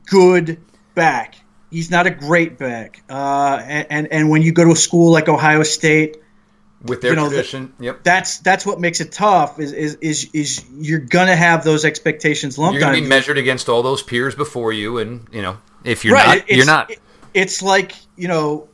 good 0.06 0.60
back. 0.94 1.36
He's 1.70 1.90
not 1.90 2.06
a 2.06 2.10
great 2.10 2.58
back, 2.58 3.02
uh, 3.08 3.62
and, 3.64 3.86
and, 3.90 4.12
and 4.12 4.30
when 4.30 4.42
you 4.42 4.52
go 4.52 4.64
to 4.64 4.72
a 4.72 4.76
school 4.76 5.10
like 5.10 5.28
Ohio 5.28 5.62
State, 5.62 6.18
with 6.82 7.00
their 7.00 7.10
you 7.10 7.16
know, 7.16 7.28
tradition, 7.28 7.72
yep, 7.80 8.02
that's 8.04 8.38
that's 8.38 8.64
what 8.64 8.80
makes 8.80 9.00
it 9.00 9.12
tough. 9.12 9.58
Is 9.58 9.72
is 9.72 9.94
is, 9.96 10.30
is 10.32 10.64
you're 10.76 11.00
gonna 11.00 11.36
have 11.36 11.64
those 11.64 11.84
expectations 11.84 12.56
lumped 12.58 12.74
you're 12.74 12.80
gonna 12.80 13.00
be 13.00 13.06
measured 13.06 13.38
against 13.38 13.68
all 13.68 13.82
those 13.82 14.02
peers 14.02 14.34
before 14.34 14.72
you, 14.72 14.98
and 14.98 15.26
you 15.32 15.42
know 15.42 15.58
if 15.84 16.04
you're 16.04 16.14
right, 16.14 16.38
not, 16.38 16.50
you're 16.50 16.66
not. 16.66 16.92
It's 17.34 17.62
like 17.62 17.94
you 18.16 18.28
know, 18.28 18.68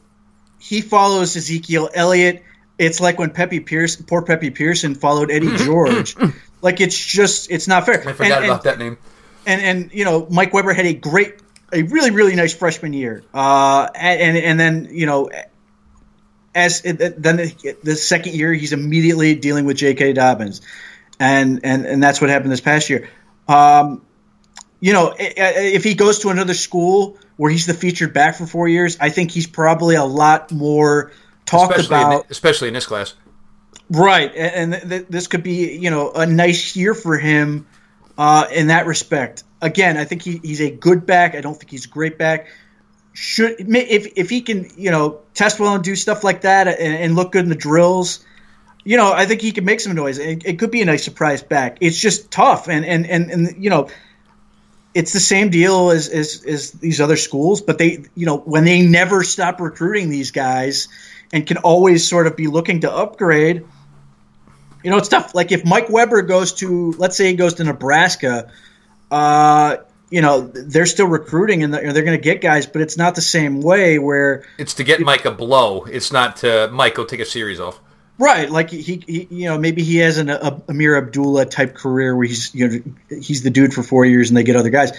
he 0.59 0.81
follows 0.81 1.37
Ezekiel 1.37 1.91
Elliott. 1.95 2.43
It's 2.79 3.01
like 3.01 3.19
when 3.19 3.31
Pepe 3.31 3.61
Pierce, 3.61 3.97
poor 3.97 4.23
Pepe 4.23 4.51
Pearson, 4.51 4.95
followed 4.95 5.31
Eddie 5.31 5.57
George. 5.65 6.17
like 6.61 6.81
it's 6.81 6.99
just, 6.99 7.51
it's 7.51 7.69
not 7.69 7.87
fair. 7.87 8.01
I 8.01 8.13
forgot 8.13 8.39
and, 8.39 8.45
about 8.47 8.67
and, 8.67 8.73
that 8.73 8.79
name. 8.79 8.99
And 9.47 9.63
and 9.63 9.93
you 9.93 10.05
know, 10.05 10.27
Mike 10.31 10.53
Weber 10.53 10.73
had 10.73 10.87
a 10.87 10.95
great, 10.95 11.35
a 11.73 11.83
really 11.83 12.11
really 12.11 12.35
nice 12.35 12.55
freshman 12.55 12.93
year. 12.93 13.23
Uh, 13.33 13.89
and 13.95 14.37
and 14.37 14.59
then 14.59 14.89
you 14.91 15.07
know, 15.07 15.31
as 16.55 16.83
then 16.83 17.37
the, 17.37 17.77
the 17.83 17.97
second 17.97 18.35
year, 18.35 18.53
he's 18.53 18.73
immediately 18.73 19.35
dealing 19.35 19.65
with 19.65 19.77
J.K. 19.77 20.13
Dobbins, 20.13 20.61
and 21.19 21.61
and 21.65 21.87
and 21.87 22.03
that's 22.03 22.21
what 22.21 22.31
happened 22.31 22.53
this 22.53 22.61
past 22.61 22.91
year. 22.91 23.09
Um, 23.49 24.03
you 24.81 24.93
know, 24.93 25.15
if 25.19 25.85
he 25.85 25.95
goes 25.95 26.21
to 26.21 26.29
another 26.29 26.55
school 26.55 27.19
where 27.37 27.51
he's 27.51 27.67
the 27.67 27.75
featured 27.75 28.13
back 28.13 28.37
for 28.37 28.47
four 28.47 28.69
years, 28.69 28.99
I 29.01 29.11
think 29.11 29.31
he's 29.31 29.47
probably 29.47 29.97
a 29.97 30.05
lot 30.05 30.53
more 30.53 31.13
talked 31.47 31.73
especially 31.73 31.97
about, 31.97 32.25
in, 32.25 32.31
especially 32.31 32.69
in 32.69 32.75
this 32.75 32.87
class. 32.87 33.15
Right, 33.91 34.35
and 34.35 34.73
th- 34.89 35.07
this 35.09 35.27
could 35.27 35.43
be 35.43 35.77
you 35.77 35.91
know 35.91 36.13
a 36.13 36.27
nice 36.27 36.77
year 36.77 36.95
for 36.95 37.19
him 37.19 37.67
uh, 38.17 38.47
in 38.53 38.69
that 38.69 38.87
respect. 38.87 39.45
Again, 39.61 39.97
I 39.97 40.05
think 40.05 40.23
he, 40.23 40.41
he's 40.43 40.61
a 40.61 40.71
good 40.71 41.07
back. 41.07 41.35
I 41.35 41.41
don't 41.41 41.55
think 41.55 41.71
he's 41.71 41.87
a 41.87 41.89
great 41.89 42.19
back. 42.19 42.49
Should 43.15 43.57
if 43.59 44.12
if 44.17 44.29
he 44.29 44.43
can 44.43 44.71
you 44.77 44.91
know 44.91 45.21
test 45.35 45.61
well 45.61 45.75
and 45.75 45.85
do 45.85 45.97
stuff 45.97 46.25
like 46.25 46.43
that 46.43 46.69
and, 46.69 46.95
and 46.95 47.15
look 47.15 47.33
good 47.33 47.45
in 47.45 47.49
the 47.49 47.55
drills, 47.55 48.25
you 48.85 48.97
know 48.97 49.12
I 49.12 49.25
think 49.25 49.41
he 49.41 49.53
can 49.53 49.65
make 49.65 49.81
some 49.81 49.95
noise. 49.95 50.19
It, 50.19 50.45
it 50.45 50.59
could 50.59 50.71
be 50.73 50.83
a 50.83 50.85
nice 50.85 51.05
surprise 51.05 51.43
back. 51.43 51.79
It's 51.81 51.99
just 51.99 52.31
tough, 52.31 52.69
and 52.69 52.85
and 52.85 53.07
and, 53.07 53.31
and 53.31 53.65
you 53.65 53.71
know 53.71 53.89
it's 54.95 55.12
the 55.12 55.21
same 55.21 55.51
deal 55.51 55.91
as, 55.91 56.09
as, 56.09 56.45
as 56.47 56.71
these 56.73 57.01
other 57.01 57.17
schools, 57.17 57.61
but 57.61 57.79
they, 57.79 58.05
you 58.15 58.27
know, 58.27 58.39
when 58.39 58.65
they 58.65 58.87
never 58.87 59.25
stop 59.25 59.61
recruiting 59.61 60.09
these 60.09 60.31
guys 60.31 60.89
and 61.33 61.47
can 61.47 61.57
always 61.59 62.09
sort 62.09 62.29
of 62.29 62.37
be 62.37 62.47
looking 62.47 62.81
to 62.83 62.93
upgrade, 62.93 63.67
you 64.85 64.91
know, 64.91 64.97
it's 64.97 65.09
tough. 65.09 65.35
Like 65.35 65.51
if 65.51 65.65
Mike 65.65 65.91
Weber 65.91 66.23
goes 66.23 66.53
to, 66.55 66.93
let's 66.93 67.17
say 67.17 67.27
he 67.27 67.35
goes 67.35 67.55
to 67.55 67.65
Nebraska, 67.65 68.53
uh, 69.11 69.79
you 70.15 70.21
know, 70.21 70.43
they're 70.43 70.87
still 70.87 71.09
recruiting 71.09 71.65
and 71.65 71.75
they're, 71.75 71.93
going 71.93 72.17
to 72.17 72.19
get 72.19 72.41
guys, 72.41 72.67
but 72.67 72.81
it's 72.83 72.97
not 72.97 73.17
the 73.17 73.21
same 73.21 73.61
way 73.61 73.99
where 73.99 74.45
it's 74.59 74.75
to 74.75 74.85
get 74.85 75.01
Mike 75.01 75.25
a 75.25 75.33
blow. 75.33 75.83
It's 75.83 76.12
not 76.12 76.37
to 76.37 76.71
Mike 76.73 76.95
go 76.95 77.05
take 77.05 77.19
a 77.19 77.25
series 77.25 77.59
off. 77.59 77.81
Right, 78.17 78.49
like 78.49 78.71
he, 78.71 79.03
he, 79.05 79.27
you 79.29 79.49
know, 79.49 79.59
maybe 79.59 79.83
he 79.83 79.97
has 79.97 80.19
an 80.19 80.31
a, 80.31 80.62
Ameer 80.69 80.97
Abdullah 80.99 81.47
type 81.47 81.75
career 81.75 82.15
where 82.15 82.29
he's, 82.29 82.55
you 82.55 82.69
know, 82.69 82.79
he's 83.09 83.43
the 83.43 83.51
dude 83.51 83.75
for 83.75 83.83
four 83.83 84.05
years 84.05 84.31
and 84.31 84.37
they 84.37 84.45
get 84.45 84.55
other 84.55 84.71
guys. 84.71 84.93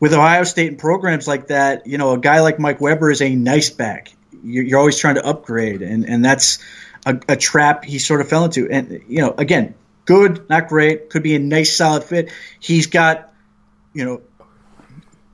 With 0.00 0.12
Ohio 0.12 0.42
State 0.42 0.70
and 0.70 0.78
programs 0.78 1.28
like 1.28 1.46
that, 1.48 1.86
you 1.86 1.96
know, 1.96 2.14
a 2.14 2.18
guy 2.18 2.40
like 2.40 2.58
Mike 2.58 2.80
Weber 2.80 3.12
is 3.12 3.22
a 3.22 3.32
nice 3.32 3.70
back. 3.70 4.12
You're, 4.42 4.64
you're 4.64 4.78
always 4.80 4.98
trying 4.98 5.14
to 5.14 5.24
upgrade, 5.24 5.82
and 5.82 6.04
and 6.04 6.24
that's 6.24 6.58
a, 7.06 7.20
a 7.28 7.36
trap 7.36 7.84
he 7.84 8.00
sort 8.00 8.20
of 8.20 8.28
fell 8.28 8.44
into. 8.44 8.68
And 8.68 9.02
you 9.06 9.20
know, 9.20 9.34
again, 9.38 9.74
good, 10.04 10.48
not 10.48 10.66
great, 10.66 11.10
could 11.10 11.22
be 11.22 11.36
a 11.36 11.38
nice 11.38 11.76
solid 11.76 12.02
fit. 12.02 12.32
He's 12.58 12.88
got, 12.88 13.32
you 13.92 14.04
know, 14.04 14.22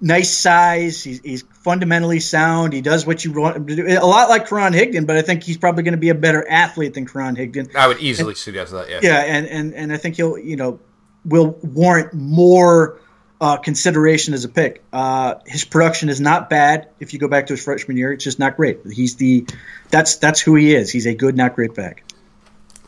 nice 0.05 0.31
size. 0.31 1.03
He's, 1.03 1.21
he's, 1.21 1.45
fundamentally 1.65 2.21
sound. 2.21 2.75
He 2.75 2.83
does 2.83 3.07
what 3.07 3.25
you 3.25 3.33
want 3.33 3.57
him 3.57 3.67
to 3.67 3.77
do. 3.77 3.87
A 3.87 4.05
lot 4.05 4.29
like 4.29 4.47
Karan 4.47 4.75
Higdon, 4.75 5.07
but 5.07 5.17
I 5.17 5.23
think 5.23 5.43
he's 5.43 5.57
probably 5.57 5.83
going 5.83 5.93
to 5.93 5.99
be 5.99 6.11
a 6.11 6.15
better 6.15 6.47
athlete 6.47 6.93
than 6.93 7.07
Karan 7.07 7.35
Higdon. 7.37 7.75
I 7.75 7.89
would 7.89 8.01
easily 8.01 8.33
and, 8.33 8.37
suggest 8.37 8.73
that. 8.73 8.91
Yeah. 8.91 9.01
Yeah, 9.03 9.21
and, 9.21 9.47
and 9.47 9.75
and 9.75 9.93
I 9.93 9.97
think 9.97 10.17
he'll 10.17 10.39
you 10.39 10.57
know 10.57 10.79
will 11.25 11.59
warrant 11.63 12.13
more 12.13 13.01
uh, 13.41 13.57
consideration 13.57 14.35
as 14.35 14.45
a 14.45 14.51
pick. 14.51 14.85
Uh, 14.93 15.37
his 15.47 15.65
production 15.65 16.11
is 16.11 16.21
not 16.21 16.51
bad. 16.51 16.91
If 17.01 17.15
you 17.15 17.19
go 17.19 17.29
back 17.29 17.47
to 17.47 17.55
his 17.55 17.65
freshman 17.65 17.97
year, 17.97 18.13
it's 18.13 18.25
just 18.25 18.39
not 18.39 18.57
great. 18.57 18.81
He's 18.93 19.17
the 19.17 19.47
that's 19.89 20.17
that's 20.17 20.39
who 20.39 20.55
he 20.55 20.75
is. 20.75 20.91
He's 20.91 21.07
a 21.07 21.15
good, 21.15 21.35
not 21.35 21.55
great 21.55 21.75
back. 21.75 22.05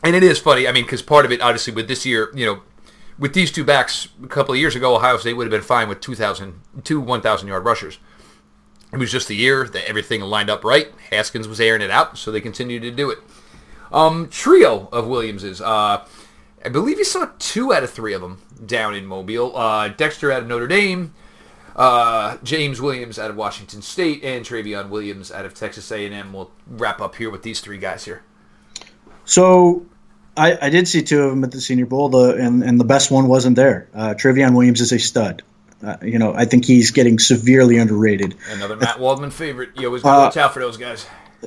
And 0.03 0.15
it 0.15 0.21
is 0.21 0.37
funny. 0.37 0.67
I 0.67 0.71
mean, 0.71 0.83
because 0.83 1.01
part 1.01 1.25
of 1.25 1.31
it, 1.31 1.41
obviously, 1.41 1.73
with 1.73 1.87
this 1.87 2.05
year, 2.05 2.31
you 2.35 2.45
know, 2.45 2.61
with 3.19 3.33
these 3.33 3.51
two 3.51 3.63
backs 3.63 4.09
a 4.23 4.27
couple 4.27 4.53
of 4.53 4.59
years 4.59 4.75
ago, 4.75 4.95
Ohio 4.95 5.17
State 5.17 5.33
would 5.33 5.45
have 5.45 5.51
been 5.51 5.61
fine 5.61 5.89
with 5.89 6.01
2,000, 6.01 6.61
two 6.83 6.99
1,000 6.99 7.47
yard 7.47 7.65
rushers. 7.65 7.99
It 8.93 8.97
was 8.97 9.11
just 9.11 9.27
the 9.27 9.35
year 9.35 9.67
that 9.67 9.87
everything 9.87 10.21
lined 10.21 10.49
up 10.49 10.63
right. 10.63 10.87
Haskins 11.11 11.47
was 11.47 11.59
airing 11.59 11.81
it 11.81 11.91
out, 11.91 12.17
so 12.17 12.31
they 12.31 12.39
continued 12.39 12.83
to 12.83 12.91
do 12.91 13.09
it. 13.09 13.19
Um, 13.91 14.29
trio 14.29 14.87
of 14.91 15.07
Williamses. 15.07 15.61
Uh, 15.61 16.05
I 16.63 16.69
believe 16.69 16.97
you 16.97 17.03
saw 17.05 17.29
two 17.39 17.73
out 17.73 17.83
of 17.83 17.89
three 17.89 18.13
of 18.13 18.21
them 18.21 18.41
down 18.65 18.95
in 18.95 19.05
Mobile. 19.05 19.55
Uh, 19.55 19.89
Dexter 19.89 20.31
out 20.31 20.43
of 20.43 20.47
Notre 20.47 20.67
Dame, 20.67 21.13
uh, 21.75 22.37
James 22.43 22.81
Williams 22.81 23.19
out 23.19 23.29
of 23.29 23.35
Washington 23.35 23.81
State, 23.81 24.23
and 24.23 24.45
Trayveon 24.45 24.89
Williams 24.89 25.31
out 25.31 25.45
of 25.45 25.53
Texas 25.53 25.91
A&M. 25.91 26.33
We'll 26.33 26.51
wrap 26.65 27.01
up 27.01 27.15
here 27.15 27.29
with 27.29 27.43
these 27.43 27.59
three 27.59 27.77
guys 27.77 28.05
here. 28.05 28.23
So 29.25 29.85
I, 30.37 30.57
I 30.61 30.69
did 30.69 30.87
see 30.87 31.01
two 31.01 31.23
of 31.23 31.31
them 31.31 31.43
at 31.43 31.51
the 31.51 31.59
Senior 31.59 31.87
Bowl, 31.87 32.09
the, 32.09 32.35
and, 32.35 32.63
and 32.63 32.79
the 32.79 32.85
best 32.85 33.09
one 33.09 33.27
wasn't 33.27 33.55
there. 33.55 33.89
Uh, 33.93 34.13
Trayveon 34.13 34.53
Williams 34.53 34.81
is 34.81 34.91
a 34.91 34.99
stud. 34.99 35.41
Uh, 35.83 35.97
you 36.01 36.19
know, 36.19 36.33
I 36.33 36.45
think 36.45 36.65
he's 36.65 36.91
getting 36.91 37.19
severely 37.19 37.77
underrated. 37.77 38.35
Another 38.49 38.75
Matt 38.75 38.99
Waldman 38.99 39.31
favorite. 39.31 39.71
You 39.75 39.87
always 39.87 40.03
got 40.03 40.15
to 40.15 40.21
watch 40.21 40.37
out 40.37 40.53
for 40.53 40.59
those 40.59 40.77
guys. 40.77 41.05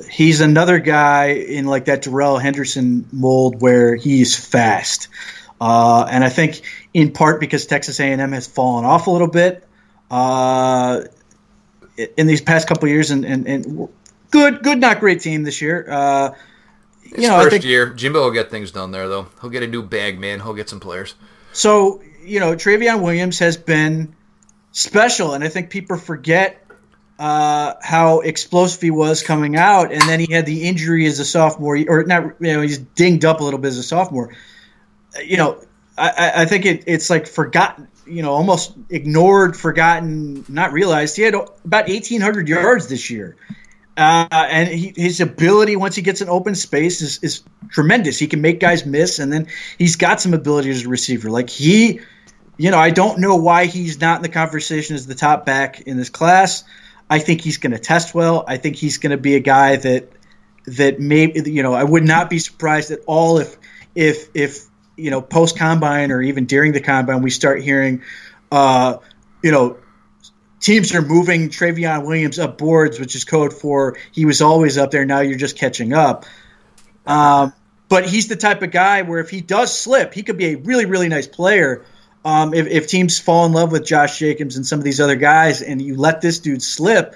He's 0.09 0.39
another 0.39 0.79
guy 0.79 1.31
in 1.31 1.65
like 1.65 1.85
that 1.85 2.01
Darrell 2.03 2.37
Henderson 2.37 3.07
mold 3.11 3.61
where 3.61 3.95
he's 3.95 4.37
fast, 4.37 5.09
uh, 5.59 6.07
and 6.09 6.23
I 6.23 6.29
think 6.29 6.61
in 6.93 7.11
part 7.11 7.41
because 7.41 7.65
Texas 7.65 7.99
A&M 7.99 8.31
has 8.31 8.47
fallen 8.47 8.85
off 8.85 9.07
a 9.07 9.11
little 9.11 9.27
bit 9.27 9.67
uh, 10.09 11.01
in 12.15 12.27
these 12.27 12.41
past 12.41 12.69
couple 12.69 12.87
years, 12.87 13.11
and, 13.11 13.25
and, 13.25 13.47
and, 13.47 13.89
good, 14.29 14.63
good, 14.63 14.79
not 14.79 15.01
great 15.01 15.19
team 15.19 15.43
this 15.43 15.61
year. 15.61 16.33
You 17.15 17.27
know, 17.27 17.39
first 17.39 17.51
think, 17.51 17.65
year, 17.65 17.89
Jimbo 17.89 18.21
will 18.23 18.31
get 18.31 18.49
things 18.49 18.71
done 18.71 18.91
there 18.91 19.07
though. 19.07 19.27
He'll 19.41 19.49
get 19.49 19.63
a 19.63 19.67
new 19.67 19.83
bag, 19.83 20.19
man. 20.19 20.39
He'll 20.39 20.53
get 20.53 20.69
some 20.69 20.79
players. 20.79 21.15
So 21.53 22.01
you 22.23 22.39
know, 22.39 22.55
Trayveon 22.55 23.01
Williams 23.01 23.39
has 23.39 23.57
been 23.57 24.15
special, 24.71 25.33
and 25.33 25.43
I 25.43 25.49
think 25.49 25.69
people 25.69 25.97
forget 25.97 26.65
uh, 27.19 27.75
how 27.81 28.21
explosive 28.21 28.81
he 28.81 28.91
was 28.91 29.23
coming 29.23 29.55
out, 29.55 29.91
and 29.91 30.01
then 30.01 30.19
he 30.19 30.31
had 30.31 30.45
the 30.45 30.63
injury 30.63 31.05
as 31.05 31.19
a 31.19 31.25
sophomore, 31.25 31.77
or 31.87 32.03
not, 32.03 32.23
you 32.39 32.53
know, 32.53 32.61
he's 32.61 32.77
dinged 32.79 33.25
up 33.25 33.41
a 33.41 33.43
little 33.43 33.59
bit 33.59 33.69
as 33.69 33.77
a 33.77 33.83
sophomore. 33.83 34.33
You 35.23 35.37
know, 35.37 35.63
I, 35.97 36.31
I 36.37 36.45
think 36.45 36.65
it, 36.65 36.85
it's 36.87 37.09
like 37.09 37.27
forgotten, 37.27 37.89
you 38.07 38.23
know, 38.23 38.31
almost 38.31 38.73
ignored, 38.89 39.55
forgotten, 39.55 40.45
not 40.47 40.73
realized. 40.73 41.15
He 41.15 41.21
had 41.23 41.35
about 41.35 41.87
1,800 41.87 42.47
yards 42.47 42.87
this 42.87 43.09
year. 43.09 43.35
Uh, 44.01 44.27
and 44.31 44.67
he, 44.67 44.93
his 44.95 45.21
ability 45.21 45.75
once 45.75 45.95
he 45.95 46.01
gets 46.01 46.21
an 46.21 46.29
open 46.29 46.55
space 46.55 47.01
is, 47.01 47.19
is 47.21 47.43
tremendous. 47.69 48.17
He 48.17 48.27
can 48.27 48.41
make 48.41 48.59
guys 48.59 48.85
miss, 48.85 49.19
and 49.19 49.31
then 49.31 49.47
he's 49.77 49.95
got 49.95 50.19
some 50.19 50.33
ability 50.33 50.71
as 50.71 50.85
a 50.85 50.89
receiver. 50.89 51.29
Like 51.29 51.49
he 51.49 51.99
you 52.61 52.69
know, 52.69 52.77
I 52.77 52.91
don't 52.91 53.17
know 53.19 53.37
why 53.37 53.65
he's 53.65 53.99
not 53.99 54.17
in 54.17 54.21
the 54.21 54.29
conversation 54.29 54.95
as 54.95 55.07
the 55.07 55.15
top 55.15 55.47
back 55.47 55.81
in 55.81 55.97
this 55.97 56.11
class. 56.11 56.63
I 57.09 57.17
think 57.17 57.41
he's 57.41 57.57
going 57.57 57.71
to 57.71 57.79
test 57.79 58.13
well. 58.13 58.45
I 58.47 58.57
think 58.57 58.75
he's 58.75 58.99
going 58.99 59.11
to 59.11 59.17
be 59.17 59.35
a 59.35 59.39
guy 59.39 59.77
that 59.77 60.11
that 60.67 60.99
maybe 60.99 61.51
you 61.51 61.63
know 61.63 61.73
I 61.73 61.83
would 61.83 62.03
not 62.03 62.29
be 62.29 62.37
surprised 62.37 62.91
at 62.91 62.99
all 63.07 63.39
if 63.39 63.57
if 63.95 64.29
if 64.35 64.65
you 64.95 65.09
know 65.09 65.21
post 65.21 65.57
combine 65.57 66.11
or 66.11 66.21
even 66.21 66.45
during 66.45 66.71
the 66.71 66.81
combine 66.81 67.23
we 67.23 67.31
start 67.31 67.63
hearing 67.63 68.03
uh, 68.51 68.97
you 69.41 69.51
know 69.51 69.77
teams 70.61 70.93
are 70.93 71.01
moving 71.01 71.49
Trayveon 71.49 72.05
Williams 72.05 72.39
up 72.39 72.57
boards, 72.57 72.99
which 72.99 73.15
is 73.15 73.25
code 73.25 73.53
for 73.53 73.97
he 74.11 74.25
was 74.25 74.41
always 74.41 74.77
up 74.77 74.91
there. 74.91 75.03
Now 75.03 75.19
you're 75.19 75.37
just 75.37 75.57
catching 75.57 75.91
up. 75.91 76.25
Um, 77.05 77.51
but 77.89 78.07
he's 78.07 78.27
the 78.27 78.37
type 78.37 78.61
of 78.61 78.71
guy 78.71 79.01
where 79.01 79.19
if 79.19 79.29
he 79.29 79.41
does 79.41 79.77
slip, 79.77 80.13
he 80.13 80.23
could 80.23 80.37
be 80.37 80.53
a 80.53 80.55
really 80.55 80.85
really 80.85 81.09
nice 81.09 81.27
player. 81.27 81.85
Um, 82.23 82.53
if, 82.53 82.67
if, 82.67 82.87
teams 82.87 83.17
fall 83.17 83.47
in 83.47 83.51
love 83.51 83.71
with 83.71 83.83
Josh 83.83 84.19
Jacobs 84.19 84.55
and 84.55 84.63
some 84.63 84.77
of 84.77 84.85
these 84.85 85.01
other 85.01 85.15
guys, 85.15 85.63
and 85.63 85.81
you 85.81 85.97
let 85.97 86.21
this 86.21 86.37
dude 86.37 86.61
slip, 86.61 87.15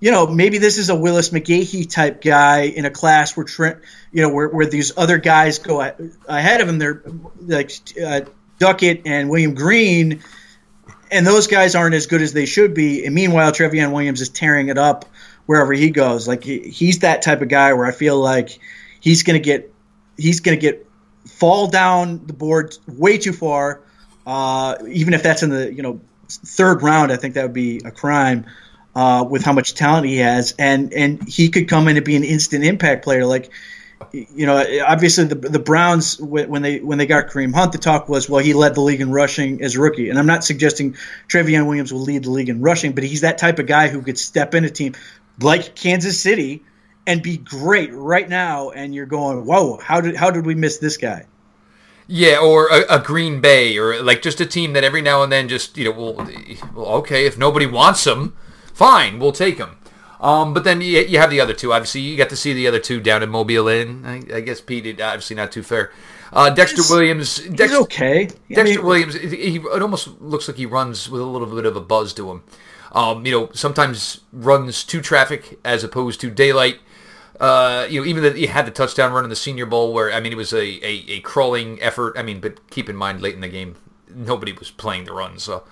you 0.00 0.10
know 0.10 0.26
maybe 0.26 0.58
this 0.58 0.76
is 0.76 0.90
a 0.90 0.94
Willis 0.94 1.30
McGahee 1.30 1.90
type 1.90 2.20
guy 2.20 2.64
in 2.64 2.84
a 2.84 2.90
class 2.90 3.34
where 3.36 3.44
Trent, 3.44 3.78
you 4.12 4.20
know, 4.20 4.28
where, 4.28 4.48
where 4.48 4.66
these 4.66 4.92
other 4.98 5.16
guys 5.16 5.58
go 5.58 5.80
ahead 5.80 6.60
of 6.60 6.68
him. 6.68 6.78
They're 6.78 7.02
like 7.40 7.72
uh, 8.04 8.20
Duckett 8.58 9.02
and 9.06 9.30
William 9.30 9.54
Green, 9.54 10.22
and 11.14 11.26
those 11.26 11.46
guys 11.46 11.74
aren't 11.74 11.94
as 11.94 12.06
good 12.06 12.20
as 12.20 12.32
they 12.32 12.46
should 12.46 12.74
be. 12.74 13.06
And 13.06 13.14
meanwhile, 13.14 13.52
Trayveon 13.52 13.92
Williams 13.92 14.20
is 14.20 14.28
tearing 14.28 14.68
it 14.68 14.76
up 14.76 15.06
wherever 15.46 15.72
he 15.72 15.90
goes. 15.90 16.28
Like 16.28 16.44
he, 16.44 16.58
he's 16.58 16.98
that 17.00 17.22
type 17.22 17.40
of 17.40 17.48
guy 17.48 17.72
where 17.72 17.86
I 17.86 17.92
feel 17.92 18.18
like 18.18 18.58
he's 19.00 19.22
gonna 19.22 19.38
get 19.38 19.72
he's 20.16 20.40
gonna 20.40 20.56
get 20.56 20.86
fall 21.26 21.68
down 21.68 22.26
the 22.26 22.34
board 22.34 22.76
way 22.86 23.16
too 23.16 23.32
far 23.32 23.80
uh, 24.26 24.76
even 24.88 25.14
if 25.14 25.22
that's 25.22 25.42
in 25.42 25.50
the 25.50 25.72
you 25.72 25.82
know 25.82 26.00
third 26.28 26.82
round, 26.82 27.12
I 27.12 27.16
think 27.16 27.34
that 27.34 27.42
would 27.42 27.52
be 27.52 27.80
a 27.84 27.90
crime 27.90 28.46
uh, 28.94 29.26
with 29.28 29.44
how 29.44 29.52
much 29.52 29.74
talent 29.74 30.06
he 30.06 30.18
has, 30.18 30.54
and 30.58 30.92
and 30.92 31.26
he 31.28 31.50
could 31.50 31.68
come 31.68 31.88
in 31.88 31.96
and 31.96 32.04
be 32.04 32.16
an 32.16 32.24
instant 32.24 32.64
impact 32.64 33.04
player. 33.04 33.26
Like 33.26 33.50
you 34.12 34.46
know, 34.46 34.64
obviously 34.86 35.24
the 35.24 35.34
the 35.34 35.58
Browns 35.58 36.20
when 36.20 36.62
they 36.62 36.80
when 36.80 36.98
they 36.98 37.06
got 37.06 37.28
Kareem 37.28 37.54
Hunt, 37.54 37.72
the 37.72 37.78
talk 37.78 38.08
was 38.08 38.28
well 38.28 38.42
he 38.42 38.54
led 38.54 38.74
the 38.74 38.80
league 38.80 39.00
in 39.00 39.10
rushing 39.10 39.62
as 39.62 39.76
a 39.76 39.80
rookie, 39.80 40.10
and 40.10 40.18
I'm 40.18 40.26
not 40.26 40.44
suggesting 40.44 40.96
Trayveon 41.28 41.66
Williams 41.66 41.92
will 41.92 42.00
lead 42.00 42.24
the 42.24 42.30
league 42.30 42.48
in 42.48 42.60
rushing, 42.60 42.92
but 42.92 43.04
he's 43.04 43.22
that 43.22 43.38
type 43.38 43.58
of 43.58 43.66
guy 43.66 43.88
who 43.88 44.02
could 44.02 44.18
step 44.18 44.54
in 44.54 44.64
a 44.64 44.70
team 44.70 44.94
like 45.40 45.74
Kansas 45.74 46.20
City 46.20 46.62
and 47.06 47.22
be 47.22 47.36
great 47.36 47.92
right 47.92 48.28
now, 48.28 48.70
and 48.70 48.94
you're 48.94 49.06
going, 49.06 49.44
whoa, 49.44 49.78
how 49.78 50.00
did 50.00 50.16
how 50.16 50.30
did 50.30 50.46
we 50.46 50.54
miss 50.54 50.78
this 50.78 50.96
guy? 50.96 51.26
Yeah, 52.06 52.38
or 52.38 52.68
a, 52.68 52.96
a, 52.96 52.98
Green 52.98 53.40
Bay, 53.40 53.78
or 53.78 54.02
like 54.02 54.20
just 54.20 54.38
a 54.38 54.44
team 54.46 54.74
that 54.74 54.84
every 54.84 55.00
now 55.00 55.22
and 55.22 55.32
then 55.32 55.48
just 55.48 55.78
you 55.78 55.84
know, 55.84 56.14
well, 56.74 56.86
okay, 56.98 57.24
if 57.24 57.38
nobody 57.38 57.66
wants 57.66 58.04
them, 58.04 58.36
fine, 58.74 59.18
we'll 59.18 59.32
take 59.32 59.56
them. 59.56 59.78
Um, 60.24 60.54
but 60.54 60.64
then 60.64 60.80
you, 60.80 61.00
you 61.00 61.18
have 61.18 61.28
the 61.28 61.40
other 61.40 61.52
two. 61.52 61.74
Obviously, 61.74 62.00
you 62.00 62.16
got 62.16 62.30
to 62.30 62.36
see 62.36 62.54
the 62.54 62.66
other 62.66 62.78
two 62.78 62.98
down 62.98 63.22
in 63.22 63.28
Mobile 63.28 63.68
Inn. 63.68 64.06
I, 64.06 64.36
I 64.36 64.40
guess 64.40 64.58
Pete, 64.58 64.84
did, 64.84 64.98
obviously 64.98 65.36
not 65.36 65.52
too 65.52 65.62
fair. 65.62 65.92
Uh, 66.32 66.48
Dexter 66.48 66.78
he's, 66.78 66.90
Williams. 66.90 67.36
Dexter, 67.40 67.66
he's 67.66 67.76
okay. 67.82 68.24
Dexter 68.48 68.60
I 68.60 68.64
mean, 68.64 68.82
Williams. 68.82 69.14
He, 69.16 69.56
it 69.56 69.82
almost 69.82 70.18
looks 70.22 70.48
like 70.48 70.56
he 70.56 70.64
runs 70.64 71.10
with 71.10 71.20
a 71.20 71.26
little 71.26 71.46
bit 71.46 71.66
of 71.66 71.76
a 71.76 71.80
buzz 71.80 72.14
to 72.14 72.30
him. 72.30 72.42
Um, 72.92 73.26
you 73.26 73.32
know, 73.32 73.50
sometimes 73.52 74.22
runs 74.32 74.82
to 74.84 75.02
traffic 75.02 75.58
as 75.62 75.84
opposed 75.84 76.22
to 76.22 76.30
daylight. 76.30 76.78
Uh, 77.38 77.86
you 77.90 78.00
know, 78.00 78.06
even 78.06 78.22
that 78.22 78.36
he 78.36 78.46
had 78.46 78.66
the 78.66 78.70
touchdown 78.70 79.12
run 79.12 79.24
in 79.24 79.30
the 79.30 79.36
Senior 79.36 79.66
Bowl, 79.66 79.92
where 79.92 80.10
I 80.10 80.20
mean, 80.20 80.32
it 80.32 80.36
was 80.36 80.54
a, 80.54 80.62
a, 80.62 81.04
a, 81.10 81.20
crawling 81.20 81.82
effort. 81.82 82.16
I 82.16 82.22
mean, 82.22 82.40
but 82.40 82.70
keep 82.70 82.88
in 82.88 82.96
mind, 82.96 83.20
late 83.20 83.34
in 83.34 83.42
the 83.42 83.48
game, 83.48 83.74
nobody 84.08 84.52
was 84.52 84.70
playing 84.70 85.04
the 85.04 85.12
run, 85.12 85.38
so. 85.38 85.64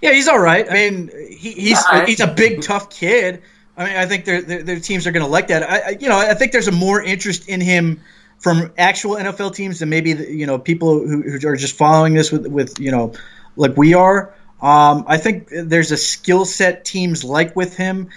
Yeah, 0.00 0.12
he's 0.12 0.28
all 0.28 0.38
right. 0.38 0.66
I 0.68 0.72
mean, 0.72 1.10
he, 1.30 1.52
he's 1.52 1.84
right. 1.92 2.08
he's 2.08 2.20
a 2.20 2.26
big, 2.26 2.62
tough 2.62 2.90
kid. 2.90 3.42
I 3.76 3.84
mean, 3.84 3.96
I 3.96 4.06
think 4.06 4.24
their 4.24 4.42
their 4.42 4.80
teams 4.80 5.06
are 5.06 5.12
going 5.12 5.24
to 5.24 5.30
like 5.30 5.48
that. 5.48 5.62
I, 5.62 5.96
you 6.00 6.08
know, 6.08 6.18
I 6.18 6.34
think 6.34 6.52
there's 6.52 6.68
a 6.68 6.72
more 6.72 7.02
interest 7.02 7.48
in 7.48 7.60
him 7.60 8.00
from 8.38 8.72
actual 8.78 9.16
NFL 9.16 9.54
teams 9.54 9.80
than 9.80 9.90
maybe 9.90 10.14
the, 10.14 10.30
you 10.30 10.46
know 10.46 10.58
people 10.58 11.06
who, 11.06 11.22
who 11.22 11.48
are 11.48 11.56
just 11.56 11.76
following 11.76 12.14
this 12.14 12.32
with 12.32 12.46
with 12.46 12.78
you 12.78 12.90
know 12.90 13.12
like 13.56 13.76
we 13.76 13.94
are. 13.94 14.34
Um, 14.62 15.04
I 15.06 15.16
think 15.16 15.48
there's 15.50 15.90
a 15.90 15.96
skill 15.96 16.44
set 16.44 16.84
teams 16.84 17.24
like 17.24 17.56
with 17.56 17.76
him. 17.76 18.10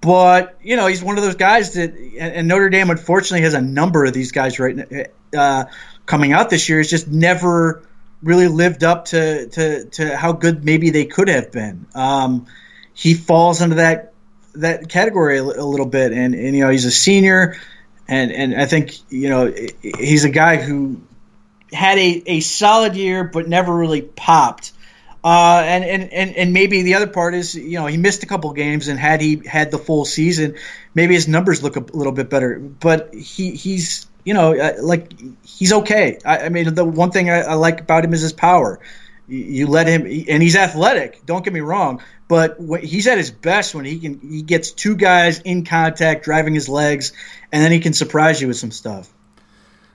But 0.00 0.58
you 0.62 0.76
know, 0.76 0.86
he's 0.86 1.02
one 1.02 1.18
of 1.18 1.24
those 1.24 1.34
guys 1.34 1.74
that, 1.74 1.94
and 2.18 2.46
Notre 2.46 2.70
Dame 2.70 2.90
unfortunately 2.90 3.42
has 3.42 3.54
a 3.54 3.60
number 3.60 4.04
of 4.04 4.12
these 4.12 4.32
guys 4.32 4.58
right 4.58 5.10
uh, 5.36 5.64
coming 6.06 6.32
out 6.32 6.50
this 6.50 6.68
year. 6.68 6.78
Has 6.78 6.88
just 6.88 7.08
never 7.08 7.82
really 8.22 8.48
lived 8.48 8.84
up 8.84 9.06
to 9.06 9.48
to, 9.48 9.84
to 9.86 10.16
how 10.16 10.32
good 10.32 10.64
maybe 10.64 10.90
they 10.90 11.04
could 11.04 11.28
have 11.28 11.52
been. 11.52 11.86
Um, 11.94 12.46
he 12.94 13.14
falls 13.14 13.60
into 13.60 13.76
that 13.76 14.12
that 14.54 14.88
category 14.88 15.38
a, 15.38 15.42
a 15.42 15.44
little 15.44 15.86
bit, 15.86 16.12
and, 16.12 16.34
and 16.34 16.56
you 16.56 16.64
know 16.64 16.70
he's 16.70 16.84
a 16.84 16.90
senior, 16.90 17.56
and 18.06 18.32
and 18.32 18.60
I 18.60 18.66
think 18.66 18.98
you 19.10 19.28
know 19.28 19.52
he's 19.82 20.24
a 20.24 20.30
guy 20.30 20.56
who 20.56 21.00
had 21.72 21.98
a, 21.98 22.22
a 22.26 22.40
solid 22.40 22.96
year 22.96 23.24
but 23.24 23.48
never 23.48 23.74
really 23.74 24.02
popped. 24.02 24.72
Uh, 25.22 25.62
and, 25.64 25.84
and, 25.84 26.12
and, 26.12 26.36
and 26.36 26.52
maybe 26.52 26.82
the 26.82 26.94
other 26.94 27.08
part 27.08 27.34
is, 27.34 27.54
you 27.54 27.78
know, 27.78 27.86
he 27.86 27.96
missed 27.96 28.22
a 28.22 28.26
couple 28.26 28.52
games, 28.52 28.86
and 28.86 29.00
had 29.00 29.20
he 29.20 29.42
had 29.44 29.70
the 29.72 29.76
full 29.76 30.04
season, 30.04 30.54
maybe 30.94 31.12
his 31.12 31.26
numbers 31.26 31.62
look 31.62 31.76
a 31.76 31.80
little 31.80 32.12
bit 32.12 32.30
better. 32.30 32.58
But 32.58 33.12
he 33.14 33.50
he's 33.50 34.06
you 34.28 34.34
know 34.34 34.54
uh, 34.54 34.74
like 34.82 35.18
he's 35.42 35.72
okay. 35.72 36.18
I, 36.22 36.38
I 36.40 36.48
mean, 36.50 36.74
the 36.74 36.84
one 36.84 37.10
thing 37.10 37.30
I, 37.30 37.40
I, 37.40 37.54
like 37.54 37.80
about 37.80 38.04
him 38.04 38.12
is 38.12 38.20
his 38.20 38.34
power. 38.34 38.78
You, 39.26 39.66
let 39.66 39.86
him, 39.86 40.02
and 40.02 40.42
he's 40.42 40.54
athletic. 40.54 41.24
Don't 41.24 41.42
get 41.42 41.54
me 41.54 41.60
wrong, 41.60 42.02
but 42.28 42.58
he's 42.82 43.06
at 43.06 43.16
his 43.16 43.30
best 43.30 43.74
when 43.74 43.86
he 43.86 43.98
can 43.98 44.20
he 44.20 44.42
gets 44.42 44.70
two 44.70 44.96
guys 44.96 45.38
in 45.40 45.64
contact, 45.64 46.26
driving 46.26 46.52
his 46.52 46.68
legs, 46.68 47.14
and 47.50 47.64
then 47.64 47.72
he 47.72 47.80
can 47.80 47.94
surprise 47.94 48.38
you 48.38 48.48
with 48.48 48.58
some 48.58 48.70
stuff. 48.70 49.10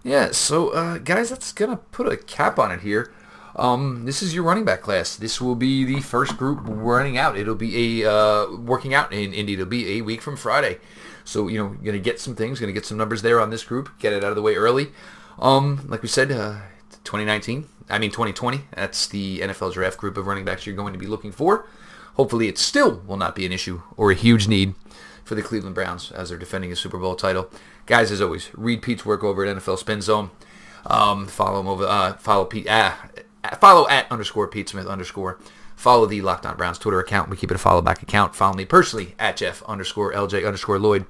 Yeah. 0.03 0.31
So, 0.31 0.69
uh, 0.69 0.97
guys, 0.97 1.29
that's 1.29 1.53
gonna 1.53 1.77
put 1.77 2.11
a 2.11 2.17
cap 2.17 2.57
on 2.57 2.71
it 2.71 2.79
here. 2.79 3.13
Um, 3.55 4.05
this 4.05 4.23
is 4.23 4.34
your 4.34 4.45
running 4.45 4.65
back 4.65 4.81
class. 4.81 5.15
This 5.15 5.39
will 5.39 5.55
be 5.55 5.86
the 5.86 6.01
first 6.01 6.38
group 6.38 6.61
running 6.63 7.19
out. 7.19 7.38
It'll 7.38 7.53
be 7.53 8.01
a 8.01 8.11
uh, 8.11 8.55
working 8.55 8.95
out 8.95 9.13
in 9.13 9.31
Indy. 9.31 9.53
It'll 9.53 9.67
be 9.67 9.99
a 9.99 10.01
week 10.01 10.23
from 10.23 10.38
Friday. 10.38 10.79
So 11.24 11.47
you 11.47 11.57
know, 11.57 11.76
you're 11.82 11.93
gonna 11.93 11.99
get 11.99 12.19
some 12.19 12.36
things, 12.36 12.59
gonna 12.59 12.71
get 12.71 12.86
some 12.86 12.97
numbers 12.97 13.21
there 13.21 13.39
on 13.39 13.49
this 13.49 13.63
group. 13.63 13.89
Get 13.99 14.13
it 14.13 14.24
out 14.24 14.30
of 14.30 14.36
the 14.36 14.41
way 14.41 14.55
early. 14.55 14.91
Um, 15.39 15.86
like 15.88 16.01
we 16.01 16.07
said, 16.07 16.32
uh, 16.32 16.59
2019. 17.03 17.67
I 17.89 17.99
mean 17.99 18.11
2020. 18.11 18.61
That's 18.76 19.07
the 19.07 19.39
NFL 19.39 19.74
draft 19.74 19.97
group 19.97 20.17
of 20.17 20.26
running 20.26 20.45
backs 20.45 20.65
you're 20.65 20.76
going 20.76 20.93
to 20.93 20.99
be 20.99 21.07
looking 21.07 21.32
for. 21.32 21.67
Hopefully, 22.15 22.47
it 22.47 22.57
still 22.57 23.01
will 23.05 23.17
not 23.17 23.36
be 23.36 23.45
an 23.45 23.51
issue 23.51 23.82
or 23.97 24.11
a 24.11 24.15
huge 24.15 24.47
need 24.47 24.76
for 25.24 25.36
the 25.36 25.41
Cleveland 25.41 25.76
Browns 25.76 26.11
as 26.11 26.30
they're 26.30 26.38
defending 26.38 26.71
a 26.71 26.76
Super 26.76 26.97
Bowl 26.97 27.15
title. 27.15 27.49
Guys, 27.86 28.11
as 28.11 28.21
always, 28.21 28.49
read 28.53 28.82
Pete's 28.82 29.05
work 29.05 29.24
over 29.24 29.45
at 29.45 29.57
NFL 29.57 29.80
Spin 29.80 30.01
Zone. 30.01 30.30
Um, 30.86 31.28
follow 31.28 31.59
him 31.59 31.67
over. 31.67 31.86
Uh, 31.86 32.13
follow 32.13 32.45
Pete. 32.45 32.67
Ah, 32.69 33.09
follow 33.59 33.88
at 33.88 34.11
underscore 34.11 34.47
Pete 34.47 34.69
Smith 34.69 34.88
underscore. 34.88 35.39
Follow 35.76 36.05
the 36.05 36.21
Locked 36.21 36.45
On 36.45 36.55
Browns 36.55 36.78
Twitter 36.78 36.99
account. 36.99 37.30
We 37.30 37.38
keep 37.38 37.51
it 37.51 37.55
a 37.55 37.59
follow 37.59 37.82
back 37.82 38.01
account. 38.01 38.36
Follow 38.36 38.55
me 38.55 38.65
personally 38.65 39.15
at 39.19 39.38
Jeff 39.38 39.63
underscore 39.63 40.13
LJ 40.13 40.45
underscore 40.45 40.80
Lloyd. 40.80 41.05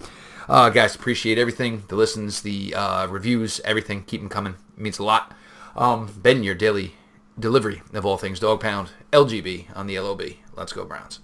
Uh, 0.50 0.70
guys, 0.70 0.96
appreciate 0.96 1.38
everything, 1.38 1.84
the 1.88 1.96
listens, 1.96 2.42
the 2.42 2.76
uh, 2.76 3.08
reviews, 3.08 3.62
everything. 3.64 4.04
Keep 4.04 4.22
them 4.22 4.30
coming. 4.30 4.56
It 4.78 4.82
means 4.82 5.00
a 5.00 5.04
lot. 5.04 5.34
Um, 5.76 6.14
ben, 6.22 6.44
your 6.44 6.56
daily 6.56 6.96
delivery 7.40 7.82
of 7.94 8.06
all 8.06 8.18
things 8.18 8.40
Dog 8.40 8.62
Pound, 8.62 8.90
LGB 9.12 9.76
on 9.76 9.88
the 9.88 10.00
LOB. 10.00 10.22
Let's 10.56 10.74
go, 10.74 10.86
Browns. 10.86 11.20